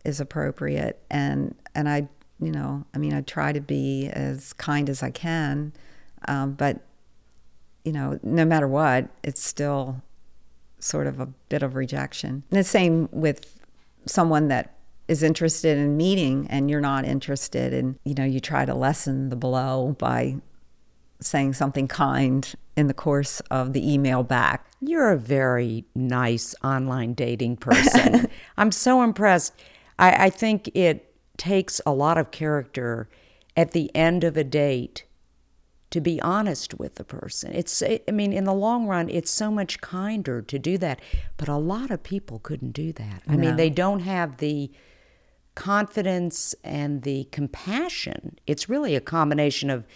is 0.04 0.20
appropriate. 0.20 1.00
And 1.10 1.54
and 1.74 1.88
I, 1.88 2.08
you 2.40 2.50
know, 2.50 2.84
I 2.94 2.98
mean, 2.98 3.14
I 3.14 3.20
try 3.20 3.52
to 3.52 3.60
be 3.60 4.08
as 4.08 4.52
kind 4.54 4.88
as 4.88 5.02
I 5.02 5.10
can, 5.10 5.72
um, 6.26 6.52
but 6.52 6.80
you 7.86 7.92
know, 7.92 8.18
no 8.24 8.44
matter 8.44 8.66
what, 8.66 9.08
it's 9.22 9.42
still 9.42 10.02
sort 10.80 11.06
of 11.06 11.20
a 11.20 11.26
bit 11.26 11.62
of 11.62 11.76
rejection. 11.76 12.42
And 12.50 12.58
the 12.58 12.64
same 12.64 13.08
with 13.12 13.60
someone 14.06 14.48
that 14.48 14.74
is 15.06 15.22
interested 15.22 15.78
in 15.78 15.96
meeting 15.96 16.48
and 16.50 16.68
you're 16.68 16.80
not 16.80 17.04
interested 17.04 17.72
and 17.72 17.96
you 18.04 18.12
know 18.12 18.24
you 18.24 18.40
try 18.40 18.64
to 18.64 18.74
lessen 18.74 19.28
the 19.28 19.36
blow 19.36 19.94
by 20.00 20.36
saying 21.20 21.52
something 21.52 21.86
kind 21.86 22.54
in 22.76 22.88
the 22.88 22.94
course 22.94 23.38
of 23.50 23.72
the 23.72 23.92
email 23.92 24.24
back. 24.24 24.66
You're 24.80 25.12
a 25.12 25.16
very 25.16 25.84
nice 25.94 26.56
online 26.64 27.14
dating 27.14 27.58
person. 27.58 28.28
I'm 28.56 28.72
so 28.72 29.02
impressed. 29.02 29.54
I, 29.98 30.26
I 30.26 30.30
think 30.30 30.68
it 30.74 31.14
takes 31.36 31.80
a 31.86 31.92
lot 31.92 32.18
of 32.18 32.32
character 32.32 33.08
at 33.56 33.70
the 33.70 33.94
end 33.94 34.24
of 34.24 34.36
a 34.36 34.44
date 34.44 35.05
to 35.96 36.00
be 36.02 36.20
honest 36.20 36.78
with 36.78 36.96
the 36.96 37.04
person. 37.04 37.50
It's 37.54 37.82
I 37.82 38.00
mean 38.12 38.30
in 38.30 38.44
the 38.44 38.52
long 38.52 38.86
run 38.86 39.08
it's 39.08 39.30
so 39.30 39.50
much 39.50 39.80
kinder 39.80 40.42
to 40.42 40.58
do 40.58 40.76
that, 40.76 41.00
but 41.38 41.48
a 41.48 41.56
lot 41.56 41.90
of 41.90 42.02
people 42.02 42.38
couldn't 42.38 42.72
do 42.72 42.92
that. 42.92 43.22
I 43.26 43.34
no. 43.34 43.38
mean 43.38 43.56
they 43.56 43.70
don't 43.70 44.00
have 44.00 44.36
the 44.36 44.70
confidence 45.54 46.54
and 46.62 47.00
the 47.00 47.24
compassion. 47.32 48.38
It's 48.46 48.68
really 48.68 48.94
a 48.94 49.00
combination 49.00 49.70
of 49.70 49.86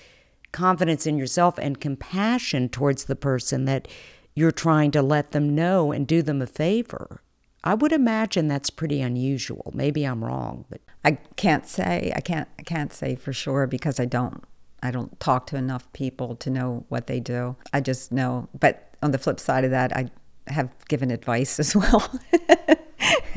confidence 0.53 1.07
in 1.07 1.19
yourself 1.19 1.59
and 1.59 1.79
compassion 1.79 2.71
towards 2.71 3.05
the 3.05 3.15
person 3.15 3.67
that 3.67 3.87
you're 4.35 4.51
trying 4.51 4.91
to 4.93 5.03
let 5.03 5.33
them 5.33 5.55
know 5.55 5.93
and 5.93 6.07
do 6.07 6.23
them 6.23 6.41
a 6.41 6.47
favor. 6.47 7.21
I 7.63 7.75
would 7.75 7.93
imagine 7.93 8.49
that's 8.49 8.71
pretty 8.71 9.03
unusual. 9.03 9.71
Maybe 9.75 10.05
I'm 10.05 10.25
wrong, 10.25 10.65
but 10.71 10.81
I 11.05 11.19
can't 11.37 11.67
say. 11.67 12.11
I 12.17 12.23
can't 12.23 12.49
I 12.59 12.63
can't 12.63 12.91
say 12.91 13.17
for 13.17 13.35
sure 13.35 13.67
because 13.67 14.01
I 14.01 14.07
don't 14.07 14.43
I 14.83 14.91
don't 14.91 15.19
talk 15.21 15.47
to 15.49 15.57
enough 15.57 15.91
people 15.93 16.37
to 16.37 16.51
know 16.51 16.85
what 16.89 17.07
they 17.07 17.21
do. 17.21 17.57
I 17.73 17.81
just 17.81 18.13
know. 18.13 18.49
But 18.59 18.95
on 19.03 19.11
the 19.11 19.19
flip 19.19 19.41
side 19.41 19.65
of 19.65 19.71
that, 19.71 19.95
I 19.95 20.11
have 20.49 20.71
given 20.89 21.11
advice 21.11 21.59
as 21.61 21.77
well. 21.77 22.11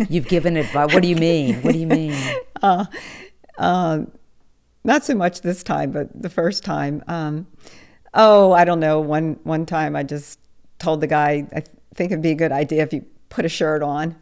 You've 0.09 0.27
given 0.27 0.57
advice. 0.57 0.93
What 0.93 1.03
do 1.03 1.09
you 1.09 1.15
mean? 1.15 1.61
What 1.61 1.73
do 1.73 1.79
you 1.79 1.87
mean? 1.87 2.15
Uh, 2.63 2.85
uh, 3.57 3.99
not 4.85 5.03
so 5.03 5.13
much 5.13 5.41
this 5.41 5.63
time, 5.63 5.91
but 5.91 6.07
the 6.15 6.29
first 6.29 6.63
time. 6.63 7.03
Um, 7.07 7.45
oh, 8.13 8.53
I 8.53 8.63
don't 8.63 8.79
know. 8.79 9.01
One 9.01 9.37
one 9.43 9.65
time, 9.65 9.97
I 9.97 10.03
just 10.03 10.39
told 10.79 11.01
the 11.01 11.07
guy, 11.07 11.45
I 11.53 11.63
think 11.93 12.11
it'd 12.13 12.21
be 12.21 12.31
a 12.31 12.35
good 12.35 12.53
idea 12.53 12.83
if 12.83 12.93
you 12.93 13.05
put 13.27 13.43
a 13.43 13.49
shirt 13.49 13.83
on, 13.83 14.15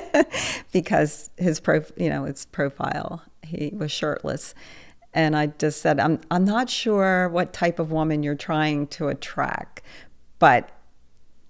because 0.72 1.30
his 1.36 1.58
pro, 1.58 1.82
you 1.96 2.08
know, 2.08 2.26
his 2.26 2.46
profile, 2.46 3.22
he 3.42 3.72
was 3.74 3.90
shirtless, 3.90 4.54
and 5.14 5.36
I 5.36 5.46
just 5.46 5.80
said, 5.80 6.00
I'm 6.00 6.20
I'm 6.30 6.44
not 6.44 6.68
sure 6.68 7.28
what 7.28 7.52
type 7.52 7.78
of 7.78 7.92
woman 7.92 8.22
you're 8.22 8.34
trying 8.34 8.88
to 8.88 9.08
attract, 9.08 9.80
but 10.38 10.70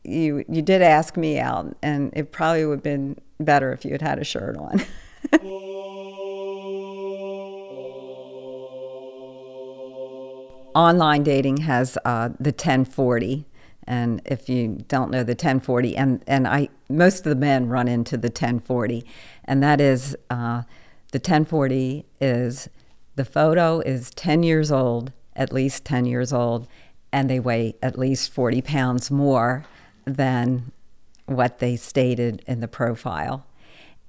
you 0.04 0.44
you 0.48 0.60
did 0.62 0.82
ask 0.82 1.16
me 1.16 1.38
out, 1.38 1.74
and 1.82 2.12
it 2.14 2.30
probably 2.30 2.66
would 2.66 2.76
have 2.76 2.82
been 2.82 3.16
better 3.40 3.72
if 3.72 3.84
you 3.84 3.92
had 3.92 4.02
had 4.02 4.18
a 4.18 4.24
shirt 4.24 4.56
on. 4.56 4.82
Online 10.74 11.22
dating 11.22 11.58
has 11.58 11.96
uh, 12.04 12.30
the 12.40 12.50
1040, 12.50 13.46
and 13.86 14.20
if 14.24 14.48
you 14.48 14.84
don't 14.88 15.10
know 15.10 15.22
the 15.22 15.30
1040, 15.30 15.96
and 15.96 16.22
and 16.26 16.46
I 16.46 16.68
most 16.90 17.20
of 17.20 17.30
the 17.30 17.36
men 17.36 17.68
run 17.68 17.88
into 17.88 18.18
the 18.18 18.28
1040, 18.28 19.06
and 19.46 19.62
that 19.62 19.80
is 19.80 20.14
uh, 20.28 20.62
the 21.12 21.18
1040 21.18 22.04
is 22.20 22.68
the 23.16 23.24
photo 23.24 23.80
is 23.80 24.10
10 24.10 24.42
years 24.42 24.70
old, 24.70 25.12
at 25.36 25.52
least 25.52 25.84
10 25.84 26.06
years 26.06 26.32
old, 26.32 26.66
and 27.12 27.30
they 27.30 27.40
weigh 27.40 27.74
at 27.82 27.98
least 27.98 28.32
40 28.32 28.62
pounds 28.62 29.10
more 29.10 29.64
than 30.04 30.72
what 31.26 31.58
they 31.58 31.76
stated 31.76 32.42
in 32.46 32.60
the 32.60 32.68
profile. 32.68 33.46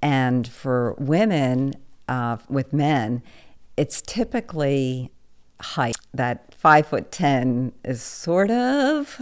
And 0.02 0.46
for 0.46 0.94
women, 0.98 1.74
uh, 2.08 2.38
with 2.48 2.72
men, 2.72 3.22
it's 3.76 4.02
typically 4.02 5.10
height. 5.60 5.96
That 6.14 6.54
five 6.54 6.86
foot 6.86 7.10
ten 7.10 7.72
is 7.84 8.02
sort 8.02 8.50
of 8.50 9.18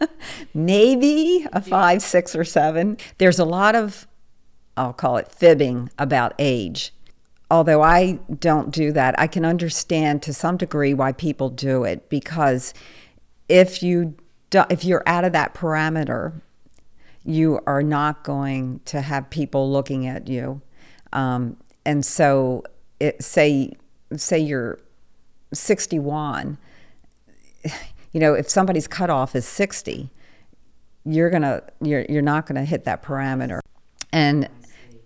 maybe 0.54 1.46
a 1.52 1.60
five, 1.60 2.02
six, 2.02 2.34
or 2.34 2.44
seven. 2.44 2.96
There's 3.18 3.38
a 3.38 3.44
lot 3.44 3.74
of, 3.74 4.06
I'll 4.76 4.92
call 4.92 5.16
it 5.16 5.30
fibbing 5.30 5.90
about 5.98 6.34
age. 6.38 6.92
Although 7.54 7.82
I 7.82 8.18
don't 8.40 8.70
do 8.72 8.90
that, 8.92 9.14
I 9.18 9.28
can 9.28 9.44
understand 9.44 10.22
to 10.24 10.34
some 10.34 10.56
degree 10.56 10.92
why 10.92 11.12
people 11.12 11.50
do 11.50 11.84
it 11.84 12.08
because 12.08 12.74
if 13.48 13.82
you 13.82 14.16
do, 14.50 14.64
if 14.70 14.84
you're 14.84 15.04
out 15.06 15.24
of 15.24 15.32
that 15.32 15.54
parameter 15.54 16.40
you 17.24 17.58
are 17.66 17.82
not 17.82 18.22
going 18.22 18.80
to 18.84 19.00
have 19.00 19.30
people 19.30 19.70
looking 19.70 20.06
at 20.06 20.28
you. 20.28 20.60
Um, 21.12 21.56
and 21.86 22.04
so, 22.04 22.64
it, 23.00 23.22
say 23.22 23.72
say 24.16 24.38
you're 24.38 24.78
61, 25.52 26.58
you 28.12 28.20
know, 28.20 28.34
if 28.34 28.48
somebody's 28.48 28.86
cutoff 28.86 29.34
is 29.34 29.46
60, 29.46 30.10
you're 31.04 31.30
gonna 31.30 31.62
you're 31.80 32.04
you're 32.08 32.22
not 32.22 32.46
gonna 32.46 32.64
hit 32.64 32.84
that 32.84 33.02
parameter. 33.02 33.60
And 34.12 34.48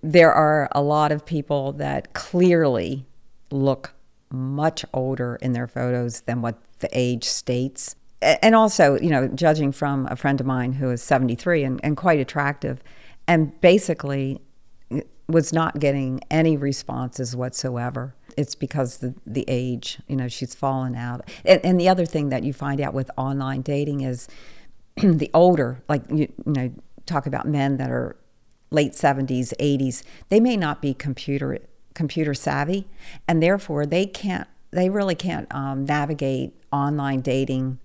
there 0.02 0.32
are 0.32 0.68
a 0.72 0.82
lot 0.82 1.12
of 1.12 1.24
people 1.24 1.72
that 1.72 2.12
clearly 2.14 3.06
look 3.50 3.94
much 4.30 4.84
older 4.92 5.36
in 5.40 5.52
their 5.52 5.66
photos 5.66 6.22
than 6.22 6.42
what 6.42 6.58
the 6.80 6.88
age 6.92 7.24
states 7.24 7.96
and 8.20 8.54
also, 8.54 8.98
you 8.98 9.10
know, 9.10 9.28
judging 9.28 9.72
from 9.72 10.08
a 10.10 10.16
friend 10.16 10.40
of 10.40 10.46
mine 10.46 10.72
who 10.72 10.90
is 10.90 11.02
73 11.02 11.62
and, 11.64 11.80
and 11.84 11.96
quite 11.96 12.18
attractive, 12.18 12.82
and 13.26 13.58
basically 13.60 14.40
was 15.28 15.52
not 15.52 15.78
getting 15.78 16.20
any 16.30 16.56
responses 16.56 17.36
whatsoever. 17.36 18.14
It's 18.36 18.54
because 18.54 18.98
the 18.98 19.14
the 19.26 19.44
age, 19.46 20.00
you 20.08 20.16
know, 20.16 20.28
she's 20.28 20.54
fallen 20.54 20.94
out. 20.96 21.28
And, 21.44 21.60
and 21.64 21.80
the 21.80 21.88
other 21.88 22.06
thing 22.06 22.30
that 22.30 22.42
you 22.42 22.52
find 22.52 22.80
out 22.80 22.94
with 22.94 23.10
online 23.16 23.62
dating 23.62 24.00
is 24.00 24.26
the 24.96 25.30
older, 25.32 25.82
like 25.88 26.02
you, 26.10 26.32
you 26.44 26.52
know, 26.52 26.72
talk 27.06 27.26
about 27.26 27.46
men 27.46 27.76
that 27.76 27.90
are 27.90 28.16
late 28.70 28.92
70s, 28.92 29.52
80s, 29.58 30.02
they 30.28 30.40
may 30.40 30.56
not 30.56 30.82
be 30.82 30.94
computer 30.94 31.58
computer 31.94 32.32
savvy, 32.32 32.86
and 33.26 33.42
therefore 33.42 33.84
they 33.84 34.06
can't, 34.06 34.46
they 34.70 34.88
really 34.88 35.16
can't 35.16 35.52
um, 35.52 35.84
navigate 35.84 36.54
online 36.72 37.20
dating 37.20 37.78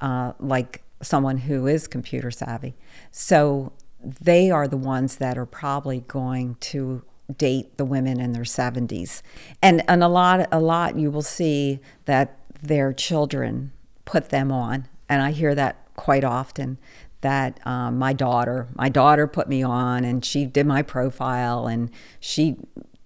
uh, 0.00 0.32
like 0.40 0.82
someone 1.02 1.36
who 1.36 1.66
is 1.66 1.86
computer 1.86 2.30
savvy. 2.30 2.74
So 3.12 3.72
they 4.02 4.50
are 4.50 4.66
the 4.66 4.76
ones 4.76 5.16
that 5.16 5.36
are 5.36 5.46
probably 5.46 6.00
going 6.00 6.56
to 6.60 7.02
date 7.36 7.76
the 7.76 7.84
women 7.84 8.20
in 8.20 8.32
their 8.32 8.44
70s. 8.44 9.22
And 9.60 9.82
and 9.88 10.02
a 10.02 10.08
lot 10.08 10.48
a 10.50 10.60
lot 10.60 10.96
you 10.96 11.10
will 11.10 11.22
see 11.22 11.80
that 12.06 12.38
their 12.62 12.92
children 12.92 13.72
put 14.04 14.30
them 14.30 14.50
on. 14.50 14.88
And 15.08 15.22
I 15.22 15.32
hear 15.32 15.54
that 15.54 15.84
quite 15.96 16.24
often 16.24 16.78
that 17.20 17.60
um, 17.66 17.98
my 17.98 18.12
daughter 18.12 18.68
my 18.74 18.88
daughter 18.88 19.26
put 19.26 19.48
me 19.48 19.62
on 19.62 20.04
and 20.04 20.24
she 20.24 20.44
did 20.44 20.66
my 20.66 20.82
profile 20.82 21.66
and 21.66 21.90
she 22.20 22.56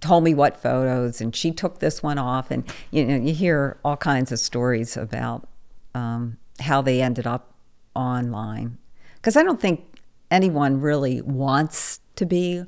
told 0.00 0.22
me 0.24 0.34
what 0.34 0.56
photos 0.56 1.20
and 1.20 1.34
she 1.34 1.50
took 1.50 1.78
this 1.78 2.02
one 2.02 2.18
off 2.18 2.50
and 2.50 2.64
you 2.90 3.04
know 3.04 3.16
you 3.16 3.32
hear 3.32 3.78
all 3.84 3.96
kinds 3.96 4.30
of 4.32 4.38
stories 4.38 4.96
about 4.96 5.48
um, 5.94 6.36
how 6.60 6.82
they 6.82 7.02
ended 7.02 7.26
up 7.26 7.54
online. 7.94 8.78
Because 9.16 9.36
I 9.36 9.42
don't 9.42 9.60
think 9.60 10.00
anyone 10.30 10.80
really 10.80 11.20
wants 11.22 12.00
to 12.16 12.26
be 12.26 12.64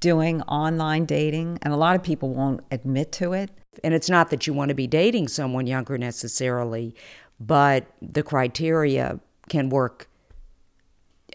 doing 0.00 0.42
online 0.42 1.04
dating, 1.06 1.58
and 1.62 1.72
a 1.72 1.76
lot 1.76 1.96
of 1.96 2.02
people 2.02 2.30
won't 2.34 2.60
admit 2.70 3.12
to 3.12 3.32
it. 3.32 3.50
And 3.82 3.94
it's 3.94 4.10
not 4.10 4.30
that 4.30 4.46
you 4.46 4.52
want 4.52 4.70
to 4.70 4.74
be 4.74 4.86
dating 4.86 5.28
someone 5.28 5.66
younger 5.66 5.98
necessarily, 5.98 6.94
but 7.38 7.86
the 8.00 8.22
criteria 8.22 9.20
can 9.48 9.68
work 9.68 10.08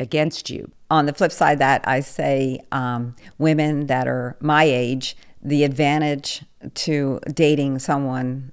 against 0.02 0.50
you. 0.50 0.72
On 0.90 1.06
the 1.06 1.14
flip 1.14 1.32
side, 1.32 1.60
that 1.60 1.88
I 1.88 2.02
say 2.02 2.60
um, 2.72 3.16
women 3.38 3.88
that 3.88 4.08
are 4.08 4.36
my 4.42 4.64
age, 4.64 5.16
the 5.42 5.64
advantage 5.64 6.44
to 6.74 7.20
dating 7.34 7.80
someone 7.80 8.52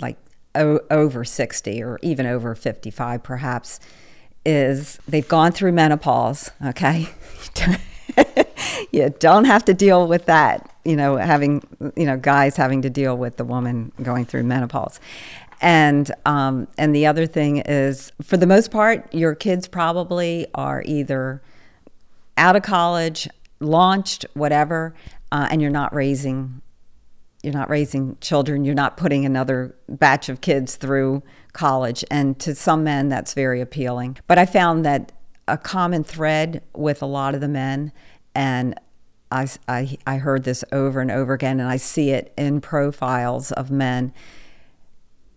like 0.00 0.16
o- 0.54 0.80
over 0.90 1.24
60 1.24 1.82
or 1.82 1.98
even 2.02 2.26
over 2.26 2.54
55, 2.54 3.22
perhaps, 3.22 3.80
is 4.46 4.98
they've 5.06 5.28
gone 5.28 5.52
through 5.52 5.72
menopause, 5.72 6.50
okay? 6.64 7.08
you 8.92 9.10
don't 9.18 9.44
have 9.44 9.64
to 9.64 9.74
deal 9.74 10.06
with 10.06 10.26
that, 10.26 10.70
you 10.84 10.96
know, 10.96 11.16
having, 11.16 11.62
you 11.96 12.06
know, 12.06 12.16
guys 12.16 12.56
having 12.56 12.82
to 12.82 12.90
deal 12.90 13.16
with 13.16 13.36
the 13.36 13.44
woman 13.44 13.92
going 14.02 14.24
through 14.24 14.42
menopause. 14.42 15.00
And 15.64 16.12
um, 16.26 16.68
and 16.76 16.94
the 16.94 17.06
other 17.06 17.26
thing 17.26 17.56
is, 17.56 18.12
for 18.20 18.36
the 18.36 18.46
most 18.46 18.70
part, 18.70 19.12
your 19.14 19.34
kids 19.34 19.66
probably 19.66 20.46
are 20.54 20.82
either 20.84 21.42
out 22.36 22.54
of 22.54 22.62
college, 22.62 23.26
launched, 23.60 24.26
whatever, 24.34 24.94
uh, 25.32 25.48
and 25.50 25.62
you're 25.62 25.70
not 25.70 25.94
raising 25.94 26.60
you're 27.42 27.54
not 27.54 27.70
raising 27.70 28.16
children. 28.20 28.64
You're 28.64 28.74
not 28.74 28.96
putting 28.96 29.24
another 29.24 29.74
batch 29.88 30.28
of 30.30 30.40
kids 30.40 30.76
through 30.76 31.22
college. 31.52 32.04
And 32.10 32.38
to 32.40 32.54
some 32.54 32.84
men 32.84 33.10
that's 33.10 33.34
very 33.34 33.60
appealing. 33.60 34.18
But 34.26 34.38
i 34.38 34.46
found 34.46 34.84
that 34.84 35.12
a 35.46 35.58
common 35.58 36.04
thread 36.04 36.62
with 36.74 37.02
a 37.02 37.06
lot 37.06 37.34
of 37.34 37.40
the 37.40 37.48
men 37.48 37.92
and 38.34 38.78
I, 39.30 39.48
I, 39.68 39.98
I 40.06 40.16
heard 40.16 40.44
this 40.44 40.64
over 40.72 41.00
and 41.00 41.10
over 41.10 41.34
again 41.34 41.60
and 41.60 41.68
i 41.68 41.76
see 41.76 42.10
it 42.10 42.32
in 42.38 42.62
profiles 42.62 43.52
of 43.52 43.70
men 43.70 44.14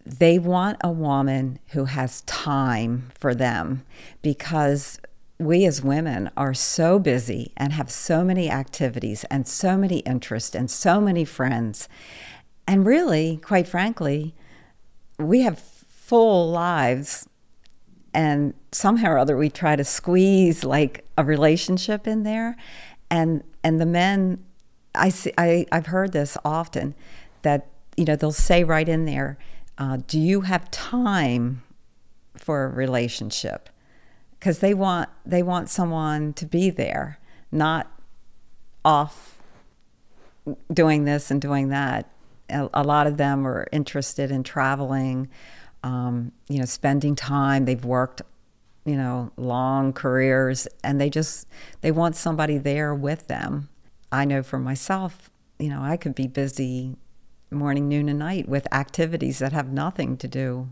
they 0.07 0.39
want 0.39 0.77
a 0.83 0.91
woman 0.91 1.59
who 1.67 1.85
has 1.85 2.21
time 2.21 3.09
for 3.19 3.35
them 3.35 3.83
because 4.21 4.99
we 5.39 5.65
as 5.65 5.83
women 5.83 6.31
are 6.35 6.53
so 6.53 6.97
busy 6.97 7.51
and 7.57 7.73
have 7.73 7.91
so 7.91 8.23
many 8.23 8.49
activities 8.49 9.23
and 9.25 9.47
so 9.47 9.77
many 9.77 9.99
interests 9.99 10.55
and 10.55 10.71
so 10.71 10.99
many 10.99 11.25
friends. 11.25 11.89
And 12.67 12.85
really, 12.85 13.37
quite 13.37 13.67
frankly, 13.67 14.33
we 15.19 15.41
have 15.41 15.59
full 15.59 16.49
lives 16.49 17.27
and 18.13 18.53
somehow 18.71 19.11
or 19.11 19.17
other 19.17 19.37
we 19.37 19.49
try 19.49 19.75
to 19.75 19.83
squeeze 19.83 20.63
like 20.63 21.05
a 21.17 21.23
relationship 21.23 22.07
in 22.07 22.23
there 22.23 22.55
and 23.11 23.43
and 23.63 23.81
the 23.81 23.85
men 23.85 24.43
I 24.95 25.09
see 25.09 25.33
I, 25.37 25.65
I've 25.71 25.87
heard 25.87 26.13
this 26.13 26.37
often 26.45 26.95
that 27.41 27.67
you 27.97 28.05
know 28.05 28.15
they'll 28.15 28.31
say 28.31 28.63
right 28.63 28.87
in 28.87 29.05
there 29.05 29.37
uh, 29.77 29.97
do 30.07 30.19
you 30.19 30.41
have 30.41 30.69
time 30.71 31.63
for 32.35 32.65
a 32.65 32.69
relationship? 32.69 33.69
Because 34.39 34.59
they 34.59 34.73
want 34.73 35.09
they 35.25 35.43
want 35.43 35.69
someone 35.69 36.33
to 36.33 36.45
be 36.45 36.69
there, 36.69 37.19
not 37.51 37.91
off 38.85 39.37
doing 40.71 41.05
this 41.05 41.31
and 41.31 41.41
doing 41.41 41.69
that. 41.69 42.09
A, 42.49 42.69
a 42.73 42.83
lot 42.83 43.07
of 43.07 43.17
them 43.17 43.45
are 43.45 43.67
interested 43.71 44.31
in 44.31 44.43
traveling, 44.43 45.29
um, 45.83 46.31
you 46.47 46.59
know, 46.59 46.65
spending 46.65 47.15
time. 47.15 47.65
They've 47.65 47.83
worked, 47.83 48.21
you 48.85 48.95
know, 48.95 49.31
long 49.37 49.91
careers, 49.91 50.67
and 50.83 51.01
they 51.01 51.09
just 51.09 51.47
they 51.81 51.91
want 51.91 52.15
somebody 52.15 52.57
there 52.57 52.93
with 52.95 53.27
them. 53.27 53.69
I 54.11 54.25
know 54.25 54.43
for 54.43 54.59
myself, 54.59 55.29
you 55.59 55.69
know, 55.69 55.81
I 55.81 55.97
could 55.97 56.15
be 56.15 56.27
busy 56.27 56.95
morning, 57.51 57.87
noon, 57.87 58.09
and 58.09 58.19
night 58.19 58.47
with 58.47 58.71
activities 58.73 59.39
that 59.39 59.53
have 59.53 59.71
nothing 59.71 60.17
to 60.17 60.27
do 60.27 60.69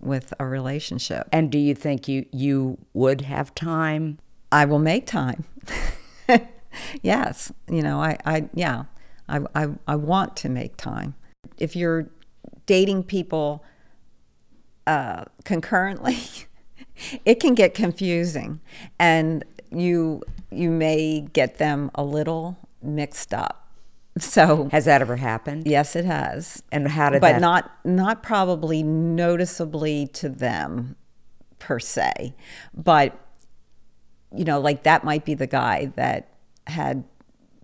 with 0.00 0.32
a 0.38 0.46
relationship. 0.46 1.28
And 1.32 1.50
do 1.50 1.58
you 1.58 1.74
think 1.74 2.08
you 2.08 2.26
you 2.32 2.78
would 2.92 3.22
have 3.22 3.54
time? 3.54 4.18
I 4.52 4.64
will 4.64 4.78
make 4.78 5.06
time. 5.06 5.44
yes, 7.02 7.52
you 7.68 7.82
know, 7.82 8.00
I, 8.00 8.18
I 8.24 8.48
yeah, 8.54 8.84
I, 9.28 9.40
I 9.54 9.68
I 9.86 9.96
want 9.96 10.36
to 10.38 10.48
make 10.48 10.76
time. 10.76 11.14
If 11.56 11.74
you're 11.74 12.10
dating 12.66 13.04
people 13.04 13.64
uh, 14.86 15.24
concurrently, 15.44 16.18
it 17.24 17.40
can 17.40 17.54
get 17.54 17.74
confusing, 17.74 18.60
and 18.98 19.44
you 19.70 20.22
you 20.50 20.70
may 20.70 21.20
get 21.32 21.58
them 21.58 21.90
a 21.94 22.04
little 22.04 22.56
mixed 22.82 23.34
up 23.34 23.67
so 24.34 24.68
has 24.72 24.84
that 24.84 25.00
ever 25.00 25.16
happened? 25.16 25.66
Yes, 25.66 25.96
it 25.96 26.04
has. 26.04 26.62
And 26.72 26.88
how 26.88 27.10
did 27.10 27.20
but 27.20 27.32
that? 27.32 27.40
not 27.40 27.70
not 27.84 28.22
probably 28.22 28.82
noticeably 28.82 30.06
to 30.14 30.28
them 30.28 30.96
per 31.58 31.78
se, 31.78 32.34
but 32.74 33.18
you 34.34 34.44
know, 34.44 34.60
like 34.60 34.82
that 34.82 35.04
might 35.04 35.24
be 35.24 35.34
the 35.34 35.46
guy 35.46 35.86
that 35.96 36.28
had 36.66 37.04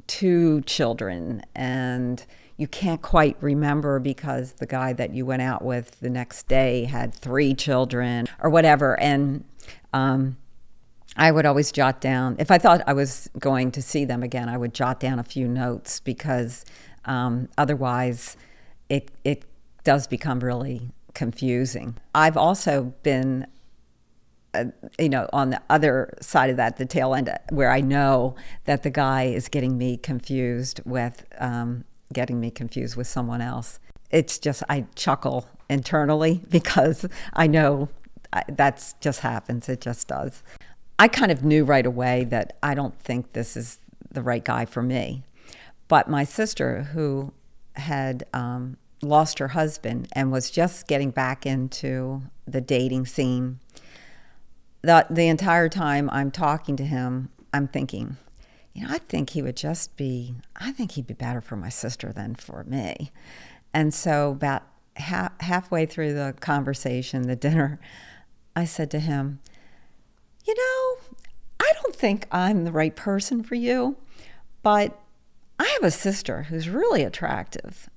two 0.07 0.61
children 0.63 1.43
and 1.55 2.25
you 2.57 2.69
can't 2.69 3.03
quite 3.03 3.37
remember 3.41 3.99
because 3.99 4.55
the 4.55 4.67
guy 4.67 4.93
that 4.93 5.13
you 5.13 5.27
went 5.27 5.43
out 5.43 5.63
with 5.63 5.99
the 6.01 6.11
next 6.11 6.47
day 6.47 6.85
had 6.85 7.13
three 7.13 7.53
children 7.55 8.27
or 8.41 8.49
whatever 8.49 8.99
and 9.01 9.45
um, 9.93 10.37
I 11.17 11.31
would 11.31 11.47
always 11.47 11.71
jot 11.71 12.01
down, 12.01 12.37
if 12.39 12.51
I 12.51 12.59
thought 12.59 12.83
I 12.87 12.93
was 12.93 13.31
going 13.39 13.71
to 13.73 13.83
see 13.83 14.05
them 14.05 14.23
again, 14.23 14.49
I 14.49 14.57
would 14.57 14.75
jot 14.75 14.99
down 14.99 15.19
a 15.19 15.25
few 15.25 15.47
notes 15.47 16.01
because 16.01 16.65
um, 17.05 17.49
otherwise 17.57 18.37
it, 18.89 19.11
it 19.23 19.45
does 19.85 20.07
become 20.07 20.41
really 20.41 20.91
confusing. 21.15 21.97
I've 22.15 22.37
also 22.37 22.95
been, 23.05 23.47
uh, 24.55 24.65
you 24.99 25.09
know, 25.09 25.29
on 25.33 25.51
the 25.51 25.63
other 25.71 26.15
side 26.21 26.51
of 26.51 26.57
that, 26.57 26.79
the 26.79 26.87
tail 26.87 27.15
end, 27.15 27.33
where 27.51 27.71
I 27.71 27.81
know 27.81 28.35
that 28.65 28.83
the 28.83 28.91
guy 28.91 29.25
is 29.25 29.49
getting 29.49 29.79
me 29.79 29.97
confused 29.97 30.81
with, 30.85 31.25
um, 31.39 31.85
getting 32.13 32.41
me 32.41 32.51
confused 32.51 32.97
with 32.97 33.07
someone 33.07 33.41
else. 33.41 33.79
It's 34.11 34.39
just, 34.39 34.65
I 34.69 34.87
chuckle 34.97 35.47
internally 35.69 36.43
because 36.51 37.07
I 37.35 37.47
know 37.47 37.89
that's 38.49 38.95
just 38.95 39.21
happens. 39.21 39.69
It 39.69 39.81
just 39.81 40.09
does. 40.09 40.43
I 40.99 41.09
kind 41.09 41.33
of 41.33 41.45
knew 41.45 41.65
right 41.65 41.87
away 41.87 42.25
that 42.25 42.57
I 42.63 42.75
don't 42.75 42.99
think 43.01 43.33
this 43.33 43.57
is 43.57 43.79
the 44.11 44.23
right 44.23 44.45
guy 44.45 44.65
for 44.65 44.83
me. 44.83 45.25
But 45.89 46.09
my 46.09 46.25
sister, 46.25 46.83
who 46.83 47.33
had 47.75 48.25
um, 48.33 48.77
lost 49.03 49.39
her 49.39 49.49
husband 49.49 50.09
and 50.13 50.31
was 50.31 50.51
just 50.51 50.87
getting 50.87 51.11
back 51.11 51.45
into 51.45 52.23
the 52.47 52.61
dating 52.61 53.07
scene, 53.07 53.59
the, 54.83 55.07
the 55.11 55.29
entire 55.29 55.69
time 55.69 56.09
I'm 56.11 56.31
talking 56.31 56.77
to 56.77 56.85
him, 56.85 57.31
I'm 57.53 57.69
thinking, 57.69 58.17
you 58.73 58.83
know, 58.83 58.93
I 58.93 58.99
think 58.99 59.31
he 59.31 59.43
would 59.43 59.57
just 59.57 59.97
be, 59.97 60.35
I 60.57 60.73
think 60.73 60.93
he'd 60.93 61.07
be 61.07 61.15
better 61.15 61.41
for 61.41 61.57
my 61.57 61.69
sister 61.69 62.13
than 62.13 62.35
for 62.35 62.65
me. 62.65 63.11
And 63.73 63.95
so, 63.95 64.33
about 64.33 64.63
ha- 64.97 65.33
halfway 65.41 65.87
through 65.87 66.15
the 66.15 66.35
conversation, 66.41 67.23
the 67.23 67.37
dinner, 67.37 67.81
I 68.55 68.65
said 68.65 68.91
to 68.93 69.01
him, 69.01 69.41
you 70.47 70.55
know, 70.55 71.17
I 71.61 71.73
don't 71.83 71.95
think 71.95 72.27
I'm 72.31 72.65
the 72.65 72.73
right 72.73 72.95
person 72.95 73.43
for 73.43 73.55
you, 73.55 73.97
but 74.63 74.99
I 75.59 75.65
have 75.65 75.85
a 75.85 75.91
sister 75.91 76.45
who's 76.45 76.69
really 76.69 77.03
attractive. 77.03 77.89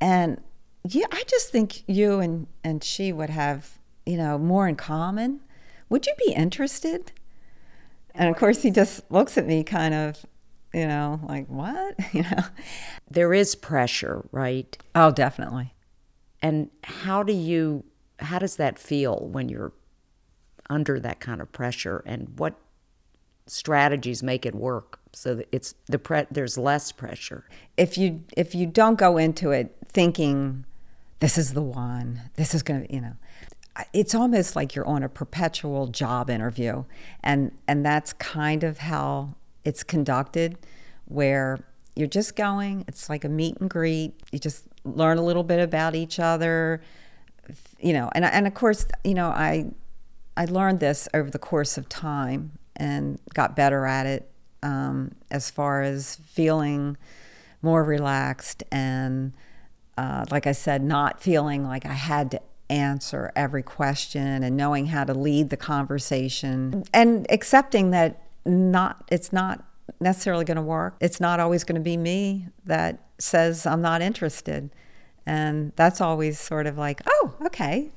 And 0.00 0.40
yeah, 0.86 1.06
I 1.10 1.24
just 1.26 1.50
think 1.50 1.88
you 1.88 2.20
and, 2.20 2.46
and 2.62 2.82
she 2.84 3.12
would 3.12 3.30
have, 3.30 3.78
you 4.06 4.16
know, 4.16 4.38
more 4.38 4.68
in 4.68 4.76
common. 4.76 5.40
Would 5.88 6.06
you 6.06 6.14
be 6.26 6.32
interested? 6.32 7.12
And 8.14 8.28
of 8.28 8.36
course, 8.36 8.62
he 8.62 8.70
just 8.70 9.10
looks 9.10 9.38
at 9.38 9.46
me 9.46 9.64
kind 9.64 9.94
of, 9.94 10.24
you 10.72 10.86
know, 10.86 11.20
like, 11.24 11.46
what? 11.48 11.96
You 12.12 12.22
know? 12.22 12.44
There 13.10 13.32
is 13.32 13.54
pressure, 13.54 14.24
right? 14.32 14.76
Oh, 14.94 15.10
definitely. 15.10 15.74
And 16.42 16.70
how 16.84 17.22
do 17.22 17.32
you, 17.32 17.84
how 18.20 18.38
does 18.38 18.56
that 18.56 18.78
feel 18.78 19.28
when 19.28 19.48
you're 19.48 19.72
under 20.70 21.00
that 21.00 21.20
kind 21.20 21.40
of 21.40 21.50
pressure 21.52 22.02
and 22.06 22.38
what 22.38 22.54
strategies 23.46 24.22
make 24.22 24.44
it 24.44 24.54
work 24.54 25.00
so 25.12 25.34
that 25.34 25.48
it's 25.52 25.74
the 25.86 25.98
pre- 25.98 26.26
there's 26.30 26.58
less 26.58 26.92
pressure. 26.92 27.44
If 27.76 27.96
you 27.96 28.24
if 28.36 28.54
you 28.54 28.66
don't 28.66 28.98
go 28.98 29.16
into 29.16 29.50
it 29.50 29.74
thinking 29.86 30.64
this 31.20 31.38
is 31.38 31.54
the 31.54 31.62
one. 31.62 32.30
This 32.36 32.54
is 32.54 32.62
going 32.62 32.86
to 32.86 32.94
you 32.94 33.00
know 33.00 33.16
it's 33.92 34.14
almost 34.14 34.56
like 34.56 34.74
you're 34.74 34.86
on 34.86 35.02
a 35.02 35.08
perpetual 35.08 35.86
job 35.86 36.30
interview. 36.30 36.84
And 37.22 37.52
and 37.66 37.84
that's 37.84 38.12
kind 38.12 38.64
of 38.64 38.78
how 38.78 39.34
it's 39.64 39.82
conducted 39.82 40.58
where 41.06 41.58
you're 41.96 42.06
just 42.06 42.36
going 42.36 42.84
it's 42.86 43.08
like 43.08 43.24
a 43.24 43.28
meet 43.28 43.56
and 43.58 43.70
greet. 43.70 44.14
You 44.30 44.38
just 44.38 44.64
learn 44.84 45.18
a 45.18 45.22
little 45.22 45.42
bit 45.42 45.60
about 45.60 45.94
each 45.94 46.18
other 46.18 46.80
you 47.80 47.92
know 47.92 48.10
and 48.14 48.24
and 48.24 48.46
of 48.46 48.54
course 48.54 48.86
you 49.04 49.14
know 49.14 49.28
I 49.28 49.70
I 50.38 50.44
learned 50.44 50.78
this 50.78 51.08
over 51.12 51.30
the 51.30 51.38
course 51.38 51.76
of 51.76 51.88
time 51.88 52.52
and 52.76 53.18
got 53.34 53.56
better 53.56 53.86
at 53.86 54.06
it 54.06 54.30
um, 54.62 55.16
as 55.32 55.50
far 55.50 55.82
as 55.82 56.14
feeling 56.26 56.96
more 57.60 57.82
relaxed 57.82 58.62
and, 58.70 59.32
uh, 59.96 60.26
like 60.30 60.46
I 60.46 60.52
said, 60.52 60.84
not 60.84 61.20
feeling 61.20 61.64
like 61.64 61.84
I 61.84 61.92
had 61.92 62.30
to 62.30 62.40
answer 62.70 63.32
every 63.34 63.64
question 63.64 64.44
and 64.44 64.56
knowing 64.56 64.86
how 64.86 65.02
to 65.02 65.12
lead 65.12 65.50
the 65.50 65.56
conversation 65.56 66.84
and 66.94 67.26
accepting 67.30 67.90
that 67.90 68.22
not 68.44 69.04
it's 69.10 69.32
not 69.32 69.64
necessarily 70.00 70.44
going 70.44 70.56
to 70.56 70.62
work. 70.62 70.94
It's 71.00 71.18
not 71.18 71.40
always 71.40 71.64
going 71.64 71.80
to 71.80 71.84
be 71.84 71.96
me 71.96 72.46
that 72.64 73.00
says 73.18 73.66
I'm 73.66 73.82
not 73.82 74.02
interested. 74.02 74.70
And 75.28 75.72
that's 75.76 76.00
always 76.00 76.40
sort 76.40 76.66
of 76.66 76.78
like, 76.78 77.02
oh, 77.06 77.34
okay. 77.44 77.92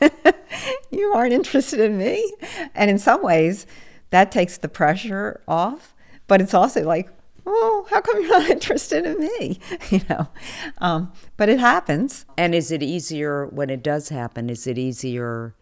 you 0.90 1.14
aren't 1.14 1.32
interested 1.32 1.80
in 1.80 1.96
me. 1.96 2.30
And 2.74 2.90
in 2.90 2.98
some 2.98 3.22
ways, 3.22 3.66
that 4.10 4.30
takes 4.30 4.58
the 4.58 4.68
pressure 4.68 5.40
off. 5.48 5.94
But 6.26 6.42
it's 6.42 6.52
also 6.52 6.84
like, 6.84 7.08
oh, 7.46 7.86
how 7.88 8.02
come 8.02 8.20
you're 8.20 8.38
not 8.38 8.50
interested 8.56 9.06
in 9.06 9.18
me? 9.18 9.60
You 9.90 10.02
know, 10.10 10.28
um, 10.76 11.10
but 11.38 11.48
it 11.48 11.58
happens. 11.58 12.26
And 12.36 12.54
is 12.54 12.70
it 12.70 12.82
easier 12.82 13.46
when 13.46 13.70
it 13.70 13.82
does 13.82 14.10
happen? 14.10 14.50
Is 14.50 14.66
it 14.66 14.76
easier 14.76 15.54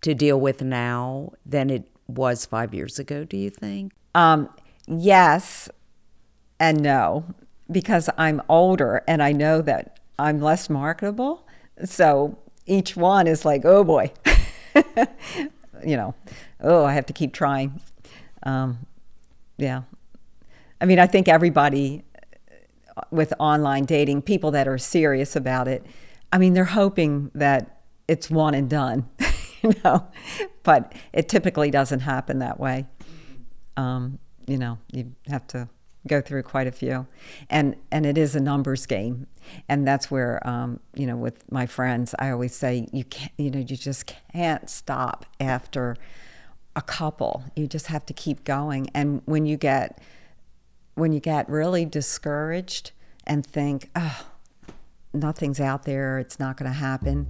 to 0.00 0.12
deal 0.12 0.40
with 0.40 0.60
now 0.60 1.34
than 1.46 1.70
it 1.70 1.88
was 2.08 2.46
five 2.46 2.74
years 2.74 2.98
ago? 2.98 3.22
Do 3.22 3.36
you 3.36 3.50
think? 3.50 3.92
Um, 4.12 4.48
yes, 4.88 5.68
and 6.58 6.82
no, 6.82 7.32
because 7.70 8.10
I'm 8.18 8.42
older 8.48 9.04
and 9.06 9.22
I 9.22 9.30
know 9.30 9.62
that 9.62 9.97
I'm 10.18 10.40
less 10.40 10.68
marketable. 10.68 11.46
So 11.84 12.38
each 12.66 12.96
one 12.96 13.26
is 13.26 13.44
like, 13.44 13.64
oh 13.64 13.84
boy, 13.84 14.12
you 15.84 15.96
know, 15.96 16.14
oh, 16.60 16.84
I 16.84 16.94
have 16.94 17.06
to 17.06 17.12
keep 17.12 17.32
trying. 17.32 17.80
Um, 18.42 18.86
yeah, 19.56 19.82
I 20.80 20.86
mean, 20.86 20.98
I 20.98 21.06
think 21.06 21.28
everybody 21.28 22.04
with 23.10 23.32
online 23.38 23.84
dating, 23.84 24.22
people 24.22 24.50
that 24.52 24.66
are 24.66 24.78
serious 24.78 25.36
about 25.36 25.68
it, 25.68 25.84
I 26.32 26.38
mean, 26.38 26.54
they're 26.54 26.64
hoping 26.64 27.30
that 27.34 27.82
it's 28.06 28.30
one 28.30 28.54
and 28.54 28.68
done, 28.68 29.08
you 29.62 29.72
know, 29.84 30.08
but 30.62 30.94
it 31.12 31.28
typically 31.28 31.70
doesn't 31.70 32.00
happen 32.00 32.40
that 32.40 32.58
way. 32.58 32.86
Um, 33.76 34.18
you 34.46 34.58
know, 34.58 34.78
you 34.92 35.12
have 35.28 35.46
to 35.48 35.68
go 36.06 36.20
through 36.20 36.42
quite 36.42 36.66
a 36.66 36.72
few, 36.72 37.06
and 37.50 37.76
and 37.90 38.06
it 38.06 38.18
is 38.18 38.34
a 38.34 38.40
numbers 38.40 38.86
game, 38.86 39.26
and 39.68 39.86
that's 39.86 40.10
where 40.10 40.46
um, 40.46 40.80
you 40.94 41.06
know, 41.06 41.16
with 41.16 41.50
my 41.50 41.66
friends, 41.66 42.14
I 42.18 42.30
always 42.30 42.54
say 42.54 42.88
you 42.92 43.04
can't, 43.04 43.32
you 43.36 43.50
know, 43.50 43.58
you 43.58 43.76
just 43.76 44.12
can't 44.32 44.68
stop 44.68 45.26
after 45.40 45.96
a 46.76 46.82
couple. 46.82 47.44
You 47.56 47.66
just 47.66 47.86
have 47.86 48.06
to 48.06 48.12
keep 48.12 48.44
going, 48.44 48.90
and 48.94 49.22
when 49.24 49.46
you 49.46 49.56
get 49.56 50.00
when 50.94 51.12
you 51.12 51.20
get 51.20 51.48
really 51.48 51.84
discouraged 51.84 52.90
and 53.24 53.46
think, 53.46 53.90
oh, 53.94 54.26
nothing's 55.12 55.60
out 55.60 55.84
there, 55.84 56.18
it's 56.18 56.40
not 56.40 56.56
going 56.56 56.70
to 56.70 56.76
happen, 56.76 57.26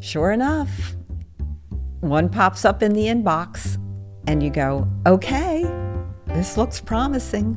sure 0.00 0.30
enough, 0.30 0.94
one 2.00 2.28
pops 2.28 2.64
up 2.64 2.82
in 2.82 2.92
the 2.92 3.06
inbox 3.06 3.76
and 4.26 4.42
you 4.42 4.50
go, 4.50 4.86
okay, 5.06 5.64
this 6.26 6.56
looks 6.56 6.80
promising. 6.80 7.56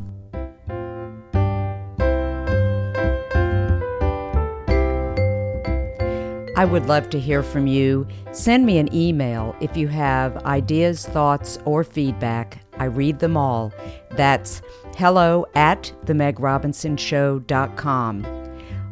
I 6.61 6.65
would 6.65 6.85
love 6.85 7.09
to 7.09 7.19
hear 7.19 7.41
from 7.41 7.65
you. 7.65 8.05
Send 8.33 8.67
me 8.67 8.77
an 8.77 8.93
email 8.93 9.55
if 9.61 9.75
you 9.75 9.87
have 9.87 10.45
ideas, 10.45 11.07
thoughts, 11.07 11.57
or 11.65 11.83
feedback. 11.83 12.59
I 12.77 12.83
read 12.83 13.17
them 13.17 13.35
all. 13.35 13.73
That's 14.11 14.61
hello 14.95 15.47
at 15.55 15.91
themegrobinsonshow.com. 16.05 18.27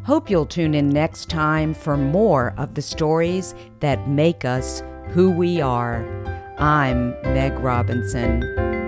Hope 0.04 0.32
you'll 0.32 0.48
tune 0.48 0.74
in 0.74 0.90
next 0.90 1.30
time 1.30 1.76
for 1.76 1.96
more 1.96 2.56
of 2.58 2.74
the 2.74 2.82
stories 2.82 3.54
that 3.82 4.10
make 4.10 4.46
us 4.46 4.82
who 5.10 5.30
we 5.30 5.62
are. 5.62 6.04
I'm 6.58 7.12
Meg 7.22 7.60
Robinson. 7.60 8.79